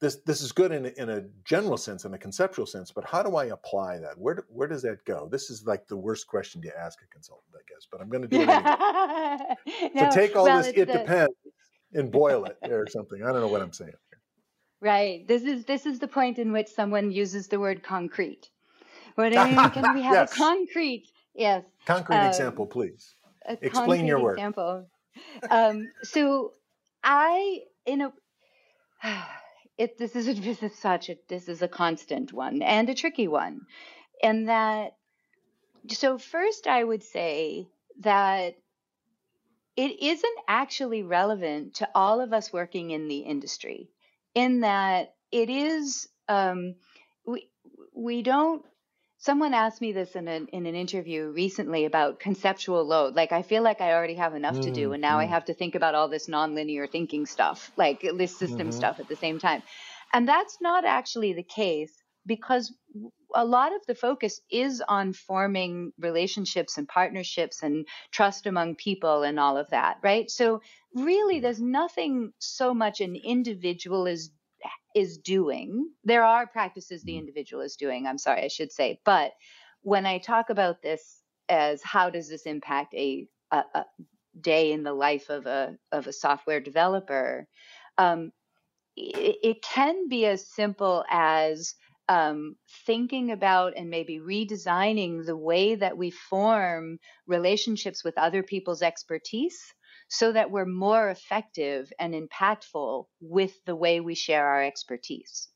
this 0.00 0.16
this 0.26 0.40
is 0.40 0.50
good 0.52 0.72
in 0.72 0.86
a, 0.86 0.88
in 1.00 1.10
a 1.10 1.22
general 1.44 1.76
sense 1.76 2.04
in 2.04 2.14
a 2.14 2.18
conceptual 2.18 2.66
sense 2.66 2.90
but 2.90 3.04
how 3.04 3.22
do 3.22 3.36
i 3.36 3.46
apply 3.46 3.98
that 3.98 4.18
where 4.18 4.34
do, 4.34 4.42
where 4.48 4.68
does 4.68 4.82
that 4.82 5.04
go 5.04 5.28
this 5.30 5.50
is 5.50 5.64
like 5.66 5.86
the 5.86 5.96
worst 5.96 6.26
question 6.26 6.60
to 6.60 6.78
ask 6.78 6.98
a 7.02 7.06
consultant 7.06 7.54
i 7.54 7.62
guess 7.68 7.86
but 7.90 8.00
i'm 8.00 8.08
going 8.08 8.22
to 8.22 8.28
do 8.28 8.40
it 8.40 8.48
anyway. 8.48 9.90
no, 9.94 10.10
so 10.10 10.16
take 10.16 10.34
all 10.36 10.44
well, 10.44 10.58
this 10.58 10.72
it 10.74 10.86
the... 10.86 10.92
depends 10.92 11.34
and 11.94 12.10
boil 12.10 12.44
it 12.44 12.56
or 12.70 12.86
something 12.88 13.22
i 13.22 13.26
don't 13.26 13.40
know 13.40 13.48
what 13.48 13.62
i'm 13.62 13.72
saying 13.72 13.92
Right. 14.82 15.26
This 15.28 15.44
is 15.44 15.64
this 15.64 15.86
is 15.86 16.00
the 16.00 16.08
point 16.08 16.40
in 16.40 16.50
which 16.50 16.66
someone 16.66 17.12
uses 17.12 17.46
the 17.46 17.60
word 17.60 17.84
concrete. 17.84 18.50
What 19.14 19.36
I 19.36 19.44
mean, 19.44 19.70
can 19.70 19.94
we 19.94 20.02
have 20.10 20.12
yes. 20.12 20.32
a 20.32 20.36
concrete? 20.36 21.06
Yes. 21.34 21.64
Concrete 21.86 22.16
um, 22.16 22.26
example, 22.26 22.66
please. 22.66 23.14
Explain 23.62 24.06
your 24.06 24.20
work. 24.20 24.38
Example. 24.38 24.88
Um, 25.50 25.90
so 26.02 26.52
I, 27.02 27.60
in 27.86 28.02
a, 28.02 28.12
it 29.78 29.98
this 29.98 30.16
is 30.16 30.28
a, 30.28 30.34
this 30.34 30.62
is 30.62 30.78
such 30.78 31.08
a 31.08 31.16
this 31.28 31.48
is 31.48 31.62
a 31.62 31.68
constant 31.68 32.32
one 32.32 32.62
and 32.62 32.88
a 32.88 32.94
tricky 32.94 33.28
one, 33.28 33.62
and 34.22 34.48
that. 34.48 34.96
So 35.88 36.16
first, 36.16 36.68
I 36.68 36.84
would 36.84 37.02
say 37.02 37.66
that 38.00 38.54
it 39.76 40.02
isn't 40.02 40.38
actually 40.46 41.02
relevant 41.02 41.74
to 41.74 41.88
all 41.94 42.20
of 42.20 42.32
us 42.32 42.52
working 42.52 42.90
in 42.90 43.08
the 43.08 43.18
industry 43.18 43.90
in 44.34 44.60
that 44.60 45.14
it 45.30 45.50
is 45.50 46.08
um, 46.28 46.74
we 47.26 47.48
we 47.94 48.22
don't 48.22 48.64
someone 49.22 49.54
asked 49.54 49.80
me 49.80 49.92
this 49.92 50.16
in 50.16 50.26
an 50.26 50.48
in 50.52 50.66
an 50.66 50.74
interview 50.74 51.30
recently 51.30 51.84
about 51.84 52.20
conceptual 52.20 52.84
load 52.84 53.14
like 53.14 53.32
i 53.32 53.42
feel 53.42 53.62
like 53.62 53.80
i 53.80 53.92
already 53.92 54.14
have 54.14 54.34
enough 54.34 54.56
mm, 54.56 54.62
to 54.62 54.70
do 54.70 54.90
mm, 54.90 54.94
and 54.94 55.02
now 55.02 55.16
mm. 55.16 55.22
i 55.22 55.24
have 55.24 55.44
to 55.44 55.54
think 55.54 55.74
about 55.74 55.94
all 55.94 56.08
this 56.08 56.28
nonlinear 56.28 56.90
thinking 56.90 57.24
stuff 57.24 57.70
like 57.76 58.04
this 58.16 58.36
system 58.36 58.68
mm-hmm. 58.68 58.70
stuff 58.70 59.00
at 59.00 59.08
the 59.08 59.16
same 59.16 59.38
time 59.38 59.62
and 60.12 60.28
that's 60.28 60.58
not 60.60 60.84
actually 60.84 61.32
the 61.32 61.42
case 61.42 61.92
because 62.26 62.74
a 63.34 63.44
lot 63.44 63.74
of 63.74 63.80
the 63.86 63.94
focus 63.94 64.40
is 64.50 64.82
on 64.86 65.12
forming 65.12 65.92
relationships 65.98 66.76
and 66.76 66.86
partnerships 66.86 67.62
and 67.62 67.86
trust 68.10 68.46
among 68.46 68.76
people 68.76 69.22
and 69.22 69.40
all 69.40 69.56
of 69.56 69.70
that 69.70 69.96
right 70.02 70.30
so 70.30 70.60
really 70.94 71.40
there's 71.40 71.60
nothing 71.60 72.32
so 72.38 72.74
much 72.74 73.00
an 73.00 73.16
individual 73.16 74.06
is 74.06 74.30
is 74.94 75.18
doing 75.18 75.88
there 76.04 76.24
are 76.24 76.46
practices 76.46 77.02
the 77.02 77.12
mm-hmm. 77.12 77.20
individual 77.20 77.62
is 77.62 77.76
doing 77.76 78.06
i'm 78.06 78.18
sorry 78.18 78.42
i 78.42 78.48
should 78.48 78.72
say 78.72 79.00
but 79.04 79.32
when 79.82 80.06
i 80.06 80.18
talk 80.18 80.50
about 80.50 80.82
this 80.82 81.22
as 81.48 81.82
how 81.82 82.10
does 82.10 82.28
this 82.28 82.42
impact 82.42 82.94
a, 82.94 83.26
a, 83.50 83.62
a 83.74 83.84
day 84.40 84.72
in 84.72 84.82
the 84.82 84.92
life 84.92 85.28
of 85.28 85.46
a 85.46 85.76
of 85.92 86.06
a 86.06 86.12
software 86.12 86.60
developer 86.60 87.46
um, 87.98 88.32
it, 88.96 89.36
it 89.42 89.62
can 89.62 90.08
be 90.08 90.26
as 90.26 90.48
simple 90.48 91.04
as 91.10 91.74
um, 92.08 92.56
thinking 92.86 93.30
about 93.30 93.74
and 93.76 93.88
maybe 93.88 94.18
redesigning 94.18 95.24
the 95.24 95.36
way 95.36 95.74
that 95.74 95.96
we 95.96 96.10
form 96.10 96.98
relationships 97.26 98.02
with 98.04 98.18
other 98.18 98.42
people's 98.42 98.82
expertise 98.82 99.62
so 100.12 100.30
that 100.30 100.50
we're 100.50 100.66
more 100.66 101.08
effective 101.08 101.90
and 101.98 102.12
impactful 102.12 103.06
with 103.22 103.64
the 103.64 103.74
way 103.74 103.98
we 103.98 104.14
share 104.14 104.46
our 104.46 104.62
expertise, 104.62 105.48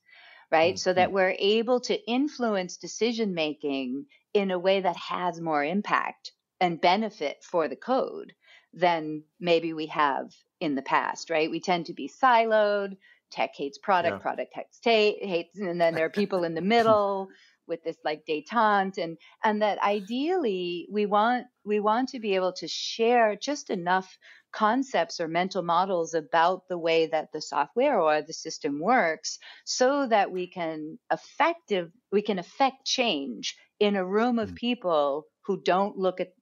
right? 0.51 0.73
Mm-hmm. 0.73 0.79
So 0.79 0.93
that 0.93 1.11
we're 1.11 1.35
able 1.37 1.79
to 1.81 2.11
influence 2.11 2.77
decision 2.77 3.35
making 3.35 4.07
in 4.33 4.49
a 4.49 4.57
way 4.57 4.81
that 4.81 4.95
has 4.95 5.39
more 5.39 5.63
impact 5.63 6.31
and 6.59 6.81
benefit 6.81 7.37
for 7.43 7.67
the 7.67 7.75
code 7.75 8.33
than 8.73 9.21
maybe 9.39 9.73
we 9.73 9.85
have 9.87 10.33
in 10.59 10.73
the 10.73 10.81
past, 10.81 11.29
right? 11.29 11.51
We 11.51 11.59
tend 11.59 11.85
to 11.85 11.93
be 11.93 12.09
siloed. 12.09 12.97
Tech 13.29 13.51
hates 13.55 13.77
product, 13.77 14.15
yeah. 14.15 14.21
product 14.21 14.53
hates, 14.55 14.79
hates, 14.81 15.59
and 15.59 15.79
then 15.79 15.93
there 15.93 16.05
are 16.05 16.09
people 16.09 16.43
in 16.45 16.55
the 16.55 16.61
middle 16.75 17.29
with 17.67 17.83
this 17.83 17.97
like 18.03 18.23
detente 18.27 18.97
and 18.97 19.17
and 19.43 19.61
that 19.61 19.81
ideally 19.83 20.87
we 20.91 21.05
want 21.05 21.45
we 21.65 21.79
want 21.79 22.09
to 22.09 22.19
be 22.19 22.35
able 22.35 22.53
to 22.53 22.67
share 22.67 23.35
just 23.35 23.69
enough 23.69 24.17
concepts 24.53 25.19
or 25.19 25.27
mental 25.27 25.61
models 25.61 26.13
about 26.13 26.67
the 26.69 26.77
way 26.77 27.07
that 27.07 27.31
the 27.33 27.41
software 27.41 27.99
or 27.99 28.21
the 28.21 28.33
system 28.33 28.79
works 28.79 29.39
so 29.65 30.07
that 30.07 30.31
we 30.31 30.47
can 30.47 30.97
effective 31.11 31.91
we 32.11 32.21
can 32.21 32.39
affect 32.39 32.85
change 32.85 33.55
in 33.79 33.95
a 33.95 34.05
room 34.05 34.39
of 34.39 34.51
mm. 34.51 34.55
people 34.55 35.25
who 35.45 35.61
don't 35.61 35.97
look 35.97 36.19
at 36.19 36.33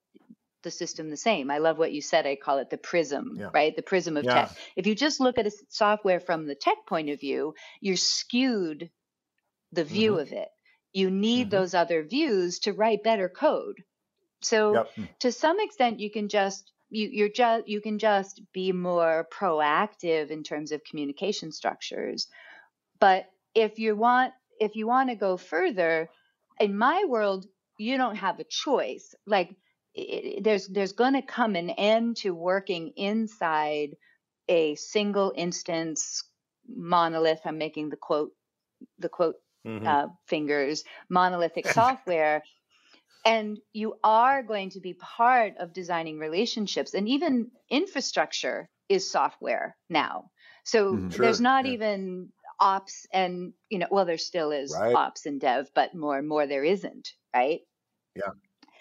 the 0.65 0.71
system 0.71 1.09
the 1.09 1.15
same. 1.15 1.49
I 1.49 1.59
love 1.59 1.77
what 1.77 1.93
you 1.93 2.01
said. 2.01 2.25
I 2.25 2.35
call 2.35 2.57
it 2.57 2.69
the 2.69 2.77
prism, 2.77 3.35
yeah. 3.37 3.49
right? 3.53 3.73
The 3.73 3.81
prism 3.81 4.17
of 4.17 4.25
yeah. 4.25 4.33
tech. 4.33 4.57
If 4.75 4.85
you 4.87 4.95
just 4.95 5.21
look 5.21 5.37
at 5.37 5.47
a 5.47 5.51
software 5.69 6.19
from 6.19 6.47
the 6.47 6.55
tech 6.55 6.77
point 6.87 7.09
of 7.09 7.21
view, 7.21 7.53
you're 7.79 7.95
skewed 7.95 8.89
the 9.71 9.85
view 9.85 10.13
mm-hmm. 10.13 10.21
of 10.21 10.31
it. 10.33 10.47
You 10.95 11.11
need 11.11 11.47
mm-hmm. 11.47 11.57
those 11.57 11.73
other 11.73 12.03
views 12.03 12.59
to 12.59 12.71
write 12.71 13.03
better 13.03 13.27
code. 13.27 13.83
So 14.41 14.73
yep. 14.73 15.09
To 15.19 15.31
some 15.31 15.59
extent, 15.59 15.99
you 15.99 16.09
can 16.09 16.29
just 16.29 16.71
you 16.89 17.09
you're 17.11 17.29
just 17.29 17.67
you 17.67 17.81
can 17.81 17.99
just 17.99 18.41
be 18.53 18.71
more 18.71 19.27
proactive 19.29 20.29
in 20.29 20.41
terms 20.41 20.71
of 20.71 20.85
communication 20.89 21.51
structures. 21.51 22.27
But 22.97 23.25
if 23.53 23.77
you 23.77 23.97
want 23.97 24.31
if 24.61 24.77
you 24.77 24.87
want 24.87 25.09
to 25.09 25.15
go 25.15 25.35
further, 25.35 26.09
in 26.61 26.77
my 26.77 27.03
world, 27.05 27.45
you 27.77 27.97
don't 27.97 28.15
have 28.15 28.39
a 28.39 28.45
choice. 28.45 29.13
Like 29.27 29.53
it, 29.93 30.45
there's 30.45 30.65
there's 30.67 30.93
going 30.93 31.15
to 31.15 31.21
come 31.21 31.55
an 31.57 31.71
end 31.71 32.17
to 32.17 32.33
working 32.33 32.93
inside 32.95 33.97
a 34.47 34.75
single 34.75 35.33
instance 35.35 36.23
monolith. 36.69 37.41
I'm 37.43 37.57
making 37.57 37.89
the 37.89 37.97
quote 37.97 38.31
the 38.99 39.09
quote 39.09 39.35
mm-hmm. 39.65 39.87
uh, 39.87 40.07
fingers 40.27 40.83
monolithic 41.09 41.67
software. 41.67 42.43
And 43.25 43.57
you 43.73 43.95
are 44.03 44.43
going 44.43 44.69
to 44.71 44.79
be 44.79 44.93
part 44.93 45.53
of 45.59 45.73
designing 45.73 46.19
relationships, 46.19 46.93
and 46.93 47.09
even 47.09 47.49
infrastructure 47.71 48.69
is 48.87 49.09
software 49.09 49.75
now. 49.89 50.29
So 50.63 50.93
mm, 50.93 51.11
sure. 51.11 51.25
there's 51.25 51.41
not 51.41 51.65
yeah. 51.65 51.71
even 51.71 52.29
ops 52.59 53.05
and 53.11 53.53
you 53.69 53.79
know 53.79 53.87
well 53.91 54.05
there 54.05 54.17
still 54.17 54.51
is 54.51 54.73
right. 54.79 54.95
ops 54.95 55.25
and 55.25 55.41
dev 55.41 55.69
but 55.75 55.93
more 55.93 56.17
and 56.17 56.27
more 56.27 56.47
there 56.47 56.63
isn't 56.63 57.09
right 57.35 57.59
yeah 58.15 58.31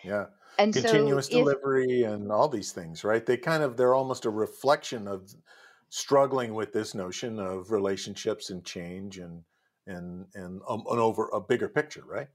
yeah 0.05 0.26
and 0.59 0.72
continuous 0.72 1.26
so 1.26 1.39
delivery 1.39 2.03
if, 2.03 2.12
and 2.12 2.30
all 2.30 2.49
these 2.49 2.72
things 2.72 3.03
right 3.03 3.26
they 3.26 3.37
kind 3.37 3.62
of 3.62 3.76
they're 3.76 3.95
almost 3.95 4.26
a 4.26 4.30
reflection 4.30 5.09
of 5.09 5.28
struggling 5.89 6.55
with 6.55 6.72
this 6.72 6.95
notion 6.95 7.39
of 7.39 7.70
relationships 7.70 8.51
and 8.51 8.64
change 8.64 9.18
and 9.18 9.43
and 9.87 10.26
and 10.35 10.61
um, 10.68 10.85
over 10.87 11.28
a 11.32 11.41
bigger 11.41 11.68
picture 11.68 12.05
right 12.07 12.28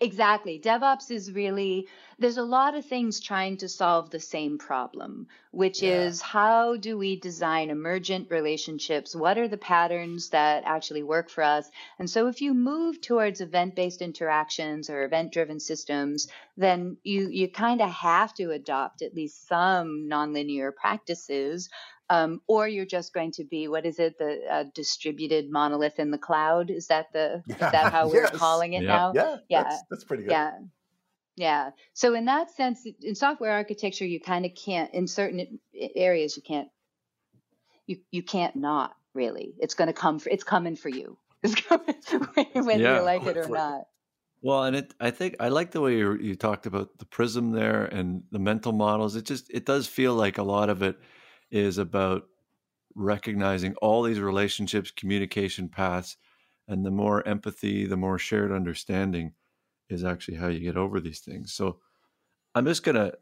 Exactly. 0.00 0.58
DevOps 0.58 1.12
is 1.12 1.30
really, 1.30 1.86
there's 2.18 2.38
a 2.38 2.42
lot 2.42 2.74
of 2.74 2.84
things 2.84 3.20
trying 3.20 3.56
to 3.58 3.68
solve 3.68 4.10
the 4.10 4.18
same 4.18 4.58
problem, 4.58 5.28
which 5.52 5.80
yeah. 5.80 6.00
is 6.00 6.20
how 6.20 6.76
do 6.76 6.98
we 6.98 7.20
design 7.20 7.70
emergent 7.70 8.28
relationships? 8.28 9.14
What 9.14 9.38
are 9.38 9.46
the 9.46 9.56
patterns 9.56 10.30
that 10.30 10.64
actually 10.66 11.04
work 11.04 11.30
for 11.30 11.44
us? 11.44 11.70
And 12.00 12.10
so 12.10 12.26
if 12.26 12.40
you 12.40 12.52
move 12.52 13.00
towards 13.00 13.40
event 13.40 13.76
based 13.76 14.02
interactions 14.02 14.90
or 14.90 15.04
event 15.04 15.32
driven 15.32 15.60
systems, 15.60 16.26
then 16.56 16.96
you, 17.04 17.28
you 17.28 17.48
kind 17.48 17.80
of 17.80 17.90
have 17.90 18.34
to 18.34 18.50
adopt 18.50 19.02
at 19.02 19.14
least 19.14 19.46
some 19.46 20.08
nonlinear 20.10 20.74
practices 20.74 21.68
um, 22.08 22.40
or 22.46 22.68
you're 22.68 22.86
just 22.86 23.12
going 23.12 23.32
to 23.32 23.44
be 23.44 23.68
what 23.68 23.84
is 23.84 23.98
it 23.98 24.18
the 24.18 24.40
uh, 24.50 24.64
distributed 24.74 25.50
monolith 25.50 25.98
in 25.98 26.10
the 26.10 26.18
cloud? 26.18 26.70
Is 26.70 26.86
that 26.88 27.12
the 27.12 27.42
yeah. 27.46 27.54
is 27.54 27.72
that 27.72 27.92
how 27.92 28.08
we're 28.08 28.26
calling 28.26 28.74
it 28.74 28.82
yeah. 28.82 28.88
now? 28.88 29.12
Yeah 29.14 29.36
yeah. 29.48 29.62
that's, 29.64 29.82
that's 29.90 30.04
pretty 30.04 30.24
good. 30.24 30.32
Yeah. 30.32 30.52
Yeah. 31.36 31.70
So 31.92 32.14
in 32.14 32.26
that 32.26 32.50
sense 32.50 32.86
in 33.02 33.14
software 33.14 33.52
architecture 33.52 34.06
you 34.06 34.20
kind 34.20 34.44
of 34.46 34.52
can't 34.54 34.92
in 34.94 35.06
certain 35.06 35.58
areas 35.94 36.36
you 36.36 36.42
can't 36.42 36.68
you 37.86 37.98
you 38.10 38.22
can't 38.22 38.56
not 38.56 38.94
really. 39.14 39.54
It's 39.58 39.74
going 39.74 39.88
to 39.88 39.94
come 39.94 40.18
for, 40.18 40.28
it's 40.28 40.44
coming 40.44 40.76
for 40.76 40.88
you. 40.88 41.18
It's 41.42 41.54
coming 41.60 41.94
whether 42.66 42.82
yeah. 42.82 42.98
you 42.98 43.04
like 43.04 43.24
it 43.24 43.36
or 43.36 43.48
not. 43.48 43.82
Well, 44.42 44.64
and 44.64 44.76
it, 44.76 44.94
I 45.00 45.10
think 45.10 45.36
I 45.38 45.48
like 45.48 45.70
the 45.70 45.80
way 45.80 45.96
you, 45.96 46.14
you 46.14 46.34
talked 46.34 46.66
about 46.66 46.98
the 46.98 47.04
prism 47.04 47.52
there 47.52 47.84
and 47.84 48.22
the 48.30 48.38
mental 48.38 48.72
models. 48.72 49.16
It 49.16 49.24
just, 49.24 49.50
it 49.50 49.64
does 49.64 49.86
feel 49.86 50.14
like 50.14 50.38
a 50.38 50.42
lot 50.42 50.70
of 50.70 50.82
it 50.82 50.98
is 51.50 51.78
about 51.78 52.24
recognizing 52.94 53.74
all 53.76 54.02
these 54.02 54.20
relationships, 54.20 54.90
communication 54.90 55.68
paths, 55.68 56.16
and 56.68 56.84
the 56.84 56.90
more 56.90 57.26
empathy, 57.26 57.86
the 57.86 57.96
more 57.96 58.18
shared 58.18 58.50
understanding 58.50 59.32
is 59.88 60.04
actually 60.04 60.36
how 60.36 60.48
you 60.48 60.60
get 60.60 60.76
over 60.76 61.00
these 61.00 61.20
things. 61.20 61.52
So 61.52 61.78
I'm 62.54 62.64
just 62.64 62.82
going 62.82 62.96
to 62.96 63.12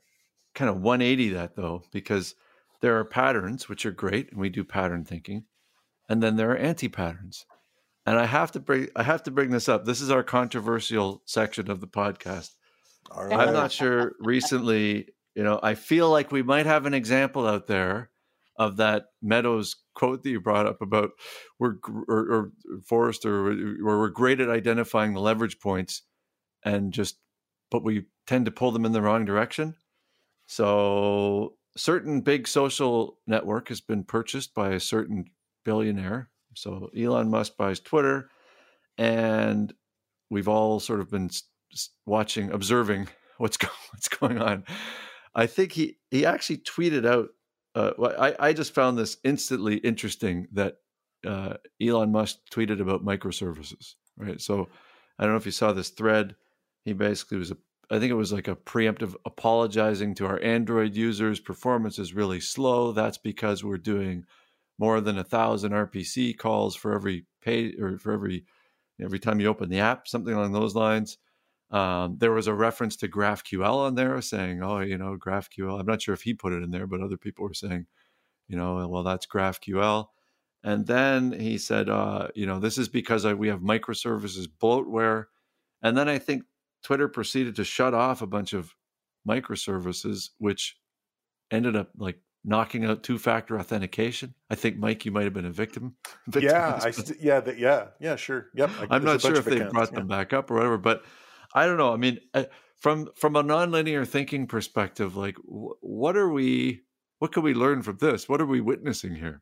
kind 0.54 0.70
of 0.70 0.80
180 0.80 1.30
that 1.30 1.56
though, 1.56 1.82
because 1.92 2.34
there 2.80 2.98
are 2.98 3.04
patterns, 3.04 3.68
which 3.68 3.84
are 3.84 3.90
great, 3.90 4.30
and 4.30 4.40
we 4.40 4.48
do 4.48 4.64
pattern 4.64 5.04
thinking, 5.04 5.44
and 6.08 6.22
then 6.22 6.36
there 6.36 6.50
are 6.52 6.56
anti 6.56 6.88
patterns. 6.88 7.46
And 8.06 8.18
I 8.18 8.26
have 8.26 8.52
to 8.52 8.60
bring 8.60 8.88
I 8.94 9.02
have 9.02 9.22
to 9.22 9.30
bring 9.30 9.50
this 9.50 9.68
up. 9.68 9.86
This 9.86 10.02
is 10.02 10.10
our 10.10 10.22
controversial 10.22 11.22
section 11.24 11.70
of 11.70 11.80
the 11.80 11.86
podcast. 11.86 12.50
Right. 13.14 13.32
I'm 13.32 13.54
not 13.54 13.72
sure 13.72 14.12
recently, 14.20 15.08
you 15.34 15.42
know, 15.42 15.58
I 15.62 15.74
feel 15.74 16.10
like 16.10 16.30
we 16.30 16.42
might 16.42 16.66
have 16.66 16.84
an 16.84 16.94
example 16.94 17.46
out 17.46 17.66
there 17.66 18.10
of 18.56 18.76
that 18.76 19.06
Meadows 19.22 19.76
quote 19.94 20.22
that 20.22 20.30
you 20.30 20.40
brought 20.40 20.66
up 20.66 20.80
about 20.80 21.10
we're 21.58 21.76
or, 21.86 22.04
or 22.08 22.52
Forrester 22.84 23.42
where 23.42 23.98
we're 23.98 24.08
great 24.08 24.40
at 24.40 24.50
identifying 24.50 25.14
the 25.14 25.20
leverage 25.20 25.58
points 25.60 26.02
and 26.64 26.92
just 26.92 27.18
but 27.70 27.82
we 27.82 28.04
tend 28.26 28.44
to 28.44 28.50
pull 28.50 28.70
them 28.70 28.84
in 28.84 28.92
the 28.92 29.02
wrong 29.02 29.24
direction. 29.24 29.74
So 30.46 31.56
certain 31.76 32.20
big 32.20 32.46
social 32.46 33.18
network 33.26 33.68
has 33.68 33.80
been 33.80 34.04
purchased 34.04 34.54
by 34.54 34.70
a 34.70 34.80
certain 34.80 35.26
billionaire. 35.64 36.30
So 36.54 36.90
Elon 36.96 37.30
Musk 37.30 37.56
buys 37.56 37.80
Twitter 37.80 38.30
and 38.96 39.72
we've 40.30 40.48
all 40.48 40.78
sort 40.78 41.00
of 41.00 41.10
been 41.10 41.30
watching 42.06 42.50
observing 42.50 43.08
what's 43.38 43.56
go- 43.56 43.68
what's 43.90 44.08
going 44.08 44.40
on. 44.40 44.64
I 45.34 45.46
think 45.46 45.72
he 45.72 45.98
he 46.10 46.24
actually 46.24 46.58
tweeted 46.58 47.06
out 47.06 47.30
uh, 47.74 47.92
I, 48.18 48.48
I 48.48 48.52
just 48.52 48.74
found 48.74 48.96
this 48.96 49.16
instantly 49.24 49.76
interesting 49.76 50.46
that 50.52 50.76
uh, 51.26 51.54
Elon 51.80 52.12
Musk 52.12 52.38
tweeted 52.50 52.80
about 52.80 53.04
microservices, 53.04 53.94
right? 54.16 54.40
So 54.40 54.68
I 55.18 55.24
don't 55.24 55.32
know 55.32 55.38
if 55.38 55.46
you 55.46 55.52
saw 55.52 55.72
this 55.72 55.90
thread. 55.90 56.36
He 56.84 56.92
basically 56.92 57.38
was, 57.38 57.50
a, 57.50 57.56
I 57.90 57.98
think 57.98 58.10
it 58.10 58.14
was 58.14 58.32
like 58.32 58.48
a 58.48 58.56
preemptive 58.56 59.14
apologizing 59.24 60.14
to 60.16 60.26
our 60.26 60.40
Android 60.42 60.94
users. 60.94 61.40
Performance 61.40 61.98
is 61.98 62.14
really 62.14 62.40
slow. 62.40 62.92
That's 62.92 63.18
because 63.18 63.64
we're 63.64 63.78
doing 63.78 64.24
more 64.78 65.00
than 65.00 65.18
a 65.18 65.24
thousand 65.24 65.72
RPC 65.72 66.36
calls 66.36 66.76
for 66.76 66.94
every 66.94 67.26
pay 67.42 67.74
or 67.80 67.98
for 67.98 68.12
every 68.12 68.44
every 69.00 69.18
time 69.18 69.40
you 69.40 69.48
open 69.48 69.68
the 69.68 69.80
app, 69.80 70.06
something 70.06 70.34
along 70.34 70.52
those 70.52 70.74
lines. 70.74 71.18
Um, 71.70 72.18
there 72.18 72.32
was 72.32 72.46
a 72.46 72.54
reference 72.54 72.96
to 72.96 73.08
GraphQL 73.08 73.86
on 73.86 73.94
there 73.94 74.20
saying, 74.20 74.62
oh, 74.62 74.80
you 74.80 74.98
know, 74.98 75.16
GraphQL. 75.16 75.80
I'm 75.80 75.86
not 75.86 76.02
sure 76.02 76.14
if 76.14 76.22
he 76.22 76.34
put 76.34 76.52
it 76.52 76.62
in 76.62 76.70
there, 76.70 76.86
but 76.86 77.00
other 77.00 77.16
people 77.16 77.44
were 77.46 77.54
saying, 77.54 77.86
you 78.48 78.56
know, 78.56 78.86
well, 78.86 79.02
that's 79.02 79.26
GraphQL. 79.26 80.06
And 80.62 80.86
then 80.86 81.32
he 81.32 81.58
said, 81.58 81.88
uh, 81.88 82.28
you 82.34 82.46
know, 82.46 82.58
this 82.58 82.78
is 82.78 82.88
because 82.88 83.26
we 83.26 83.48
have 83.48 83.60
microservices 83.60 84.46
bloatware. 84.62 85.26
And 85.82 85.96
then 85.96 86.08
I 86.08 86.18
think 86.18 86.44
Twitter 86.82 87.08
proceeded 87.08 87.56
to 87.56 87.64
shut 87.64 87.92
off 87.92 88.22
a 88.22 88.26
bunch 88.26 88.52
of 88.52 88.74
microservices, 89.28 90.30
which 90.38 90.76
ended 91.50 91.76
up 91.76 91.90
like 91.96 92.18
knocking 92.44 92.84
out 92.84 93.02
two-factor 93.02 93.58
authentication. 93.58 94.34
I 94.50 94.54
think 94.54 94.78
Mike, 94.78 95.04
you 95.04 95.10
might 95.12 95.24
have 95.24 95.32
been 95.34 95.46
a 95.46 95.50
victim. 95.50 95.96
yeah, 96.38 96.78
I 96.82 96.90
st- 96.90 97.20
yeah, 97.20 97.40
the, 97.40 97.58
yeah, 97.58 97.88
yeah, 98.00 98.16
sure. 98.16 98.48
Yep. 98.54 98.70
I, 98.90 98.96
am 98.96 99.04
not 99.04 99.20
sure 99.20 99.36
if 99.36 99.44
they 99.44 99.60
brought 99.64 99.92
yeah. 99.92 99.98
them 99.98 100.08
back 100.08 100.32
up 100.32 100.50
or 100.50 100.54
whatever, 100.54 100.78
but 100.78 101.04
I 101.52 101.66
don't 101.66 101.76
know. 101.76 101.92
I 101.92 101.96
mean, 101.96 102.20
uh, 102.32 102.44
from 102.76 103.08
from 103.16 103.36
a 103.36 103.42
nonlinear 103.42 104.06
thinking 104.06 104.46
perspective, 104.46 105.16
like 105.16 105.36
what 105.44 106.16
are 106.16 106.30
we? 106.30 106.82
What 107.18 107.32
can 107.32 107.42
we 107.42 107.54
learn 107.54 107.82
from 107.82 107.98
this? 107.98 108.28
What 108.28 108.40
are 108.40 108.46
we 108.46 108.60
witnessing 108.60 109.14
here? 109.14 109.40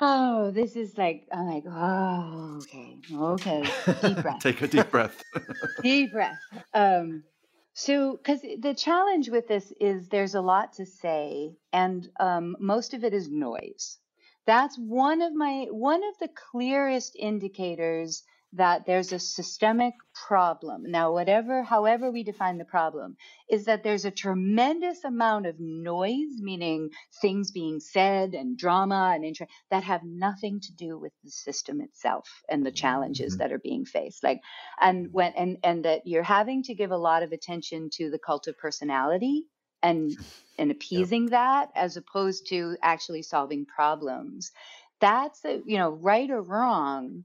Oh, 0.00 0.50
this 0.50 0.76
is 0.76 0.98
like 0.98 1.26
I'm 1.32 1.46
like, 1.46 1.64
oh, 1.66 2.58
okay, 2.62 2.98
okay, 3.14 3.62
deep 4.02 4.16
breath. 4.22 4.40
Take 4.40 4.62
a 4.62 4.68
deep 4.68 4.90
breath. 4.90 5.22
deep 5.82 6.12
breath. 6.12 6.38
Um, 6.74 7.24
so, 7.72 8.16
because 8.16 8.42
the 8.42 8.74
challenge 8.74 9.30
with 9.30 9.48
this 9.48 9.72
is 9.80 10.08
there's 10.08 10.34
a 10.34 10.40
lot 10.40 10.74
to 10.74 10.86
say, 10.86 11.56
and 11.72 12.08
um, 12.20 12.56
most 12.60 12.92
of 12.92 13.04
it 13.04 13.14
is 13.14 13.30
noise. 13.30 13.98
That's 14.46 14.76
one 14.76 15.22
of 15.22 15.34
my 15.34 15.66
one 15.70 16.02
of 16.04 16.18
the 16.20 16.28
clearest 16.28 17.16
indicators 17.16 18.22
that 18.52 18.86
there's 18.86 19.12
a 19.12 19.18
systemic 19.18 19.94
problem. 20.26 20.84
Now, 20.90 21.12
whatever, 21.12 21.62
however 21.62 22.10
we 22.10 22.22
define 22.22 22.58
the 22.58 22.64
problem, 22.64 23.16
is 23.50 23.66
that 23.66 23.82
there's 23.82 24.04
a 24.04 24.10
tremendous 24.10 25.04
amount 25.04 25.46
of 25.46 25.56
noise, 25.58 26.38
meaning 26.38 26.90
things 27.20 27.50
being 27.50 27.80
said 27.80 28.34
and 28.34 28.56
drama 28.56 29.12
and 29.14 29.24
inter- 29.24 29.46
that 29.70 29.82
have 29.84 30.02
nothing 30.04 30.60
to 30.60 30.72
do 30.74 30.98
with 30.98 31.12
the 31.22 31.30
system 31.30 31.80
itself 31.80 32.28
and 32.48 32.64
the 32.64 32.70
challenges 32.70 33.34
mm-hmm. 33.34 33.42
that 33.42 33.52
are 33.52 33.58
being 33.58 33.84
faced. 33.84 34.22
Like, 34.22 34.40
and 34.80 35.08
when, 35.12 35.32
and, 35.36 35.58
and 35.62 35.84
that 35.84 36.06
you're 36.06 36.22
having 36.22 36.62
to 36.64 36.74
give 36.74 36.92
a 36.92 36.96
lot 36.96 37.22
of 37.22 37.32
attention 37.32 37.90
to 37.94 38.10
the 38.10 38.18
cult 38.18 38.46
of 38.46 38.56
personality 38.56 39.44
and, 39.82 40.12
and 40.58 40.70
appeasing 40.70 41.24
yep. 41.24 41.30
that 41.32 41.68
as 41.74 41.96
opposed 41.96 42.48
to 42.48 42.76
actually 42.80 43.22
solving 43.22 43.66
problems. 43.66 44.52
That's, 45.00 45.44
a, 45.44 45.60
you 45.66 45.76
know, 45.76 45.90
right 45.90 46.30
or 46.30 46.40
wrong 46.40 47.24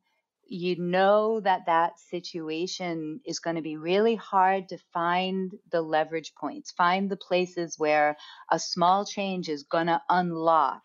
you 0.52 0.76
know 0.78 1.39
that 1.39 1.66
that 1.68 1.97
situation 1.97 3.22
is 3.26 3.39
going 3.39 3.56
to 3.56 3.62
be 3.62 3.78
really 3.78 4.16
hard 4.16 4.68
to 4.68 4.78
find 4.91 5.54
the 5.72 5.82
leverage 5.82 6.34
points, 6.36 6.72
find 6.72 7.10
the 7.10 7.16
places 7.16 7.76
where 7.78 8.18
a 8.52 8.60
small 8.60 9.06
change 9.06 9.47
is 9.47 9.64
going 9.64 9.88
to 9.88 10.02
unlock 10.10 10.82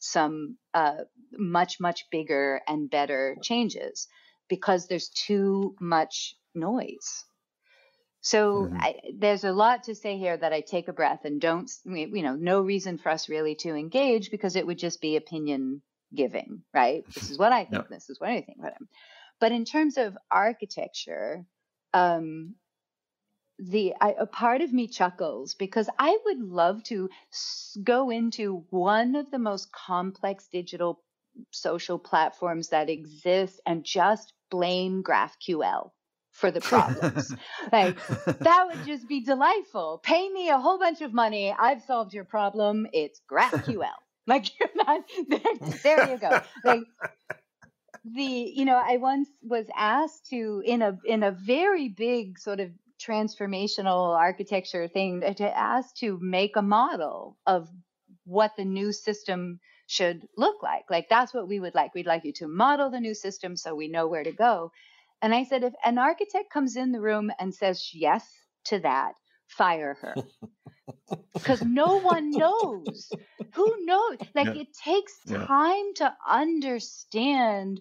some 0.00 0.56
uh, 0.74 1.04
much, 1.32 1.78
much 1.78 2.06
bigger 2.10 2.62
and 2.66 2.90
better 2.90 3.36
changes 3.44 4.08
because 4.48 4.88
there's 4.88 5.08
too 5.10 5.76
much 5.80 6.34
noise. 6.52 7.24
So 8.22 8.64
mm-hmm. 8.64 8.76
I, 8.76 8.94
there's 9.16 9.44
a 9.44 9.52
lot 9.52 9.84
to 9.84 9.94
say 9.94 10.18
here 10.18 10.36
that 10.36 10.52
I 10.52 10.62
take 10.62 10.88
a 10.88 10.92
breath 10.92 11.24
and 11.24 11.40
don't, 11.40 11.70
you 11.84 12.22
know, 12.22 12.34
no 12.34 12.60
reason 12.60 12.98
for 12.98 13.10
us 13.10 13.28
really 13.28 13.54
to 13.60 13.76
engage 13.76 14.32
because 14.32 14.56
it 14.56 14.66
would 14.66 14.78
just 14.78 15.00
be 15.00 15.14
opinion 15.14 15.80
giving, 16.14 16.62
right? 16.74 17.04
This 17.14 17.30
is 17.30 17.38
what 17.38 17.52
I 17.52 17.64
think. 17.64 17.88
This 17.88 18.10
is 18.10 18.20
what 18.20 18.30
I 18.30 18.40
think. 18.40 18.58
about 18.58 18.72
him. 18.72 18.88
But 19.40 19.52
in 19.52 19.64
terms 19.64 19.96
of 19.96 20.16
architecture, 20.30 21.44
um, 21.94 22.54
the 23.58 23.94
I, 24.00 24.14
a 24.18 24.26
part 24.26 24.62
of 24.62 24.72
me 24.72 24.88
chuckles 24.88 25.54
because 25.54 25.88
I 25.98 26.18
would 26.24 26.40
love 26.40 26.82
to 26.84 27.10
go 27.82 28.10
into 28.10 28.64
one 28.70 29.16
of 29.16 29.30
the 29.30 29.38
most 29.38 29.70
complex 29.72 30.48
digital 30.50 31.02
social 31.50 31.98
platforms 31.98 32.68
that 32.68 32.90
exist 32.90 33.60
and 33.66 33.84
just 33.84 34.32
blame 34.50 35.02
GraphQL 35.02 35.90
for 36.32 36.50
the 36.50 36.60
problems. 36.60 37.34
like 37.72 37.96
that 38.38 38.66
would 38.68 38.86
just 38.86 39.08
be 39.08 39.20
delightful. 39.20 40.00
Pay 40.02 40.28
me 40.28 40.48
a 40.48 40.58
whole 40.58 40.78
bunch 40.78 41.00
of 41.02 41.12
money. 41.12 41.54
I've 41.56 41.82
solved 41.82 42.14
your 42.14 42.24
problem. 42.24 42.86
It's 42.92 43.20
GraphQL. 43.30 43.88
Like 44.30 44.46
you're 44.60 44.70
not 44.76 45.02
there, 45.28 45.68
there 45.82 46.10
you 46.10 46.18
go. 46.18 46.40
Like 46.64 46.82
the 48.04 48.22
you 48.22 48.64
know, 48.64 48.80
I 48.82 48.96
once 48.96 49.28
was 49.42 49.66
asked 49.76 50.30
to 50.30 50.62
in 50.64 50.80
a 50.82 50.98
in 51.04 51.22
a 51.22 51.32
very 51.32 51.88
big 51.88 52.38
sort 52.38 52.60
of 52.60 52.70
transformational 53.00 54.16
architecture 54.16 54.86
thing 54.88 55.22
uh, 55.24 55.32
to 55.34 55.58
ask 55.58 55.96
to 55.96 56.18
make 56.20 56.56
a 56.56 56.62
model 56.62 57.36
of 57.46 57.68
what 58.24 58.52
the 58.56 58.64
new 58.64 58.92
system 58.92 59.58
should 59.86 60.26
look 60.36 60.62
like. 60.62 60.84
Like 60.88 61.08
that's 61.08 61.34
what 61.34 61.48
we 61.48 61.60
would 61.60 61.74
like. 61.74 61.94
We'd 61.94 62.06
like 62.06 62.24
you 62.24 62.32
to 62.34 62.48
model 62.48 62.90
the 62.90 63.00
new 63.00 63.14
system 63.14 63.56
so 63.56 63.74
we 63.74 63.88
know 63.88 64.06
where 64.06 64.22
to 64.22 64.32
go. 64.32 64.70
And 65.22 65.34
I 65.34 65.44
said, 65.44 65.64
if 65.64 65.74
an 65.84 65.98
architect 65.98 66.50
comes 66.50 66.76
in 66.76 66.92
the 66.92 67.00
room 67.00 67.30
and 67.38 67.54
says 67.54 67.90
yes 67.92 68.26
to 68.66 68.78
that, 68.80 69.14
fire 69.56 69.96
her. 70.00 70.14
Because 71.32 71.62
no 71.62 72.00
one 72.00 72.30
knows. 72.30 73.12
Who 73.54 73.74
knows? 73.84 74.18
Like 74.34 74.48
yeah. 74.48 74.62
it 74.62 74.68
takes 74.74 75.18
time 75.24 75.86
yeah. 75.96 76.06
to 76.06 76.16
understand 76.28 77.80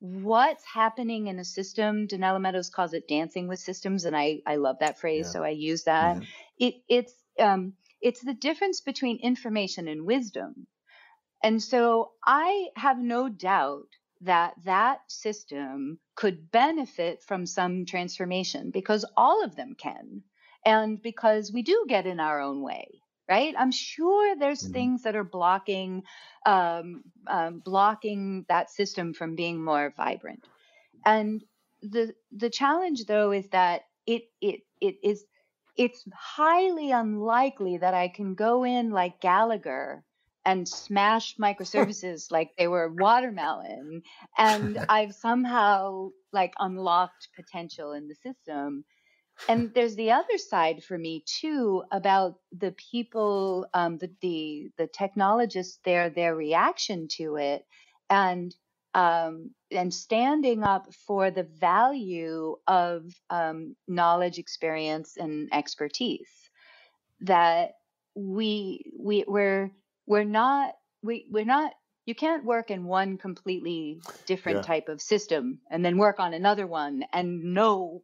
what's 0.00 0.64
happening 0.64 1.28
in 1.28 1.38
a 1.38 1.44
system. 1.44 2.08
Donella 2.08 2.40
Meadows 2.40 2.70
calls 2.70 2.94
it 2.94 3.08
dancing 3.08 3.48
with 3.48 3.60
systems, 3.60 4.04
and 4.04 4.16
I, 4.16 4.40
I 4.46 4.56
love 4.56 4.76
that 4.80 4.98
phrase, 4.98 5.26
yeah. 5.26 5.32
so 5.32 5.44
I 5.44 5.50
use 5.50 5.84
that. 5.84 6.22
It 6.58 6.74
it's 6.88 7.14
um 7.38 7.74
it's 8.00 8.20
the 8.20 8.34
difference 8.34 8.80
between 8.80 9.18
information 9.22 9.88
and 9.88 10.04
wisdom. 10.04 10.66
And 11.42 11.62
so 11.62 12.12
I 12.24 12.68
have 12.76 12.98
no 12.98 13.28
doubt 13.28 13.88
that 14.22 14.54
that 14.64 15.00
system 15.08 16.00
could 16.16 16.50
benefit 16.50 17.22
from 17.22 17.46
some 17.46 17.86
transformation 17.86 18.70
because 18.72 19.04
all 19.16 19.44
of 19.44 19.54
them 19.54 19.76
can 19.78 20.22
and 20.64 21.00
because 21.02 21.52
we 21.52 21.62
do 21.62 21.84
get 21.88 22.06
in 22.06 22.20
our 22.20 22.40
own 22.40 22.62
way 22.62 22.88
right 23.28 23.54
i'm 23.58 23.72
sure 23.72 24.36
there's 24.36 24.62
mm-hmm. 24.62 24.72
things 24.72 25.02
that 25.02 25.16
are 25.16 25.24
blocking 25.24 26.02
um, 26.46 27.02
um, 27.26 27.60
blocking 27.64 28.44
that 28.48 28.70
system 28.70 29.12
from 29.12 29.34
being 29.34 29.62
more 29.62 29.92
vibrant 29.96 30.44
and 31.04 31.44
the 31.82 32.14
the 32.32 32.50
challenge 32.50 33.04
though 33.06 33.32
is 33.32 33.48
that 33.50 33.82
it 34.06 34.22
it 34.40 34.60
it 34.80 34.96
is 35.02 35.24
it's 35.76 36.04
highly 36.14 36.90
unlikely 36.90 37.78
that 37.78 37.94
i 37.94 38.08
can 38.08 38.34
go 38.34 38.64
in 38.64 38.90
like 38.90 39.20
gallagher 39.20 40.04
and 40.44 40.68
smash 40.68 41.36
microservices 41.40 42.30
like 42.30 42.50
they 42.58 42.66
were 42.66 42.92
watermelon 42.92 44.02
and 44.36 44.78
i've 44.88 45.14
somehow 45.14 46.08
like 46.32 46.52
unlocked 46.58 47.28
potential 47.36 47.92
in 47.92 48.08
the 48.08 48.14
system 48.14 48.84
and 49.48 49.72
there's 49.74 49.94
the 49.96 50.10
other 50.10 50.38
side 50.38 50.82
for 50.82 50.98
me 50.98 51.22
too 51.26 51.82
about 51.92 52.36
the 52.56 52.72
people 52.72 53.66
um, 53.74 53.98
the, 53.98 54.10
the 54.20 54.70
the 54.78 54.86
technologists 54.86 55.78
there 55.84 56.10
their 56.10 56.34
reaction 56.34 57.08
to 57.08 57.36
it 57.36 57.64
and 58.10 58.54
um, 58.94 59.50
and 59.70 59.92
standing 59.92 60.64
up 60.64 60.92
for 61.06 61.30
the 61.30 61.44
value 61.44 62.56
of 62.66 63.04
um, 63.30 63.76
knowledge 63.86 64.38
experience 64.38 65.16
and 65.16 65.48
expertise 65.52 66.50
that 67.20 67.72
we 68.14 68.92
we 68.98 69.24
we're 69.28 69.70
we're 70.06 70.24
not 70.24 70.74
we 71.02 71.26
we're 71.30 71.44
not 71.44 71.72
you 72.06 72.14
can't 72.14 72.44
work 72.44 72.70
in 72.70 72.84
one 72.84 73.18
completely 73.18 74.00
different 74.24 74.58
yeah. 74.58 74.62
type 74.62 74.88
of 74.88 75.00
system 75.00 75.60
and 75.70 75.84
then 75.84 75.98
work 75.98 76.18
on 76.18 76.32
another 76.32 76.66
one 76.66 77.04
and 77.12 77.54
know 77.54 78.02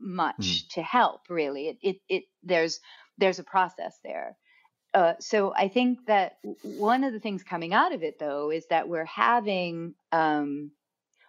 much 0.00 0.36
mm. 0.38 0.68
to 0.70 0.82
help 0.82 1.22
really. 1.28 1.68
It, 1.68 1.78
it 1.82 1.96
it 2.08 2.24
there's 2.42 2.80
there's 3.18 3.38
a 3.38 3.44
process 3.44 3.98
there. 4.04 4.36
Uh, 4.92 5.14
so 5.18 5.52
I 5.56 5.68
think 5.68 6.06
that 6.06 6.38
one 6.62 7.02
of 7.02 7.12
the 7.12 7.18
things 7.18 7.42
coming 7.42 7.74
out 7.74 7.92
of 7.92 8.04
it, 8.04 8.20
though, 8.20 8.52
is 8.52 8.64
that 8.70 8.88
we're 8.88 9.04
having, 9.04 9.94
um, 10.12 10.70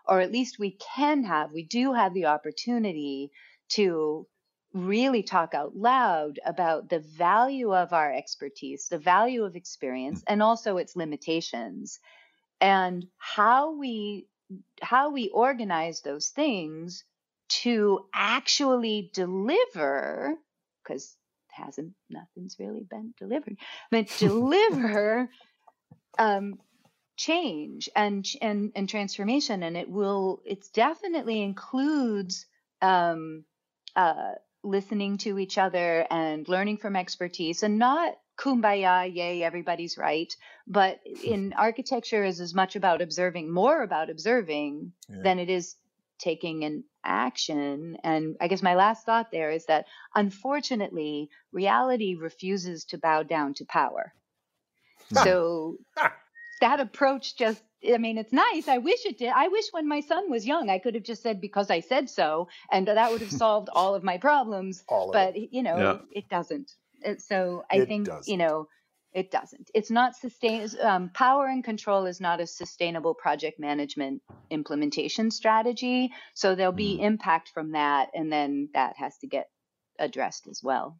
or 0.08 0.20
at 0.20 0.32
least 0.32 0.60
we 0.60 0.78
can 0.96 1.24
have, 1.24 1.52
we 1.52 1.64
do 1.64 1.92
have 1.94 2.14
the 2.14 2.28
opportunity 2.28 3.32
to 3.70 4.28
really 4.72 5.24
talk 5.24 5.56
out 5.56 5.76
loud 5.76 6.40
about 6.46 6.90
the 6.90 7.00
value 7.00 7.74
of 7.74 7.92
our 7.92 8.14
expertise, 8.14 8.88
the 8.88 9.00
value 9.00 9.44
of 9.44 9.56
experience, 9.56 10.24
and 10.28 10.44
also 10.44 10.78
its 10.78 10.96
limitations, 10.96 12.00
and 12.62 13.08
how 13.18 13.76
we 13.76 14.28
how 14.82 15.10
we 15.10 15.30
organize 15.30 16.02
those 16.02 16.30
things 16.30 17.04
to 17.62 18.06
actually 18.14 19.10
deliver 19.14 20.36
because 20.84 21.16
hasn't 21.50 21.94
nothing's 22.10 22.58
really 22.60 22.86
been 22.90 23.14
delivered 23.18 23.58
but 23.92 24.08
deliver 24.20 25.30
um, 26.20 26.60
change 27.18 27.90
and 27.96 28.26
and 28.42 28.72
and 28.76 28.90
transformation 28.90 29.64
and 29.64 29.78
it 29.78 29.90
will 29.90 30.42
it's 30.46 30.70
definitely 30.70 31.42
includes 31.42 32.46
um, 32.82 33.46
uh, 33.96 34.34
listening 34.64 35.18
to 35.18 35.40
each 35.40 35.58
other 35.58 36.06
and 36.10 36.48
learning 36.50 36.78
from 36.78 36.96
expertise 36.96 37.64
and 37.64 37.80
not 37.80 38.16
kumbaya, 38.38 39.14
yay, 39.14 39.44
everybody's 39.44 39.98
right. 39.98 40.34
But 40.68 41.00
in 41.24 41.54
architecture 41.54 42.24
is 42.24 42.40
as 42.42 42.54
much 42.54 42.76
about 42.76 43.02
observing, 43.02 43.52
more 43.52 43.82
about 43.82 44.10
observing 44.10 44.92
yeah. 45.10 45.18
than 45.24 45.40
it 45.40 45.50
is 45.50 45.76
taking 46.20 46.64
an 46.64 46.84
action. 47.06 47.98
And 48.04 48.36
I 48.42 48.48
guess 48.48 48.62
my 48.62 48.76
last 48.76 49.06
thought 49.06 49.32
there 49.32 49.52
is 49.52 49.66
that 49.66 49.86
unfortunately, 50.14 51.30
reality 51.52 52.16
refuses 52.16 52.86
to 52.86 52.98
bow 52.98 53.24
down 53.24 53.54
to 53.56 53.66
power. 53.66 54.14
Hmm. 55.10 55.24
so 55.24 55.78
that 56.62 56.80
approach 56.80 57.38
just 57.38 57.62
I 57.94 57.98
mean, 58.00 58.18
it's 58.18 58.34
nice. 58.34 58.68
I 58.68 58.80
wish 58.80 59.06
it 59.06 59.20
did. 59.20 59.30
I 59.30 59.48
wish 59.48 59.66
when 59.72 59.88
my 59.88 60.00
son 60.00 60.32
was 60.32 60.48
young, 60.48 60.70
I 60.70 60.80
could 60.80 60.96
have 60.96 61.04
just 61.04 61.22
said 61.22 61.40
because 61.40 61.70
I 61.70 61.82
said 61.82 62.10
so, 62.10 62.48
and 62.72 62.88
that 62.88 63.12
would 63.12 63.22
have 63.22 63.32
solved 63.44 63.70
all 63.72 63.94
of 63.94 64.04
my 64.04 64.18
problems. 64.18 64.84
All 64.88 65.12
but 65.12 65.36
it. 65.36 65.50
you 65.52 65.62
know, 65.62 65.78
yeah. 65.78 65.98
it 66.12 66.28
doesn't. 66.30 66.72
So 67.20 67.64
I 67.72 67.78
it 67.78 67.88
think 67.88 68.08
doesn't. 68.08 68.32
you 68.32 68.38
know, 68.38 68.68
it 69.16 69.32
doesn't. 69.32 69.72
It's 69.74 69.90
not 69.90 70.14
sustain. 70.18 70.68
Um, 70.84 71.10
power 71.14 71.48
and 71.48 71.64
control 71.64 72.06
is 72.06 72.20
not 72.20 72.42
a 72.42 72.46
sustainable 72.46 73.14
project 73.14 73.62
management 73.62 74.22
implementation 74.50 75.32
strategy. 75.32 76.12
So 76.34 76.54
there'll 76.54 76.74
be 76.74 76.98
mm. 76.98 77.06
impact 77.06 77.50
from 77.50 77.72
that, 77.72 78.10
and 78.14 78.30
then 78.30 78.70
that 78.74 78.98
has 78.98 79.18
to 79.20 79.28
get 79.28 79.50
addressed 79.98 80.48
as 80.48 80.62
well. 80.62 81.00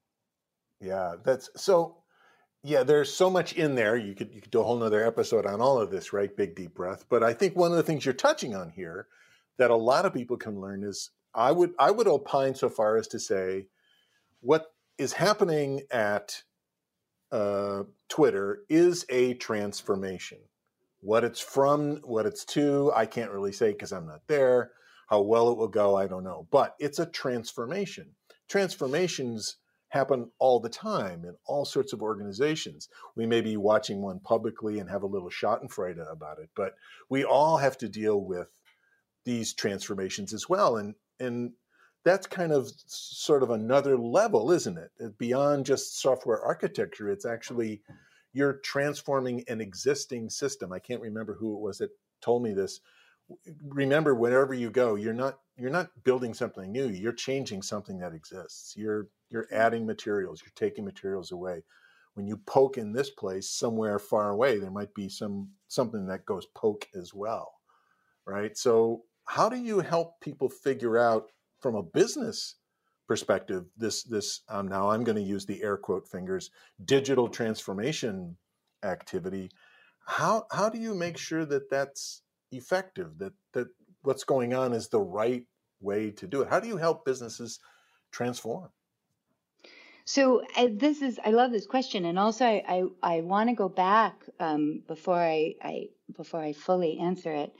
Yeah, 0.80 1.16
that's 1.26 1.50
so 1.58 1.98
yeah, 2.64 2.84
there's 2.84 3.14
so 3.14 3.30
much 3.30 3.52
in 3.52 3.76
there. 3.76 3.98
You 3.98 4.16
could 4.16 4.34
you 4.34 4.42
could 4.42 4.52
do 4.52 4.62
a 4.62 4.64
whole 4.64 4.78
nother 4.78 5.06
episode 5.06 5.46
on 5.46 5.60
all 5.60 5.78
of 5.78 5.92
this, 5.92 6.14
right? 6.14 6.34
Big 6.36 6.56
deep 6.56 6.74
breath. 6.74 7.04
But 7.10 7.22
I 7.22 7.34
think 7.34 7.58
one 7.58 7.72
of 7.72 7.78
the 7.78 7.84
things 7.84 8.06
you're 8.06 8.14
touching 8.14 8.56
on 8.56 8.70
here 8.70 9.08
that 9.58 9.72
a 9.72 9.76
lot 9.76 10.06
of 10.06 10.14
people 10.14 10.38
can 10.38 10.62
learn 10.62 10.86
is 10.86 11.12
I 11.34 11.52
would 11.52 11.74
I 11.78 11.92
would 11.92 12.08
opine 12.08 12.56
so 12.56 12.70
far 12.70 12.96
as 12.96 13.10
to 13.10 13.20
say 13.20 13.68
what 14.40 14.68
is 14.98 15.12
happening 15.12 15.82
at 15.92 16.44
uh, 17.32 17.84
Twitter 18.10 18.64
is 18.70 19.06
a 19.10 19.34
transformation. 19.36 20.40
What 21.02 21.24
it's 21.24 21.40
from, 21.40 21.98
what 21.98 22.26
it's 22.26 22.46
to, 22.46 22.92
I 22.96 23.06
can't 23.06 23.32
really 23.32 23.52
say 23.52 23.72
because 23.72 23.92
I'm 23.92 24.08
not 24.08 24.22
there. 24.28 24.72
How 25.08 25.22
well 25.22 25.52
it 25.52 25.58
will 25.58 25.68
go, 25.68 25.96
I 25.96 26.08
don't 26.08 26.24
know. 26.24 26.48
But 26.52 26.76
it's 26.80 27.00
a 27.00 27.06
transformation. 27.06 28.16
Transformations 28.50 29.58
happen 29.90 30.30
all 30.40 30.60
the 30.60 30.70
time 30.70 31.24
in 31.24 31.36
all 31.46 31.64
sorts 31.64 31.94
of 31.94 32.02
organizations. 32.02 32.90
We 33.16 33.26
may 33.26 33.42
be 33.42 33.56
watching 33.56 34.02
one 34.02 34.20
publicly 34.20 34.80
and 34.80 34.90
have 34.90 35.04
a 35.04 35.08
little 35.08 35.30
Schadenfreude 35.30 36.12
about 36.12 36.40
it, 36.40 36.50
but 36.56 36.74
we 37.10 37.24
all 37.24 37.58
have 37.58 37.78
to 37.80 37.88
deal 37.88 38.20
with 38.20 38.50
these 39.26 39.54
transformations 39.54 40.34
as 40.34 40.50
well. 40.50 40.78
And 40.78 40.96
and 41.20 41.54
that's 42.06 42.28
kind 42.28 42.54
of 42.54 42.72
sort 42.86 43.42
of 43.42 43.50
another 43.50 43.98
level, 43.98 44.52
isn't 44.52 44.78
it? 44.78 45.18
Beyond 45.18 45.66
just 45.66 46.00
software 46.00 46.40
architecture, 46.40 47.10
it's 47.10 47.26
actually 47.26 47.82
you're 48.32 48.60
transforming 48.64 49.44
an 49.48 49.60
existing 49.60 50.30
system. 50.30 50.72
I 50.72 50.80
can't 50.80 51.02
remember 51.02 51.34
who 51.34 51.56
it 51.56 51.62
was 51.62 51.80
that 51.80 51.90
told 52.22 52.44
me 52.44 52.54
this. 52.54 52.80
Remember, 53.64 54.14
wherever 54.14 54.54
you 54.54 54.70
go, 54.70 54.94
you're 54.96 55.14
not 55.14 55.40
you're 55.58 55.72
not 55.72 55.90
building 56.04 56.36
something 56.36 56.72
new. 56.72 56.90
You're 56.90 57.12
changing 57.12 57.64
something 57.64 57.98
that 58.00 58.14
exists. 58.14 58.76
You're 58.78 59.08
you're 59.32 59.48
adding 59.52 59.84
materials. 59.86 60.44
You're 60.44 60.54
taking 60.56 60.86
materials 60.86 61.32
away. 61.32 61.64
When 62.14 62.28
you 62.28 62.38
poke 62.38 62.78
in 62.78 62.94
this 62.94 63.10
place, 63.10 63.50
somewhere 63.50 63.98
far 63.98 64.30
away, 64.30 64.60
there 64.60 64.70
might 64.70 64.94
be 64.94 65.10
some 65.10 65.50
something 65.70 66.06
that 66.06 66.26
goes 66.26 66.46
poke 66.54 66.88
as 66.94 67.16
well, 67.16 67.52
right? 68.28 68.56
So, 68.56 69.06
how 69.26 69.50
do 69.50 69.58
you 69.58 69.80
help 69.80 70.22
people 70.22 70.50
figure 70.50 71.00
out 71.00 71.32
from 71.66 71.74
a 71.74 71.82
business 71.82 72.58
perspective, 73.08 73.66
this 73.76 74.04
this 74.04 74.42
um, 74.50 74.68
now 74.68 74.92
I'm 74.92 75.04
going 75.04 75.16
to 75.16 75.32
use 75.36 75.48
the 75.48 75.64
air 75.64 75.78
quote 75.78 76.08
fingers 76.08 76.52
digital 76.86 77.28
transformation 77.28 78.38
activity. 78.84 79.50
How 80.06 80.46
how 80.52 80.70
do 80.70 80.78
you 80.78 80.94
make 80.94 81.18
sure 81.18 81.44
that 81.44 81.72
that's 81.72 82.22
effective? 82.52 83.18
That 83.18 83.34
that 83.54 83.70
what's 84.04 84.24
going 84.24 84.54
on 84.54 84.74
is 84.74 84.90
the 84.90 85.00
right 85.00 85.44
way 85.82 86.12
to 86.12 86.28
do 86.28 86.44
it. 86.44 86.50
How 86.50 86.60
do 86.60 86.68
you 86.68 86.78
help 86.78 87.04
businesses 87.04 87.60
transform? 88.12 88.70
So 90.06 90.44
this 90.70 91.02
is 91.02 91.20
I 91.26 91.32
love 91.32 91.52
this 91.52 91.66
question, 91.66 92.06
and 92.06 92.20
also 92.20 92.46
I 92.46 92.64
I, 92.68 92.84
I 93.02 93.22
want 93.22 93.50
to 93.50 93.56
go 93.56 93.70
back 93.70 94.24
um, 94.40 94.84
before 94.88 95.18
I, 95.20 95.56
I 95.64 95.88
before 96.16 96.42
I 96.42 96.54
fully 96.54 97.00
answer 97.00 97.34
it 97.34 97.56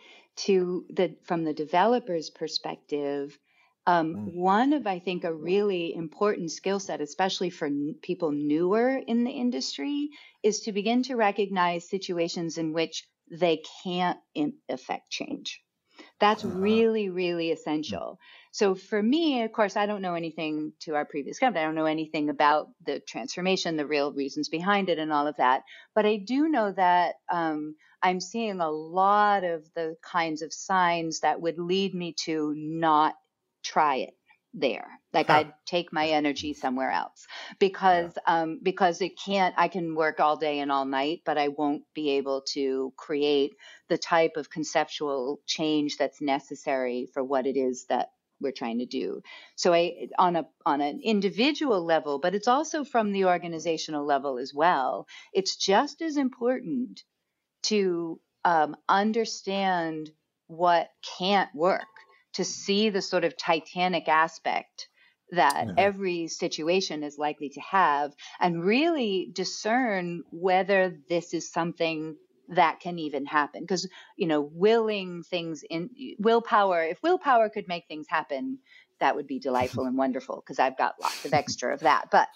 to 0.46 0.86
the 0.92 1.16
from 1.24 1.44
the 1.44 1.56
developer's 1.56 2.30
perspective 2.30 3.40
um, 3.88 4.16
mm. 4.16 4.34
One 4.36 4.74
of, 4.74 4.88
I 4.88 5.00
think, 5.00 5.24
a 5.24 5.34
really 5.34 5.94
important 5.94 6.52
skill 6.52 6.80
set, 6.80 7.02
especially 7.02 7.50
for 7.50 7.68
n- 7.68 7.96
people 8.02 8.32
newer 8.32 8.98
in 8.98 9.24
the 9.24 9.32
industry, 9.32 10.10
is 10.44 10.62
to 10.62 10.72
begin 10.72 11.04
to 11.04 11.16
recognize 11.16 11.90
situations 11.90 12.58
in 12.58 12.74
which 12.74 13.08
they 13.30 13.62
can't 13.84 14.18
in- 14.34 14.58
affect 14.70 15.10
change. 15.12 15.62
That's 16.20 16.44
uh-huh. 16.44 16.58
really, 16.58 17.10
really 17.10 17.50
mm. 17.50 17.54
essential. 17.54 18.20
So 18.52 18.74
for 18.74 19.02
me, 19.02 19.44
of 19.44 19.52
course, 19.52 19.76
I 19.76 19.86
don't 19.86 20.02
know 20.02 20.16
anything 20.16 20.74
to 20.82 20.96
our 20.96 21.06
previous 21.06 21.40
company. 21.40 21.62
I 21.62 21.68
don't 21.68 21.76
know 21.76 21.86
anything 21.86 22.30
about 22.30 22.70
the 22.86 23.02
transformation, 23.02 23.76
the 23.76 23.86
real 23.86 24.14
reasons 24.14 24.50
behind 24.50 24.90
it, 24.90 24.98
and 24.98 25.12
all 25.12 25.28
of 25.28 25.38
that. 25.38 25.62
But 25.94 26.06
I 26.06 26.18
do 26.18 26.50
know 26.50 26.72
that 26.72 27.16
um, 27.32 27.76
I'm 28.02 28.20
seeing 28.20 28.62
a 28.62 28.72
lot 28.72 29.44
of 29.44 29.66
the 29.76 29.96
kinds 30.02 30.42
of 30.42 30.54
signs 30.54 31.20
that 31.20 31.42
would 31.42 31.60
lead 31.60 31.94
me 31.94 32.14
to 32.26 32.54
not 32.56 33.14
try 33.66 33.98
it 33.98 34.14
there 34.56 34.88
like 35.14 35.28
huh. 35.28 35.34
i'd 35.34 35.54
take 35.66 35.92
my 35.92 36.08
energy 36.08 36.54
somewhere 36.54 36.90
else 36.90 37.28
because 37.60 38.14
yeah. 38.16 38.42
um 38.42 38.60
because 38.64 39.02
it 39.02 39.12
can't 39.20 39.54
i 39.58 39.68
can 39.68 39.96
work 39.96 40.20
all 40.22 40.38
day 40.38 40.60
and 40.60 40.72
all 40.72 40.86
night 40.86 41.22
but 41.26 41.38
i 41.38 41.50
won't 41.50 41.84
be 41.94 42.12
able 42.12 42.42
to 42.42 42.94
create 42.96 43.54
the 43.90 43.98
type 43.98 44.38
of 44.38 44.50
conceptual 44.50 45.42
change 45.46 45.98
that's 45.98 46.22
necessary 46.22 47.10
for 47.14 47.22
what 47.22 47.46
it 47.46 47.58
is 47.58 47.86
that 47.90 48.12
we're 48.40 48.52
trying 48.52 48.80
to 48.80 48.86
do 48.86 49.22
so 49.56 49.74
i 49.74 50.08
on 50.18 50.38
a 50.38 50.48
on 50.66 50.80
an 50.80 51.02
individual 51.04 51.84
level 51.84 52.20
but 52.20 52.34
it's 52.34 52.48
also 52.48 52.86
from 52.86 53.12
the 53.12 53.26
organizational 53.26 54.06
level 54.06 54.38
as 54.38 54.54
well 54.54 55.06
it's 55.34 55.58
just 55.58 56.02
as 56.02 56.16
important 56.16 57.04
to 57.64 58.20
um, 58.46 58.76
understand 58.88 60.12
what 60.48 60.90
can't 61.18 61.50
work 61.56 61.88
to 62.36 62.46
see 62.46 62.90
the 62.90 63.02
sort 63.02 63.24
of 63.24 63.38
titanic 63.38 64.08
aspect 64.08 64.88
that 65.32 65.68
every 65.78 66.28
situation 66.28 67.04
is 67.04 67.18
likely 67.18 67.50
to 67.50 67.62
have 67.62 68.14
and 68.40 68.64
really 68.64 69.30
discern 69.34 70.22
whether 70.32 70.96
this 71.10 71.34
is 71.34 71.52
something 71.52 72.16
that 72.50 72.80
can 72.80 73.00
even 73.00 73.26
happen. 73.26 73.62
Because 73.62 73.90
you 74.18 74.28
know 74.28 74.42
willing 74.42 75.24
things 75.24 75.64
in 75.70 75.90
willpower 76.20 76.84
if 76.84 77.02
willpower 77.02 77.50
could 77.50 77.68
make 77.68 77.88
things 77.88 78.06
happen 78.08 78.60
that 79.00 79.16
would 79.16 79.28
be 79.28 79.40
delightful 79.40 79.86
and 79.86 79.98
wonderful 79.98 80.42
because 80.42 80.58
i've 80.58 80.78
got 80.78 80.96
lots 81.02 81.26
of 81.26 81.34
extra 81.34 81.74
of 81.74 81.82
that 81.82 82.08
but 82.12 82.30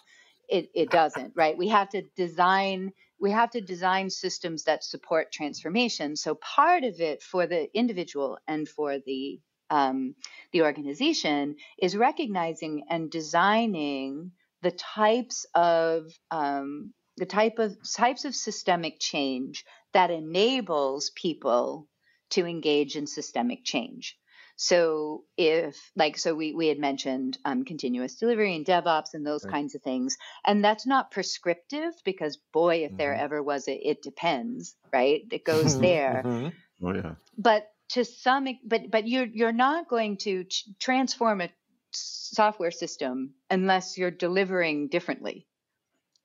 it, 0.49 0.69
it 0.73 0.89
doesn't 0.89 1.33
right? 1.35 1.57
We 1.57 1.69
have 1.69 1.89
to 1.89 2.01
design 2.15 2.91
we 3.21 3.31
have 3.31 3.51
to 3.51 3.61
design 3.61 4.09
systems 4.09 4.63
that 4.63 4.83
support 4.83 5.31
transformation. 5.31 6.15
So 6.15 6.35
part 6.35 6.85
of 6.85 7.01
it 7.01 7.21
for 7.21 7.47
the 7.47 7.67
individual 7.77 8.37
and 8.47 8.67
for 8.67 8.97
the 9.05 9.39
um, 9.69 10.15
the 10.51 10.63
organization 10.63 11.55
is 11.81 11.95
recognizing 11.95 12.85
and 12.89 13.11
designing 13.11 14.31
the 14.61 14.71
types 14.71 15.45
of 15.55 16.11
um, 16.31 16.93
the 17.17 17.25
type 17.25 17.59
of 17.59 17.77
types 17.95 18.25
of 18.25 18.35
systemic 18.35 18.99
change 18.99 19.65
that 19.93 20.11
enables 20.11 21.11
people 21.11 21.87
to 22.31 22.45
engage 22.45 22.95
in 22.95 23.07
systemic 23.07 23.63
change. 23.63 24.17
So 24.55 25.23
if 25.37 25.91
like 25.95 26.17
so 26.17 26.35
we 26.35 26.53
we 26.53 26.67
had 26.67 26.79
mentioned 26.79 27.37
um, 27.45 27.63
continuous 27.63 28.15
delivery 28.15 28.55
and 28.55 28.65
DevOps 28.65 29.13
and 29.13 29.25
those 29.25 29.45
right. 29.45 29.53
kinds 29.53 29.73
of 29.73 29.81
things, 29.81 30.17
and 30.45 30.63
that's 30.63 30.85
not 30.85 31.11
prescriptive 31.11 31.93
because 32.03 32.37
boy, 32.51 32.83
if 32.83 32.89
mm-hmm. 32.89 32.97
there 32.97 33.15
ever 33.15 33.41
was 33.41 33.69
a 33.69 33.73
it 33.73 34.01
depends, 34.01 34.75
right? 34.91 35.21
It 35.31 35.45
goes 35.45 35.79
there. 35.87 36.23
mm-hmm. 36.25 36.85
Oh 36.85 36.93
yeah. 36.93 37.15
But 37.37 37.71
to 37.89 38.05
some 38.05 38.47
but 38.63 38.89
but 38.89 39.07
you're 39.07 39.25
you're 39.25 39.51
not 39.51 39.89
going 39.89 40.17
to 40.17 40.43
ch- 40.45 40.65
transform 40.79 41.41
a 41.41 41.49
software 41.91 42.71
system 42.71 43.33
unless 43.49 43.97
you're 43.97 44.11
delivering 44.11 44.87
differently 44.87 45.47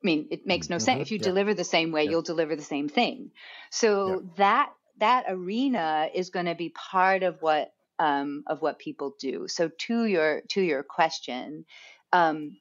i 0.03 0.07
mean 0.07 0.29
it 0.31 0.47
makes 0.47 0.69
no 0.69 0.77
mm-hmm. 0.77 0.85
sense 0.85 1.03
if 1.03 1.11
you 1.11 1.19
yeah. 1.19 1.25
deliver 1.25 1.55
the 1.55 1.65
same 1.65 1.91
way 1.91 2.05
yeah. 2.05 2.11
you'll 2.11 2.23
deliver 2.23 2.55
the 2.55 2.63
same 2.63 2.89
thing 2.89 3.31
so 3.71 4.09
yeah. 4.09 4.17
that 4.37 4.73
that 4.99 5.25
arena 5.29 6.09
is 6.15 6.31
going 6.31 6.47
to 6.47 6.55
be 6.55 6.69
part 6.69 7.23
of 7.23 7.41
what 7.43 7.73
um, 7.99 8.43
of 8.49 8.61
what 8.61 8.79
people 8.79 9.15
do 9.19 9.47
so 9.49 9.71
to 9.79 10.05
your 10.05 10.43
to 10.51 10.61
your 10.61 10.83
question 10.83 11.65
um, 12.13 12.57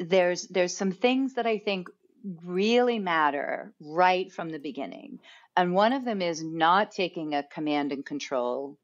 there's 0.00 0.48
there's 0.48 0.76
some 0.76 0.92
things 0.92 1.34
that 1.34 1.46
i 1.46 1.58
think 1.58 1.88
really 2.42 2.98
matter 2.98 3.72
right 3.80 4.32
from 4.32 4.48
the 4.48 4.58
beginning 4.58 5.20
and 5.56 5.74
one 5.74 5.92
of 5.92 6.04
them 6.04 6.20
is 6.22 6.42
not 6.42 6.90
taking 6.90 7.34
a 7.34 7.42
command 7.42 7.92
and 7.92 8.04
control 8.04 8.78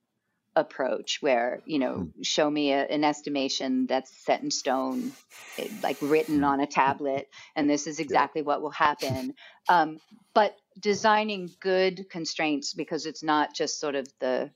approach 0.57 1.19
where 1.21 1.63
you 1.65 1.79
know 1.79 1.95
hmm. 1.95 2.23
show 2.23 2.51
me 2.51 2.73
a, 2.73 2.85
an 2.85 3.05
estimation 3.05 3.87
that's 3.87 4.11
set 4.25 4.43
in 4.43 4.51
stone 4.51 5.13
eh, 5.59 5.69
like 5.83 5.97
written 6.01 6.39
hmm. 6.39 6.45
on 6.45 6.61
a 6.61 6.67
tablet 6.67 7.29
and 7.55 7.71
this 7.71 7.87
is 7.87 8.01
exactly 8.01 8.43
what 8.43 8.61
will 8.61 8.71
happen 8.71 9.35
um, 9.69 10.01
but 10.35 10.57
designing 10.79 11.49
good 11.61 12.07
constraints 12.11 12.75
because 12.75 13.07
it's 13.07 13.23
not 13.23 13.55
just 13.55 13.79
sort 13.79 13.95
of 13.95 14.09
the 14.19 14.51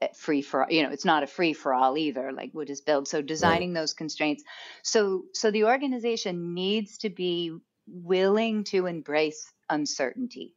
eh, 0.00 0.08
free 0.14 0.40
for 0.40 0.66
you 0.70 0.82
know 0.82 0.90
it's 0.90 1.04
not 1.04 1.22
a 1.22 1.26
free 1.26 1.52
for 1.52 1.74
all 1.74 1.98
either 1.98 2.32
like 2.32 2.54
wood 2.54 2.70
is 2.70 2.80
built 2.80 3.06
so 3.06 3.20
designing 3.20 3.74
right. 3.74 3.80
those 3.80 3.92
constraints 3.92 4.42
so 4.82 5.24
so 5.34 5.50
the 5.50 5.64
organization 5.64 6.54
needs 6.54 6.96
to 6.96 7.10
be 7.10 7.52
willing 7.86 8.64
to 8.64 8.86
embrace 8.86 9.52
uncertainty 9.68 10.54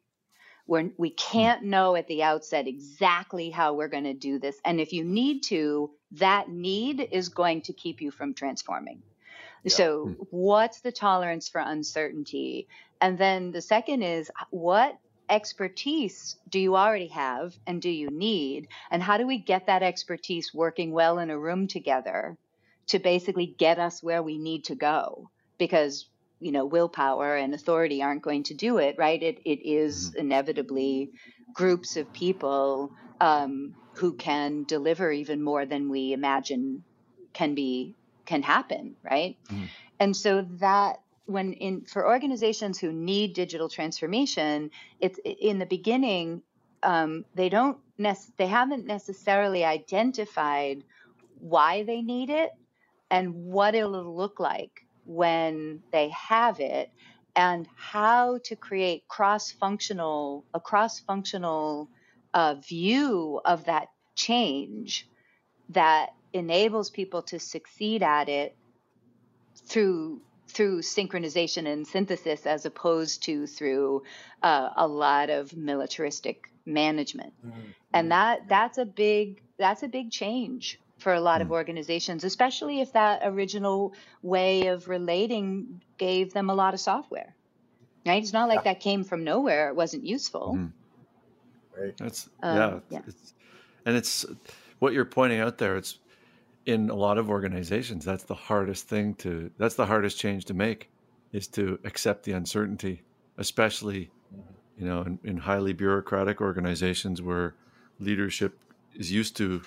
we're, 0.72 0.90
we 0.96 1.10
hmm. 1.10 1.16
can't 1.18 1.64
know 1.64 1.98
at 1.98 2.08
the 2.08 2.24
outset 2.24 2.66
exactly 2.66 3.50
how 3.50 3.74
we're 3.74 3.90
going 3.90 4.06
to 4.06 4.14
do 4.14 4.40
this. 4.40 4.56
And 4.64 4.80
if 4.80 4.94
you 4.94 5.04
need 5.04 5.44
to, 5.44 5.92
that 6.14 6.50
need 6.50 7.10
is 7.12 7.28
going 7.28 7.64
to 7.64 7.74
keep 7.74 8.00
you 8.00 8.10
from 8.10 8.34
transforming. 8.34 9.02
Yeah. 9.64 9.76
So, 9.76 10.06
hmm. 10.06 10.14
what's 10.30 10.80
the 10.80 10.94
tolerance 10.94 11.50
for 11.50 11.60
uncertainty? 11.60 12.70
And 13.02 13.18
then 13.18 13.52
the 13.52 13.62
second 13.62 14.02
is 14.04 14.32
what 14.50 14.98
expertise 15.30 16.38
do 16.48 16.58
you 16.58 16.78
already 16.78 17.08
have 17.08 17.54
and 17.68 17.82
do 17.82 17.90
you 17.90 18.08
need? 18.10 18.70
And 18.92 19.04
how 19.04 19.18
do 19.18 19.28
we 19.28 19.40
get 19.40 19.66
that 19.66 19.84
expertise 19.84 20.54
working 20.54 20.94
well 20.94 21.20
in 21.20 21.30
a 21.30 21.38
room 21.38 21.68
together 21.68 22.38
to 22.88 23.00
basically 23.00 23.46
get 23.46 23.78
us 23.78 24.02
where 24.02 24.24
we 24.24 24.38
need 24.38 24.64
to 24.66 24.76
go? 24.76 25.30
Because 25.58 26.06
you 26.42 26.52
know 26.52 26.66
willpower 26.66 27.36
and 27.36 27.54
authority 27.54 28.02
aren't 28.02 28.22
going 28.22 28.44
to 28.44 28.54
do 28.54 28.80
it 28.80 28.96
right 28.98 29.22
it 29.24 29.40
it 29.46 29.66
is 29.66 30.10
mm-hmm. 30.10 30.20
inevitably 30.20 31.12
groups 31.54 31.96
of 31.98 32.12
people 32.12 32.92
um, 33.20 33.76
who 33.94 34.14
can 34.14 34.64
deliver 34.64 35.12
even 35.12 35.42
more 35.42 35.66
than 35.66 35.90
we 35.90 36.12
imagine 36.12 36.84
can 37.34 37.56
be 37.56 37.96
can 38.26 38.42
happen 38.42 38.96
right 39.04 39.38
mm. 39.50 39.68
and 40.00 40.16
so 40.16 40.46
that 40.60 41.02
when 41.26 41.54
in 41.54 41.82
for 41.82 42.08
organizations 42.08 42.80
who 42.80 42.92
need 42.92 43.34
digital 43.34 43.70
transformation 43.70 44.72
it's 45.00 45.20
in 45.24 45.60
the 45.60 45.66
beginning 45.66 46.42
um, 46.84 47.26
they 47.36 47.50
don't 47.50 47.78
nec- 47.98 48.36
they 48.38 48.48
haven't 48.48 48.88
necessarily 48.88 49.64
identified 49.64 50.84
why 51.40 51.84
they 51.84 52.02
need 52.02 52.30
it 52.30 52.52
and 53.12 53.34
what 53.34 53.76
it'll 53.76 54.16
look 54.16 54.40
like 54.40 54.86
when 55.06 55.82
they 55.92 56.10
have 56.10 56.60
it 56.60 56.90
and 57.36 57.68
how 57.76 58.40
to 58.44 58.56
create 58.56 59.08
cross-functional 59.08 60.44
a 60.54 60.60
cross-functional 60.60 61.90
uh, 62.34 62.56
view 62.56 63.40
of 63.46 63.66
that 63.66 63.88
change 64.16 65.08
that 65.70 66.10
enables 66.34 66.90
people 66.90 67.22
to 67.22 67.40
succeed 67.40 68.04
at 68.04 68.30
it 68.30 68.56
through 69.66 70.22
through 70.48 70.82
synchronization 70.82 71.66
and 71.66 71.88
synthesis 71.88 72.46
as 72.46 72.66
opposed 72.66 73.24
to 73.24 73.48
through 73.48 74.04
uh, 74.44 74.70
a 74.76 74.88
lot 74.88 75.30
of 75.30 75.56
militaristic 75.56 76.50
management. 76.66 77.34
Mm-hmm. 77.46 77.60
and 77.94 78.12
that 78.12 78.48
that's 78.48 78.78
a 78.78 78.86
big 78.86 79.42
that's 79.58 79.84
a 79.84 79.88
big 79.88 80.12
change 80.12 80.80
for 81.02 81.14
a 81.14 81.20
lot 81.20 81.42
mm-hmm. 81.42 81.48
of 81.48 81.52
organizations 81.52 82.24
especially 82.24 82.80
if 82.80 82.94
that 82.94 83.22
original 83.24 83.94
way 84.22 84.68
of 84.68 84.88
relating 84.88 85.82
gave 85.98 86.34
them 86.34 86.50
a 86.50 86.54
lot 86.54 86.74
of 86.74 86.80
software 86.80 87.36
right 88.06 88.22
it's 88.22 88.34
not 88.34 88.48
like 88.48 88.60
yeah. 88.60 88.74
that 88.74 88.80
came 88.80 89.04
from 89.04 89.24
nowhere 89.24 89.70
it 89.70 89.76
wasn't 89.76 90.04
useful 90.04 90.54
mm-hmm. 90.56 91.82
right 91.82 91.98
that's 91.98 92.30
um, 92.44 92.58
yeah, 92.58 92.80
yeah. 92.90 93.02
It's, 93.08 93.34
and 93.86 93.96
it's 93.96 94.26
what 94.80 94.94
you're 94.94 95.06
pointing 95.06 95.40
out 95.40 95.58
there 95.58 95.76
it's 95.76 95.98
in 96.66 96.90
a 96.90 96.96
lot 96.96 97.18
of 97.18 97.30
organizations 97.30 98.06
that's 98.06 98.24
the 98.24 98.36
hardest 98.36 98.88
thing 98.88 99.16
to 99.16 99.50
that's 99.58 99.76
the 99.76 99.86
hardest 99.86 100.20
change 100.20 100.46
to 100.46 100.54
make 100.54 100.90
is 101.32 101.48
to 101.48 101.80
accept 101.84 102.24
the 102.24 102.34
uncertainty 102.34 103.02
especially 103.38 104.12
you 104.78 104.86
know 104.86 105.02
in, 105.02 105.20
in 105.24 105.38
highly 105.38 105.74
bureaucratic 105.74 106.42
organizations 106.42 107.22
where 107.22 107.56
leadership 108.00 108.60
is 108.96 109.12
used 109.12 109.36
to 109.38 109.62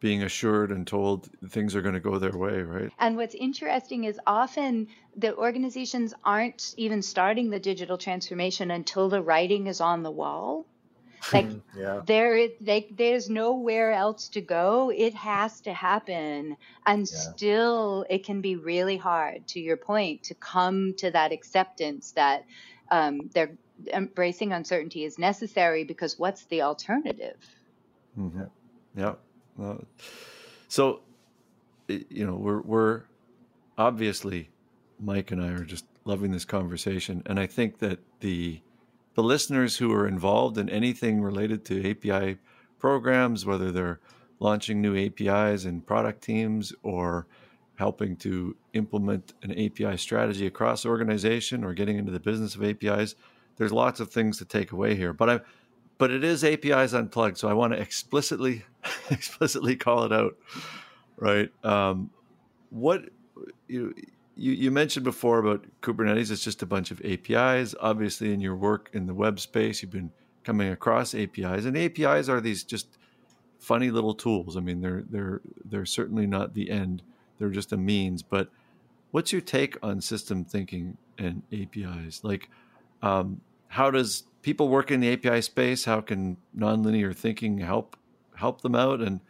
being 0.00 0.22
assured 0.22 0.70
and 0.70 0.86
told 0.86 1.28
things 1.48 1.74
are 1.74 1.82
going 1.82 1.94
to 1.94 2.00
go 2.00 2.18
their 2.18 2.36
way, 2.36 2.60
right? 2.62 2.92
And 2.98 3.16
what's 3.16 3.34
interesting 3.34 4.04
is 4.04 4.18
often 4.26 4.88
the 5.16 5.36
organizations 5.36 6.14
aren't 6.24 6.74
even 6.76 7.02
starting 7.02 7.50
the 7.50 7.58
digital 7.58 7.98
transformation 7.98 8.70
until 8.70 9.08
the 9.08 9.22
writing 9.22 9.66
is 9.66 9.80
on 9.80 10.02
the 10.02 10.10
wall. 10.10 10.66
Like 11.32 11.48
yeah. 11.76 12.02
there, 12.06 12.48
like 12.60 12.90
there's 12.96 13.28
nowhere 13.28 13.92
else 13.92 14.28
to 14.30 14.40
go. 14.40 14.92
It 14.94 15.14
has 15.14 15.60
to 15.62 15.72
happen, 15.72 16.56
and 16.86 17.00
yeah. 17.00 17.18
still, 17.18 18.06
it 18.08 18.24
can 18.24 18.40
be 18.40 18.54
really 18.54 18.96
hard. 18.96 19.46
To 19.48 19.60
your 19.60 19.76
point, 19.76 20.22
to 20.24 20.34
come 20.34 20.94
to 20.98 21.10
that 21.10 21.32
acceptance 21.32 22.12
that 22.12 22.44
um, 22.92 23.30
they're 23.34 23.50
embracing 23.92 24.52
uncertainty 24.52 25.04
is 25.04 25.18
necessary 25.18 25.82
because 25.82 26.18
what's 26.20 26.44
the 26.44 26.62
alternative? 26.62 27.44
Mm-hmm. 28.16 28.44
Yeah. 28.96 29.14
Well, 29.58 29.84
so, 30.68 31.00
you 31.88 32.24
know, 32.24 32.36
we're 32.36 32.62
we're 32.62 33.02
obviously 33.76 34.50
Mike 35.00 35.32
and 35.32 35.42
I 35.42 35.48
are 35.48 35.64
just 35.64 35.84
loving 36.04 36.30
this 36.30 36.44
conversation, 36.44 37.22
and 37.26 37.40
I 37.40 37.46
think 37.46 37.80
that 37.80 37.98
the 38.20 38.60
the 39.14 39.22
listeners 39.22 39.76
who 39.76 39.92
are 39.92 40.06
involved 40.06 40.58
in 40.58 40.70
anything 40.70 41.20
related 41.20 41.64
to 41.66 41.90
API 41.90 42.38
programs, 42.78 43.44
whether 43.44 43.72
they're 43.72 43.98
launching 44.38 44.80
new 44.80 44.96
APIs 44.96 45.64
and 45.64 45.84
product 45.84 46.22
teams 46.22 46.72
or 46.84 47.26
helping 47.74 48.14
to 48.16 48.56
implement 48.74 49.34
an 49.42 49.50
API 49.52 49.96
strategy 49.96 50.46
across 50.46 50.86
organization 50.86 51.64
or 51.64 51.74
getting 51.74 51.98
into 51.98 52.12
the 52.12 52.20
business 52.20 52.54
of 52.54 52.62
APIs, 52.62 53.16
there's 53.56 53.72
lots 53.72 53.98
of 53.98 54.10
things 54.10 54.38
to 54.38 54.44
take 54.44 54.70
away 54.70 54.94
here. 54.94 55.12
But 55.12 55.30
I 55.30 55.40
but 55.98 56.10
it 56.12 56.24
is 56.24 56.44
APIs 56.44 56.92
unplugged, 56.94 57.36
so 57.36 57.48
I 57.48 57.52
want 57.52 57.72
to 57.72 57.80
explicitly 57.80 58.64
explicitly 59.10 59.76
call 59.76 60.04
it 60.04 60.12
out. 60.12 60.36
Right. 61.16 61.50
Um, 61.64 62.10
what 62.70 63.10
you 63.66 63.94
you, 64.36 64.52
you 64.52 64.70
mentioned 64.70 65.04
before 65.04 65.40
about 65.40 65.66
Kubernetes, 65.82 66.30
it's 66.30 66.44
just 66.44 66.62
a 66.62 66.66
bunch 66.66 66.92
of 66.92 67.02
APIs. 67.04 67.74
Obviously, 67.80 68.32
in 68.32 68.40
your 68.40 68.54
work 68.54 68.88
in 68.92 69.06
the 69.06 69.14
web 69.14 69.40
space, 69.40 69.82
you've 69.82 69.90
been 69.90 70.12
coming 70.44 70.70
across 70.70 71.14
APIs, 71.14 71.64
and 71.64 71.76
APIs 71.76 72.28
are 72.28 72.40
these 72.40 72.62
just 72.62 72.98
funny 73.58 73.90
little 73.90 74.14
tools. 74.14 74.56
I 74.56 74.60
mean, 74.60 74.80
they're 74.80 75.04
they're 75.10 75.40
they're 75.64 75.84
certainly 75.84 76.26
not 76.26 76.54
the 76.54 76.70
end; 76.70 77.02
they're 77.38 77.50
just 77.50 77.72
a 77.72 77.76
means. 77.76 78.22
But 78.22 78.48
what's 79.10 79.32
your 79.32 79.42
take 79.42 79.76
on 79.82 80.00
system 80.00 80.44
thinking 80.44 80.96
and 81.18 81.42
APIs? 81.52 82.22
Like, 82.22 82.48
um, 83.02 83.40
how 83.66 83.90
does 83.90 84.22
people 84.42 84.68
work 84.68 84.90
in 84.90 85.00
the 85.00 85.12
API 85.12 85.42
space? 85.42 85.84
How 85.84 86.00
can 86.00 86.36
nonlinear 86.56 87.14
thinking 87.14 87.58
help 87.58 87.96
help 88.36 88.62
them 88.62 88.74
out? 88.74 89.00
And 89.00 89.20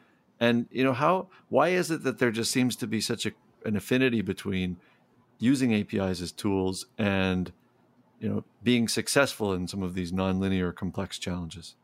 and 0.40 0.66
you 0.70 0.84
know 0.84 0.92
how 0.92 1.28
why 1.48 1.68
is 1.68 1.90
it 1.90 2.02
that 2.04 2.18
there 2.18 2.30
just 2.30 2.50
seems 2.50 2.76
to 2.76 2.86
be 2.86 3.00
such 3.00 3.26
a, 3.26 3.32
an 3.64 3.76
affinity 3.76 4.20
between 4.20 4.78
using 5.38 5.74
APIs 5.74 6.20
as 6.20 6.32
tools 6.32 6.86
and 6.96 7.52
you 8.20 8.28
know 8.28 8.44
being 8.62 8.88
successful 8.88 9.52
in 9.52 9.68
some 9.68 9.82
of 9.82 9.94
these 9.94 10.12
nonlinear 10.12 10.74
complex 10.74 11.18
challenges? 11.18 11.74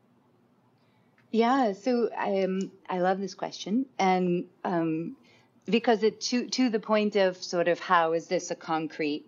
Yeah, 1.31 1.73
so 1.73 2.11
I 2.17 2.43
um, 2.43 2.71
I 2.89 2.99
love 3.01 3.19
this 3.19 3.35
question, 3.35 3.87
and 3.99 4.45
um, 4.63 5.17
because 5.67 6.03
it 6.03 6.21
to 6.23 6.49
to 6.51 6.71
the 6.71 6.79
point 6.79 7.17
of 7.17 7.43
sort 7.43 7.69
of 7.69 7.81
how 7.81 8.13
is 8.13 8.29
this 8.29 8.51
a 8.51 8.55
concrete 8.55 9.27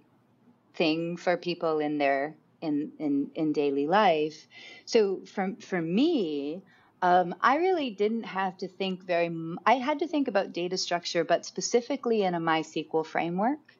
thing 0.74 1.16
for 1.16 1.36
people 1.36 1.80
in 1.80 1.98
their 1.98 2.36
in 2.66 2.92
in 2.98 3.30
in 3.34 3.52
daily 3.52 3.86
life. 3.86 4.46
So 4.84 5.22
for 5.24 5.54
for 5.60 5.80
me, 5.80 6.62
um, 7.02 7.34
I 7.40 7.56
really 7.56 7.90
didn't 7.90 8.24
have 8.24 8.58
to 8.58 8.68
think 8.68 9.04
very. 9.04 9.30
I 9.64 9.74
had 9.74 10.00
to 10.00 10.08
think 10.08 10.28
about 10.28 10.52
data 10.52 10.76
structure, 10.76 11.24
but 11.24 11.46
specifically 11.46 12.22
in 12.22 12.34
a 12.34 12.40
MySQL 12.40 13.06
framework 13.06 13.76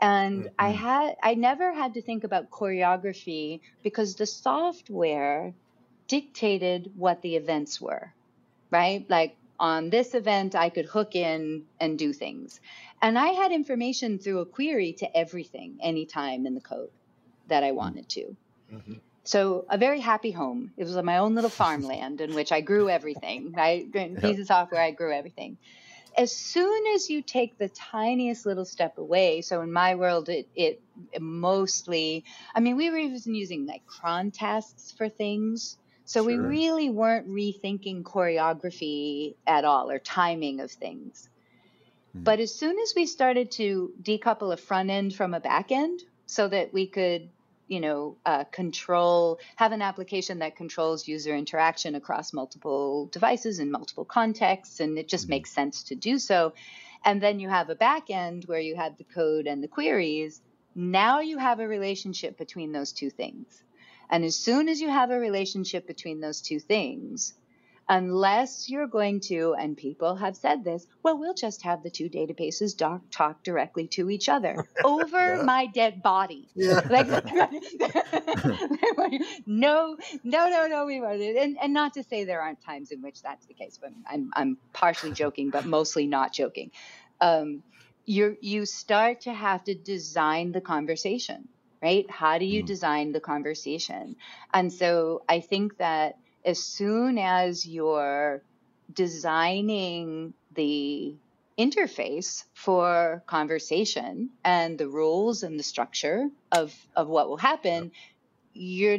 and 0.00 0.44
mm-hmm. 0.44 0.54
i 0.58 0.70
had 0.70 1.16
i 1.22 1.34
never 1.34 1.72
had 1.72 1.94
to 1.94 2.02
think 2.02 2.24
about 2.24 2.50
choreography 2.50 3.60
because 3.82 4.14
the 4.14 4.26
software 4.26 5.54
dictated 6.08 6.92
what 6.96 7.22
the 7.22 7.36
events 7.36 7.80
were 7.80 8.12
right 8.70 9.08
like 9.08 9.36
on 9.58 9.88
this 9.88 10.14
event 10.14 10.54
i 10.54 10.68
could 10.68 10.84
hook 10.84 11.14
in 11.14 11.64
and 11.80 11.98
do 11.98 12.12
things 12.12 12.60
and 13.00 13.18
i 13.18 13.28
had 13.28 13.52
information 13.52 14.18
through 14.18 14.40
a 14.40 14.46
query 14.46 14.92
to 14.92 15.16
everything 15.16 15.78
anytime 15.80 16.46
in 16.46 16.54
the 16.54 16.60
code 16.60 16.90
that 17.48 17.62
i 17.62 17.68
mm-hmm. 17.68 17.76
wanted 17.76 18.08
to 18.08 18.36
mm-hmm. 18.72 18.94
so 19.24 19.64
a 19.70 19.78
very 19.78 20.00
happy 20.00 20.30
home 20.30 20.72
it 20.76 20.84
was 20.84 20.96
my 20.96 21.18
own 21.18 21.34
little 21.34 21.50
farmland 21.62 22.20
in 22.20 22.34
which 22.34 22.52
i 22.52 22.60
grew 22.60 22.88
everything 22.88 23.52
right 23.52 23.92
piece 23.92 24.38
of 24.38 24.46
software 24.46 24.82
i 24.82 24.90
grew 24.90 25.12
everything 25.12 25.56
as 26.16 26.34
soon 26.34 26.86
as 26.94 27.10
you 27.10 27.22
take 27.22 27.58
the 27.58 27.68
tiniest 27.68 28.46
little 28.46 28.64
step 28.64 28.96
away, 28.98 29.42
so 29.42 29.60
in 29.60 29.72
my 29.72 29.94
world, 29.96 30.28
it, 30.28 30.48
it, 30.54 30.80
mostly, 31.20 32.24
I 32.54 32.60
mean, 32.60 32.76
we 32.76 32.88
were 32.90 32.96
even 32.96 33.34
using 33.34 33.66
like 33.66 33.86
cron 33.86 34.30
tasks 34.30 34.92
for 34.96 35.08
things. 35.08 35.76
So 36.06 36.20
sure. 36.20 36.26
we 36.26 36.36
really 36.38 36.88
weren't 36.88 37.28
rethinking 37.28 38.02
choreography 38.02 39.34
at 39.46 39.64
all 39.64 39.90
or 39.90 39.98
timing 39.98 40.60
of 40.60 40.70
things. 40.70 41.28
Hmm. 42.12 42.22
But 42.22 42.40
as 42.40 42.54
soon 42.54 42.78
as 42.78 42.94
we 42.96 43.06
started 43.06 43.50
to 43.52 43.92
decouple 44.00 44.52
a 44.52 44.56
front 44.56 44.90
end 44.90 45.14
from 45.14 45.34
a 45.34 45.40
back 45.40 45.70
end 45.70 46.00
so 46.26 46.48
that 46.48 46.72
we 46.72 46.86
could 46.86 47.28
you 47.68 47.80
know 47.80 48.16
uh, 48.24 48.44
control 48.44 49.38
have 49.56 49.72
an 49.72 49.82
application 49.82 50.38
that 50.38 50.56
controls 50.56 51.08
user 51.08 51.34
interaction 51.34 51.94
across 51.94 52.32
multiple 52.32 53.06
devices 53.06 53.58
in 53.58 53.70
multiple 53.70 54.04
contexts 54.04 54.80
and 54.80 54.98
it 54.98 55.08
just 55.08 55.24
mm-hmm. 55.24 55.30
makes 55.30 55.50
sense 55.50 55.84
to 55.84 55.94
do 55.94 56.18
so. 56.18 56.52
And 57.04 57.22
then 57.22 57.38
you 57.38 57.48
have 57.48 57.70
a 57.70 57.74
back 57.74 58.10
end 58.10 58.44
where 58.46 58.60
you 58.60 58.74
have 58.76 58.96
the 58.96 59.04
code 59.04 59.46
and 59.46 59.62
the 59.62 59.68
queries. 59.68 60.40
Now 60.74 61.20
you 61.20 61.38
have 61.38 61.60
a 61.60 61.68
relationship 61.68 62.36
between 62.36 62.72
those 62.72 62.92
two 62.92 63.10
things. 63.10 63.62
And 64.10 64.24
as 64.24 64.36
soon 64.36 64.68
as 64.68 64.80
you 64.80 64.88
have 64.88 65.10
a 65.10 65.18
relationship 65.18 65.86
between 65.86 66.20
those 66.20 66.40
two 66.40 66.60
things 66.60 67.34
unless 67.88 68.68
you're 68.68 68.88
going 68.88 69.20
to, 69.20 69.54
and 69.58 69.76
people 69.76 70.16
have 70.16 70.36
said 70.36 70.64
this, 70.64 70.86
well, 71.02 71.18
we'll 71.18 71.34
just 71.34 71.62
have 71.62 71.82
the 71.82 71.90
two 71.90 72.08
databases 72.08 72.76
doc, 72.76 73.02
talk 73.10 73.42
directly 73.44 73.86
to 73.86 74.10
each 74.10 74.28
other 74.28 74.56
over 74.84 75.36
yeah. 75.36 75.42
my 75.42 75.66
dead 75.66 76.02
body. 76.02 76.48
Yeah. 76.54 76.80
Like, 78.96 79.12
no, 79.46 79.96
no, 80.24 80.48
no, 80.48 80.66
no, 80.66 80.86
we 80.86 81.00
won't. 81.00 81.20
And, 81.20 81.58
and 81.60 81.72
not 81.72 81.94
to 81.94 82.02
say 82.02 82.24
there 82.24 82.40
aren't 82.40 82.62
times 82.62 82.90
in 82.90 83.02
which 83.02 83.22
that's 83.22 83.46
the 83.46 83.54
case, 83.54 83.78
but 83.80 83.92
I'm, 84.08 84.30
I'm 84.34 84.58
partially 84.72 85.12
joking, 85.12 85.50
but 85.50 85.66
mostly 85.66 86.06
not 86.06 86.32
joking. 86.32 86.70
Um, 87.20 87.62
you 88.06 88.36
you 88.40 88.64
start 88.64 89.22
to 89.22 89.32
have 89.32 89.64
to 89.64 89.74
design 89.74 90.52
the 90.52 90.60
conversation, 90.60 91.48
right? 91.82 92.08
How 92.08 92.38
do 92.38 92.44
you 92.44 92.62
mm. 92.62 92.66
design 92.66 93.12
the 93.12 93.20
conversation? 93.20 94.16
And 94.54 94.72
so 94.72 95.22
I 95.28 95.40
think 95.40 95.78
that 95.78 96.16
as 96.46 96.62
soon 96.62 97.18
as 97.18 97.66
you're 97.66 98.40
designing 98.94 100.32
the 100.54 101.14
interface 101.58 102.44
for 102.54 103.22
conversation 103.26 104.30
and 104.44 104.78
the 104.78 104.88
rules 104.88 105.42
and 105.42 105.58
the 105.58 105.64
structure 105.64 106.28
of, 106.52 106.74
of 106.94 107.08
what 107.08 107.28
will 107.28 107.36
happen, 107.36 107.90
you're 108.54 108.96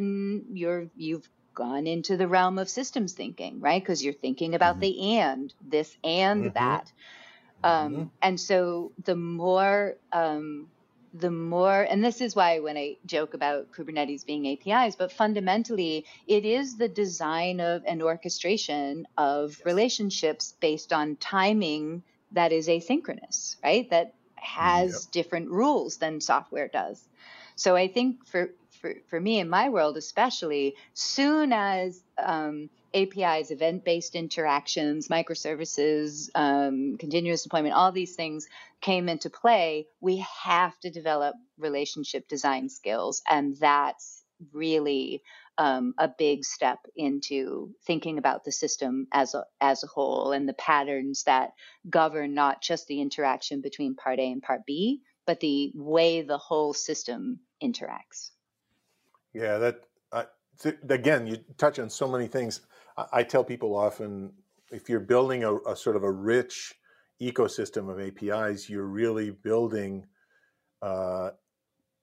you're 0.54 0.88
you've 0.96 1.28
gone 1.56 1.88
into 1.88 2.18
the 2.18 2.28
realm 2.28 2.60
of 2.60 2.70
systems 2.70 3.14
thinking, 3.14 3.60
right? 3.60 3.82
Because 3.82 4.04
you're 4.04 4.14
thinking 4.14 4.54
about 4.54 4.74
mm-hmm. 4.76 4.82
the 4.82 5.18
and 5.18 5.54
this 5.68 5.98
and 6.04 6.46
mm-hmm. 6.46 6.54
that. 6.54 6.92
Um, 7.64 7.94
mm-hmm. 7.94 8.04
And 8.22 8.40
so 8.40 8.92
the 9.04 9.16
more 9.16 9.96
um, 10.12 10.68
the 11.20 11.32
more, 11.32 11.82
and 11.82 12.04
this 12.04 12.22
is 12.22 12.36
why 12.36 12.60
when 12.60 12.78
I 12.78 12.98
joke 13.06 13.34
about 13.34 13.72
Kubernetes 13.72 14.26
being 14.26 14.48
APIs, 14.48 14.96
but 14.96 15.12
fundamentally, 15.12 16.06
it 16.28 16.46
is 16.46 16.78
the 16.78 16.88
design 16.88 17.60
of 17.60 17.84
an 17.86 18.02
orchestration 18.02 19.08
of 19.18 19.62
relationships 19.66 20.56
based 20.60 20.94
on 20.94 21.16
timing 21.18 22.04
that 22.32 22.52
is 22.52 22.68
asynchronous, 22.68 23.58
right? 23.64 23.90
That 23.90 24.14
has 24.36 25.06
yep. 25.06 25.12
different 25.12 25.50
rules 25.50 25.98
than 25.98 26.22
software 26.22 26.68
does. 26.68 27.08
So 27.56 27.76
I 27.76 27.88
think 27.88 28.26
for, 28.26 28.52
for, 28.82 28.94
for 29.08 29.20
me 29.20 29.40
in 29.40 29.50
my 29.50 29.70
world, 29.70 29.98
especially, 29.98 30.76
soon 30.94 31.52
as 31.52 32.02
um, 32.18 32.70
APIs, 32.94 33.52
event 33.52 33.84
based 33.84 34.16
interactions, 34.16 35.08
microservices, 35.08 36.30
um, 36.36 36.98
continuous 36.98 37.44
deployment, 37.44 37.74
all 37.74 37.92
these 37.92 38.16
things 38.16 38.48
came 38.82 39.10
into 39.10 39.30
play, 39.30 39.88
we 40.00 40.26
have 40.44 40.78
to 40.80 40.90
develop 40.90 41.36
relationship 41.58 42.28
design 42.28 42.70
skills. 42.70 43.22
And 43.30 43.56
that's 43.58 44.24
really 44.54 45.24
um, 45.58 45.94
a 45.98 46.08
big 46.08 46.46
step 46.46 46.80
into 46.96 47.74
thinking 47.86 48.18
about 48.18 48.44
the 48.44 48.52
system 48.52 49.08
as 49.12 49.34
a, 49.34 49.46
as 49.60 49.84
a 49.84 49.88
whole 49.88 50.32
and 50.32 50.48
the 50.48 50.54
patterns 50.54 51.24
that 51.24 51.54
govern 51.90 52.34
not 52.34 52.62
just 52.62 52.88
the 52.88 53.02
interaction 53.02 53.62
between 53.62 53.96
part 53.96 54.20
A 54.20 54.32
and 54.32 54.42
part 54.42 54.66
B, 54.66 55.02
but 55.26 55.40
the 55.40 55.72
way 55.74 56.22
the 56.22 56.38
whole 56.38 56.74
system 56.74 57.40
interacts. 57.62 58.32
Yeah, 59.34 59.58
that 59.58 59.82
uh, 60.12 60.24
th- 60.62 60.78
again, 60.88 61.28
you 61.28 61.38
touch 61.58 61.80
on 61.80 61.90
so 61.90 62.08
many 62.08 62.28
things. 62.28 62.62
I, 62.98 63.24
tell 63.24 63.44
people 63.44 63.76
often 63.76 64.34
if 64.72 64.90
you're 64.90 65.00
building 65.00 65.44
a, 65.44 65.56
a, 65.56 65.76
sort 65.76 65.96
of 65.96 66.04
a 66.04 66.12
rich 66.12 66.74
ecosystem 67.22 67.90
of 67.90 68.00
APIs, 68.00 68.70
you're 68.70 68.88
really 68.88 69.32
building 69.32 70.06
uh, 70.82 71.32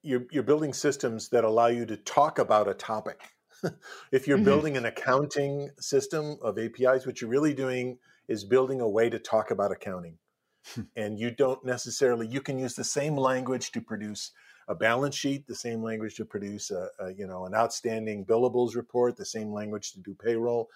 you're, 0.03 0.27
you're 0.31 0.43
building 0.43 0.73
systems 0.73 1.31
that 1.31 1.45
allow 1.45 1.69
you 1.69 1.87
to 1.87 1.97
talk 1.97 2.39
about 2.39 2.69
a 2.69 2.75
topic. 2.75 3.21
if 4.13 4.27
you're 4.27 4.37
mm-hmm. 4.37 4.45
building 4.45 4.77
an 4.77 4.85
accounting 4.85 5.71
system 5.81 6.37
of 6.43 6.59
APIs, 6.59 7.07
what 7.07 7.21
you're 7.21 7.31
really 7.31 7.55
doing 7.55 7.99
is 8.29 8.45
building 8.45 8.81
a 8.81 8.89
way 8.89 9.09
to 9.09 9.19
talk 9.19 9.51
about 9.51 9.73
accounting. 9.73 10.19
and 10.97 11.19
you 11.19 11.31
don't 11.31 11.65
necessarily 11.65 12.27
you 12.27 12.41
can 12.41 12.59
use 12.59 12.75
the 12.75 12.85
same 12.85 13.17
language 13.17 13.73
to 13.73 13.81
produce 13.81 14.33
a 14.69 14.75
balance 14.75 15.15
sheet, 15.15 15.47
the 15.47 15.55
same 15.55 15.83
language 15.83 16.17
to 16.17 16.25
produce 16.25 16.71
a, 16.71 16.89
a, 17.01 17.13
you 17.13 17.27
know 17.27 17.47
an 17.47 17.55
outstanding 17.55 18.25
billables 18.25 18.75
report, 18.75 19.17
the 19.17 19.25
same 19.25 19.53
language 19.53 19.93
to 19.93 20.01
do 20.01 20.15
payroll. 20.15 20.69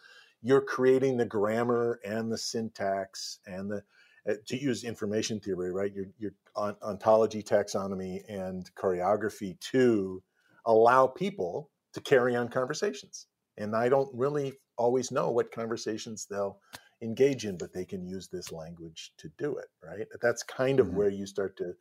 You're 0.42 0.60
creating 0.60 1.16
the 1.16 1.24
grammar 1.24 2.00
and 2.04 2.30
the 2.30 2.38
syntax 2.38 3.40
and 3.46 3.70
the 3.70 3.82
uh, 4.28 4.34
to 4.46 4.60
use 4.60 4.84
information 4.84 5.40
theory, 5.40 5.72
right? 5.72 5.92
Your 5.92 6.06
your 6.18 6.32
ontology, 6.56 7.42
taxonomy, 7.42 8.22
and 8.28 8.70
choreography 8.74 9.58
to 9.72 10.22
allow 10.66 11.06
people 11.06 11.70
to 11.94 12.00
carry 12.00 12.36
on 12.36 12.48
conversations. 12.48 13.26
And 13.56 13.74
I 13.74 13.88
don't 13.88 14.10
really 14.14 14.54
always 14.76 15.10
know 15.10 15.30
what 15.30 15.50
conversations 15.50 16.26
they'll 16.26 16.58
engage 17.02 17.44
in, 17.44 17.56
but 17.56 17.72
they 17.72 17.84
can 17.84 18.04
use 18.04 18.28
this 18.28 18.52
language 18.52 19.12
to 19.18 19.30
do 19.38 19.56
it, 19.56 19.66
right? 19.82 20.06
That's 20.20 20.42
kind 20.42 20.80
of 20.80 20.88
mm-hmm. 20.88 20.96
where 20.96 21.10
you 21.10 21.26
start 21.26 21.56
to 21.58 21.74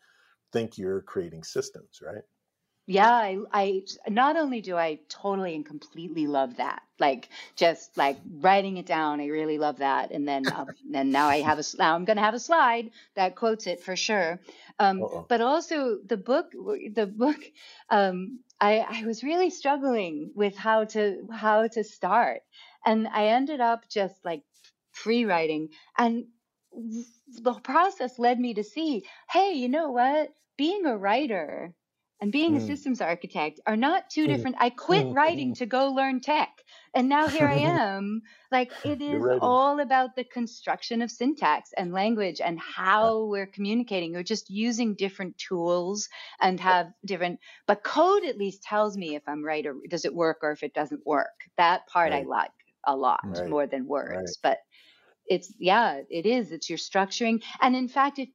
think 0.51 0.77
you're 0.77 1.01
creating 1.01 1.43
systems, 1.43 1.99
right? 2.01 2.23
Yeah, 2.89 3.11
I, 3.11 3.37
I 3.51 3.83
not 4.07 4.37
only 4.37 4.61
do 4.61 4.77
I 4.77 4.99
totally 5.09 5.53
and 5.55 5.65
completely 5.65 6.25
love 6.25 6.55
that, 6.55 6.83
like 6.99 7.27
just 7.57 7.97
like 7.97 8.17
writing 8.39 8.77
it 8.77 8.85
down, 8.85 9.19
I 9.19 9.27
really 9.27 9.57
love 9.57 9.79
that. 9.79 10.11
And 10.11 10.25
then, 10.25 10.47
uh, 10.55 10.65
and 10.93 11.11
now 11.11 11.27
I 11.27 11.41
have 11.41 11.59
a 11.59 11.63
now 11.77 11.95
I'm 11.95 12.05
going 12.05 12.15
to 12.15 12.23
have 12.23 12.33
a 12.33 12.39
slide 12.39 12.91
that 13.15 13.35
quotes 13.35 13.67
it 13.67 13.81
for 13.81 13.97
sure. 13.97 14.39
Um, 14.79 15.03
but 15.27 15.41
also 15.41 15.97
the 16.05 16.15
book, 16.15 16.51
the 16.51 17.11
book, 17.13 17.39
um, 17.89 18.39
I, 18.61 18.79
I 18.79 19.03
was 19.05 19.21
really 19.21 19.49
struggling 19.49 20.31
with 20.33 20.55
how 20.55 20.85
to 20.85 21.27
how 21.29 21.67
to 21.67 21.83
start, 21.83 22.43
and 22.85 23.05
I 23.09 23.27
ended 23.27 23.59
up 23.59 23.89
just 23.89 24.23
like 24.23 24.43
free 24.91 25.25
writing 25.25 25.69
and 25.97 26.27
the 27.41 27.53
process 27.53 28.17
led 28.19 28.39
me 28.39 28.53
to 28.53 28.63
see 28.63 29.03
hey 29.31 29.53
you 29.53 29.69
know 29.69 29.91
what 29.91 30.29
being 30.57 30.85
a 30.85 30.97
writer 30.97 31.73
and 32.19 32.31
being 32.31 32.53
mm. 32.53 32.57
a 32.57 32.61
systems 32.61 32.99
architect 33.01 33.59
are 33.65 33.75
not 33.75 34.09
two 34.09 34.25
mm. 34.25 34.27
different 34.27 34.55
i 34.59 34.69
quit 34.69 35.05
mm. 35.05 35.15
writing 35.15 35.53
to 35.53 35.65
go 35.65 35.89
learn 35.89 36.19
tech 36.19 36.49
and 36.93 37.09
now 37.09 37.27
here 37.27 37.47
i 37.47 37.53
am 37.55 38.21
like 38.51 38.71
it 38.83 39.01
is 39.01 39.23
all 39.41 39.79
about 39.79 40.15
the 40.15 40.23
construction 40.23 41.01
of 41.01 41.11
syntax 41.11 41.71
and 41.77 41.93
language 41.93 42.41
and 42.43 42.59
how 42.59 43.25
we're 43.25 43.47
communicating 43.47 44.13
we're 44.13 44.23
just 44.23 44.49
using 44.49 44.95
different 44.95 45.37
tools 45.37 46.09
and 46.41 46.59
have 46.59 46.87
different 47.05 47.39
but 47.67 47.83
code 47.83 48.23
at 48.23 48.37
least 48.37 48.63
tells 48.63 48.97
me 48.97 49.15
if 49.15 49.23
i'm 49.27 49.43
right 49.43 49.65
or 49.65 49.75
does 49.89 50.05
it 50.05 50.13
work 50.13 50.37
or 50.41 50.51
if 50.51 50.63
it 50.63 50.73
doesn't 50.73 51.05
work 51.05 51.27
that 51.57 51.85
part 51.87 52.11
right. 52.11 52.25
i 52.25 52.27
like 52.27 52.51
a 52.85 52.95
lot 52.95 53.19
right. 53.25 53.49
more 53.49 53.67
than 53.67 53.85
words 53.85 54.39
right. 54.43 54.51
but 54.51 54.57
it's 55.27 55.53
yeah 55.59 56.01
it 56.09 56.25
is 56.25 56.51
it's 56.51 56.69
your 56.69 56.77
structuring. 56.77 57.43
And 57.61 57.75
in 57.75 57.87
fact 57.87 58.19
it 58.19 58.29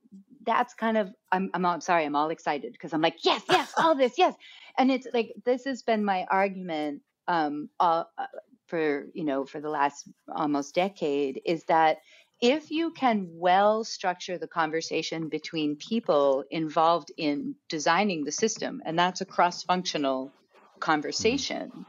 that's 0.44 0.74
kind 0.74 0.96
of 0.96 1.08
i'm 1.30 1.50
i'm, 1.54 1.64
I'm 1.64 1.80
sorry 1.80 2.04
i'm 2.04 2.16
all 2.16 2.30
excited 2.30 2.72
because 2.72 2.92
i'm 2.92 3.00
like 3.00 3.24
yes 3.24 3.42
yes 3.48 3.72
all 3.78 3.94
this 3.94 4.14
yes. 4.18 4.34
And 4.78 4.90
it's 4.90 5.06
like 5.12 5.34
this 5.44 5.64
has 5.66 5.82
been 5.82 6.04
my 6.04 6.26
argument 6.30 7.02
um 7.28 7.68
uh, 7.78 8.04
uh, 8.16 8.26
for 8.66 9.06
you 9.12 9.24
know 9.24 9.44
for 9.44 9.60
the 9.60 9.68
last 9.68 10.08
almost 10.34 10.74
decade 10.74 11.40
is 11.44 11.64
that 11.64 11.98
if 12.40 12.70
you 12.70 12.90
can 12.90 13.28
well 13.30 13.84
structure 13.84 14.38
the 14.38 14.48
conversation 14.48 15.28
between 15.28 15.76
people 15.76 16.42
involved 16.50 17.12
in 17.16 17.54
designing 17.68 18.24
the 18.24 18.32
system 18.32 18.82
and 18.84 18.98
that's 18.98 19.20
a 19.20 19.26
cross 19.26 19.62
functional 19.62 20.26
mm-hmm. 20.26 20.80
conversation 20.80 21.86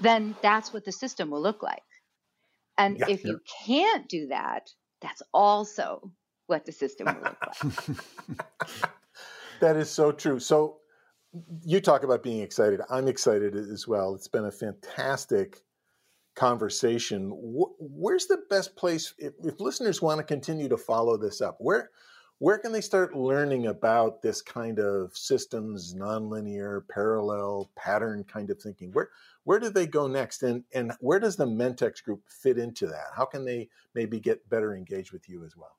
then 0.00 0.34
that's 0.42 0.72
what 0.72 0.84
the 0.84 0.92
system 0.92 1.30
will 1.30 1.40
look 1.40 1.62
like 1.62 1.82
and 2.78 2.98
yeah, 2.98 3.06
if 3.08 3.24
yeah. 3.24 3.32
you 3.32 3.40
can't 3.66 4.08
do 4.08 4.28
that, 4.28 4.70
that's 5.00 5.22
also 5.32 6.10
what 6.46 6.64
the 6.64 6.72
system 6.72 7.06
will 7.06 7.22
look 7.22 7.36
like. 7.40 7.96
that 9.60 9.76
is 9.76 9.90
so 9.90 10.12
true. 10.12 10.38
So 10.38 10.78
you 11.64 11.80
talk 11.80 12.02
about 12.02 12.22
being 12.22 12.40
excited. 12.40 12.80
I'm 12.90 13.08
excited 13.08 13.56
as 13.56 13.86
well. 13.86 14.14
It's 14.14 14.28
been 14.28 14.46
a 14.46 14.52
fantastic 14.52 15.60
conversation. 16.34 17.32
Where's 17.34 18.26
the 18.26 18.42
best 18.48 18.76
place 18.76 19.14
if, 19.18 19.32
if 19.42 19.60
listeners 19.60 20.00
want 20.00 20.18
to 20.18 20.24
continue 20.24 20.68
to 20.68 20.76
follow 20.76 21.16
this 21.16 21.40
up? 21.40 21.56
Where 21.58 21.90
where 22.38 22.58
can 22.58 22.72
they 22.72 22.80
start 22.80 23.16
learning 23.16 23.66
about 23.66 24.20
this 24.20 24.42
kind 24.42 24.78
of 24.78 25.16
systems, 25.16 25.94
nonlinear, 25.94 26.86
parallel, 26.88 27.70
pattern 27.76 28.24
kind 28.24 28.50
of 28.50 28.60
thinking? 28.60 28.92
Where 28.92 29.10
where 29.44 29.58
do 29.58 29.70
they 29.70 29.86
go 29.86 30.06
next, 30.06 30.42
and 30.42 30.64
and 30.74 30.92
where 31.00 31.20
does 31.20 31.36
the 31.36 31.46
Mentrix 31.46 32.02
group 32.02 32.22
fit 32.28 32.58
into 32.58 32.86
that? 32.88 33.06
How 33.14 33.24
can 33.24 33.44
they 33.44 33.68
maybe 33.94 34.20
get 34.20 34.48
better 34.50 34.74
engaged 34.74 35.12
with 35.12 35.28
you 35.28 35.44
as 35.44 35.56
well? 35.56 35.76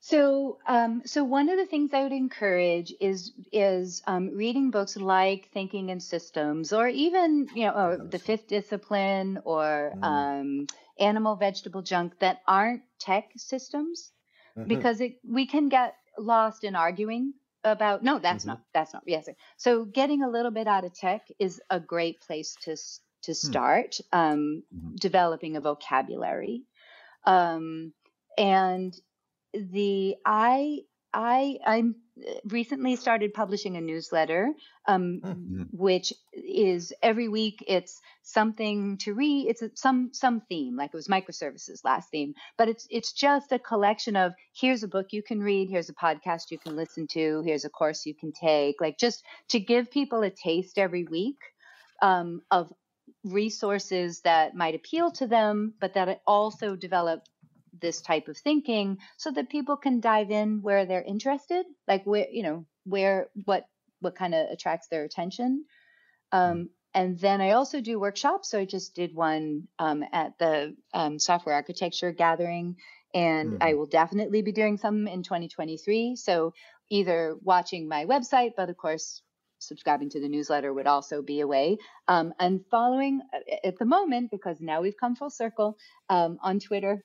So, 0.00 0.58
um, 0.68 1.00
so 1.06 1.24
one 1.24 1.48
of 1.48 1.56
the 1.56 1.64
things 1.64 1.94
I 1.94 2.02
would 2.02 2.12
encourage 2.12 2.92
is 3.00 3.32
is 3.52 4.02
um, 4.06 4.28
reading 4.34 4.70
books 4.70 4.98
like 4.98 5.48
Thinking 5.54 5.88
in 5.88 5.98
Systems, 5.98 6.74
or 6.74 6.88
even 6.88 7.48
you 7.54 7.64
know, 7.64 7.96
The 7.96 8.18
Fifth 8.18 8.46
Discipline, 8.46 9.40
or 9.44 9.94
mm. 9.96 10.04
um, 10.04 10.66
Animal 11.00 11.36
Vegetable 11.36 11.80
Junk 11.80 12.18
that 12.18 12.42
aren't 12.46 12.82
tech 12.98 13.30
systems, 13.36 14.12
mm-hmm. 14.56 14.68
because 14.68 15.00
it, 15.00 15.18
we 15.28 15.46
can 15.46 15.68
get 15.68 15.94
lost 16.18 16.64
in 16.64 16.76
arguing 16.76 17.32
about 17.64 18.02
no 18.02 18.18
that's 18.18 18.42
mm-hmm. 18.42 18.50
not 18.50 18.62
that's 18.72 18.92
not 18.92 19.02
yes 19.06 19.28
so 19.56 19.84
getting 19.84 20.22
a 20.22 20.28
little 20.28 20.50
bit 20.50 20.66
out 20.66 20.84
of 20.84 20.92
tech 20.94 21.26
is 21.38 21.60
a 21.70 21.80
great 21.80 22.20
place 22.20 22.56
to 22.62 22.76
to 23.22 23.32
hmm. 23.32 23.32
start 23.32 23.96
um, 24.12 24.62
mm-hmm. 24.74 24.94
developing 24.96 25.56
a 25.56 25.60
vocabulary 25.60 26.62
um, 27.24 27.92
and 28.36 28.94
the 29.54 30.14
i 30.26 30.78
i 31.12 31.58
i'm 31.66 31.94
recently 32.44 32.96
started 32.96 33.34
publishing 33.34 33.76
a 33.76 33.80
newsletter, 33.80 34.52
um, 34.86 35.20
mm-hmm. 35.24 35.62
which 35.72 36.12
is 36.32 36.92
every 37.02 37.28
week. 37.28 37.64
It's 37.66 38.00
something 38.22 38.98
to 38.98 39.14
read. 39.14 39.48
It's 39.48 39.62
a, 39.62 39.70
some 39.74 40.10
some 40.12 40.40
theme, 40.48 40.76
like 40.76 40.90
it 40.92 40.96
was 40.96 41.08
microservices 41.08 41.84
last 41.84 42.10
theme, 42.10 42.34
but 42.56 42.68
it's 42.68 42.86
it's 42.90 43.12
just 43.12 43.52
a 43.52 43.58
collection 43.58 44.16
of 44.16 44.32
here's 44.54 44.82
a 44.82 44.88
book 44.88 45.08
you 45.10 45.22
can 45.22 45.40
read, 45.40 45.68
here's 45.70 45.88
a 45.88 45.94
podcast 45.94 46.50
you 46.50 46.58
can 46.58 46.76
listen 46.76 47.06
to, 47.08 47.42
here's 47.44 47.64
a 47.64 47.70
course 47.70 48.06
you 48.06 48.14
can 48.14 48.32
take, 48.32 48.80
like 48.80 48.98
just 48.98 49.24
to 49.48 49.58
give 49.58 49.90
people 49.90 50.22
a 50.22 50.30
taste 50.30 50.78
every 50.78 51.04
week 51.04 51.38
um, 52.00 52.42
of 52.50 52.72
resources 53.24 54.20
that 54.20 54.54
might 54.54 54.74
appeal 54.74 55.10
to 55.12 55.26
them, 55.26 55.74
but 55.80 55.94
that 55.94 56.20
also 56.26 56.76
develop 56.76 57.22
this 57.80 58.00
type 58.00 58.28
of 58.28 58.36
thinking 58.36 58.98
so 59.16 59.30
that 59.30 59.48
people 59.48 59.76
can 59.76 60.00
dive 60.00 60.30
in 60.30 60.62
where 60.62 60.86
they're 60.86 61.02
interested 61.02 61.64
like 61.88 62.04
where 62.04 62.26
you 62.30 62.42
know 62.42 62.64
where 62.84 63.28
what 63.44 63.66
what 64.00 64.16
kind 64.16 64.34
of 64.34 64.50
attracts 64.50 64.88
their 64.88 65.04
attention 65.04 65.64
um, 66.32 66.54
mm. 66.54 66.68
and 66.94 67.18
then 67.18 67.40
i 67.40 67.52
also 67.52 67.80
do 67.80 67.98
workshops 67.98 68.50
so 68.50 68.58
i 68.58 68.64
just 68.64 68.94
did 68.94 69.14
one 69.14 69.66
um, 69.78 70.04
at 70.12 70.38
the 70.38 70.74
um, 70.92 71.18
software 71.18 71.54
architecture 71.54 72.12
gathering 72.12 72.76
and 73.14 73.52
mm-hmm. 73.52 73.62
I 73.62 73.74
will 73.74 73.86
definitely 73.86 74.42
be 74.42 74.52
doing 74.52 74.76
some 74.76 75.06
in 75.06 75.22
2023. 75.22 76.16
So 76.16 76.52
either 76.90 77.36
watching 77.42 77.88
my 77.88 78.04
website, 78.04 78.52
but 78.56 78.68
of 78.68 78.76
course, 78.76 79.22
subscribing 79.60 80.10
to 80.10 80.20
the 80.20 80.28
newsletter 80.28 80.72
would 80.74 80.86
also 80.86 81.22
be 81.22 81.40
a 81.40 81.46
way. 81.46 81.78
Um, 82.08 82.34
and 82.38 82.60
following 82.70 83.20
uh, 83.32 83.66
at 83.66 83.78
the 83.78 83.84
moment, 83.84 84.30
because 84.30 84.60
now 84.60 84.82
we've 84.82 84.98
come 84.98 85.14
full 85.14 85.30
circle 85.30 85.78
um, 86.10 86.38
on 86.42 86.58
Twitter. 86.58 87.02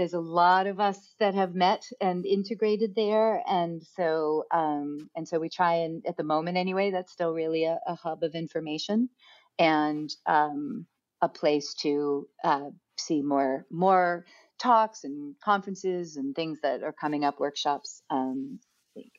There's 0.00 0.14
a 0.14 0.18
lot 0.18 0.66
of 0.66 0.80
us 0.80 1.14
that 1.18 1.34
have 1.34 1.54
met 1.54 1.86
and 2.00 2.24
integrated 2.24 2.94
there, 2.94 3.42
and 3.46 3.82
so 3.82 4.44
um, 4.50 5.10
and 5.14 5.28
so 5.28 5.38
we 5.38 5.50
try 5.50 5.74
and 5.74 6.02
at 6.06 6.16
the 6.16 6.24
moment 6.24 6.56
anyway, 6.56 6.90
that's 6.90 7.12
still 7.12 7.34
really 7.34 7.64
a, 7.64 7.78
a 7.86 7.96
hub 7.96 8.22
of 8.22 8.34
information 8.34 9.10
and 9.58 10.10
um, 10.24 10.86
a 11.20 11.28
place 11.28 11.74
to 11.82 12.26
uh, 12.42 12.70
see 12.96 13.20
more 13.20 13.66
more 13.70 14.24
talks 14.58 15.04
and 15.04 15.34
conferences 15.44 16.16
and 16.16 16.34
things 16.34 16.60
that 16.62 16.82
are 16.82 16.94
coming 16.94 17.22
up, 17.22 17.38
workshops. 17.38 18.00
Um, 18.08 18.58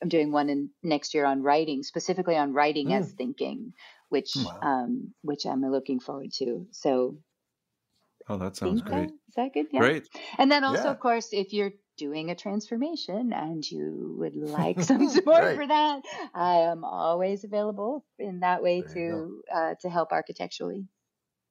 I'm 0.02 0.10
doing 0.10 0.32
one 0.32 0.50
in 0.50 0.72
next 0.82 1.14
year 1.14 1.26
on 1.26 1.44
writing, 1.44 1.84
specifically 1.84 2.38
on 2.38 2.54
writing 2.54 2.88
mm. 2.88 3.00
as 3.00 3.12
thinking, 3.12 3.74
which 4.10 4.32
wow. 4.36 4.60
um, 4.64 5.14
which 5.22 5.46
I'm 5.46 5.62
looking 5.62 6.00
forward 6.00 6.32
to. 6.40 6.66
So, 6.72 7.18
oh, 8.30 8.38
that 8.38 8.56
sounds 8.56 8.82
great. 8.82 9.10
That, 9.10 9.14
is 9.28 9.36
that 9.36 9.54
good? 9.54 9.68
Yeah. 9.72 9.80
Great. 9.80 10.08
And 10.38 10.52
then 10.52 10.64
also, 10.64 10.86
yeah. 10.86 10.92
of 10.92 11.00
course, 11.00 11.30
if 11.32 11.54
you're 11.54 11.72
doing 11.98 12.32
a 12.32 12.36
transformation 12.36 13.32
and 13.34 13.70
you 13.70 14.16
would 14.18 14.36
like 14.36 14.82
some 14.82 15.10
support 15.18 15.44
right. 15.44 15.56
for 15.56 15.68
that, 15.68 16.02
I 16.34 16.58
am 16.72 16.84
always 16.84 17.44
available 17.44 18.06
in 18.20 18.40
that 18.40 18.64
way 18.64 18.82
there 18.82 18.94
to 18.94 19.42
uh, 19.54 19.74
to 19.82 19.90
help 19.90 20.12
architecturally. 20.12 20.88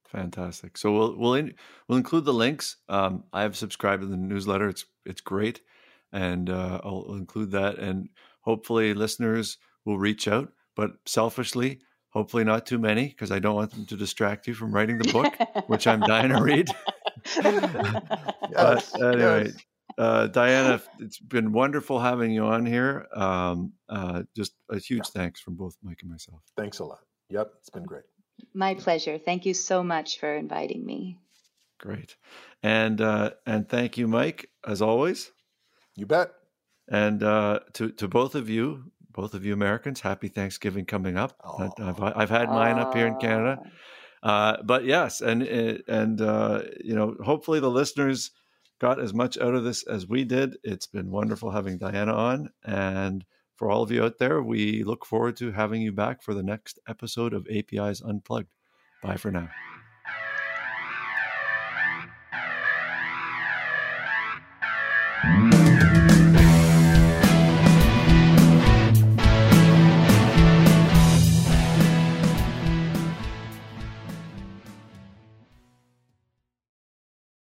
Fantastic. 0.09 0.77
So 0.77 0.93
we'll 0.93 1.17
we'll 1.17 1.35
in, 1.35 1.55
we'll 1.87 1.99
include 1.99 2.25
the 2.25 2.35
links. 2.35 2.77
Um, 2.89 3.25
I 3.33 3.43
have 3.43 3.57
subscribed 3.57 4.03
to 4.03 4.09
the 4.09 4.17
newsletter. 4.17 4.69
It's 4.69 4.85
it's 5.07 5.21
great, 5.21 5.61
and 6.13 6.51
uh, 6.51 6.81
I'll, 6.83 7.07
I'll 7.09 7.15
include 7.15 7.53
that. 7.53 7.79
And 7.79 8.09
hopefully, 8.41 8.93
listeners 8.93 9.59
will 9.85 9.99
reach 9.99 10.27
out. 10.27 10.53
But 10.75 10.93
selfishly, 11.07 11.81
hopefully 12.11 12.45
not 12.45 12.67
too 12.67 12.79
many, 12.79 13.09
because 13.09 13.31
I 13.31 13.39
don't 13.39 13.55
want 13.55 13.71
them 13.73 13.87
to 13.87 13.97
distract 13.97 14.47
you 14.47 14.55
from 14.55 14.73
writing 14.73 14.99
the 14.99 15.13
book, 15.13 15.69
which 15.69 15.87
I'm 15.87 16.01
dying 16.01 16.31
to 16.31 16.43
read. 16.43 16.69
yes, 17.37 18.93
but 18.93 19.03
anyway, 19.03 19.45
yes. 19.47 19.57
uh, 19.99 20.27
Diana, 20.29 20.83
it's 20.99 21.19
been 21.19 21.53
wonderful 21.53 22.01
having 22.01 22.31
you 22.33 22.45
on 22.45 22.67
here. 22.67 23.09
Um, 23.15 23.73
uh, 23.89 24.23
just 24.37 24.53
a 24.69 24.79
huge 24.79 25.07
yeah. 25.15 25.23
thanks 25.23 25.41
from 25.41 25.55
both 25.55 25.77
Mike 25.83 25.99
and 26.03 26.11
myself. 26.11 26.43
Thanks 26.57 26.79
a 26.79 26.85
lot. 26.85 27.01
Yep, 27.29 27.53
it's 27.59 27.71
been 27.71 27.85
great. 27.85 28.05
My 28.55 28.75
pleasure. 28.75 29.19
Thank 29.19 29.47
you 29.47 29.55
so 29.55 29.83
much 29.83 30.19
for 30.19 30.35
inviting 30.35 30.85
me. 30.85 31.19
Great. 31.79 32.17
And 32.63 33.01
uh, 33.01 33.31
and 33.47 33.69
thank 33.69 33.97
you, 33.97 34.07
Mike, 34.07 34.51
as 34.67 34.83
always. 34.83 35.31
You 35.97 36.07
bet. 36.07 36.33
And 36.89 37.23
uh, 37.23 37.61
to 37.75 37.91
to 37.93 38.09
both 38.09 38.35
of 38.35 38.51
you, 38.51 38.85
both 39.13 39.35
of 39.35 39.45
you 39.45 39.53
Americans, 39.53 40.01
happy 40.01 40.29
Thanksgiving 40.29 40.85
coming 40.85 41.17
up. 41.17 41.35
I've, 41.79 42.03
I've 42.03 42.31
had 42.31 42.49
mine 42.49 42.79
up 42.79 42.95
here 42.95 43.07
in 43.07 43.17
Canada. 43.17 43.59
Uh, 44.23 44.57
but 44.65 44.85
yes, 44.85 45.21
and 45.21 45.43
and 45.43 46.21
uh, 46.21 46.63
you 46.83 46.95
know, 46.95 47.17
hopefully 47.25 47.61
the 47.61 47.71
listeners 47.71 48.33
got 48.79 49.01
as 49.01 49.15
much 49.15 49.39
out 49.39 49.55
of 49.55 49.65
this 49.65 49.83
as 49.87 50.07
we 50.07 50.25
did. 50.25 50.57
It's 50.63 50.87
been 50.87 51.11
wonderful 51.11 51.51
having 51.51 51.79
Diana 51.79 52.13
on, 52.13 52.51
and 52.65 53.25
for 53.57 53.71
all 53.71 53.83
of 53.83 53.91
you 53.91 54.05
out 54.05 54.19
there, 54.19 54.43
we 54.43 54.83
look 54.85 55.07
forward 55.07 55.37
to 55.39 55.53
having 55.53 55.83
you 55.83 55.93
back 55.93 56.23
for 56.23 56.35
the 56.35 56.43
next 56.43 56.79
episode 56.89 57.33
of 57.33 57.47
APIs 57.51 58.03
Unplugged. 58.03 58.53
Bye 59.03 59.17
for 59.17 59.31
now. 59.31 59.49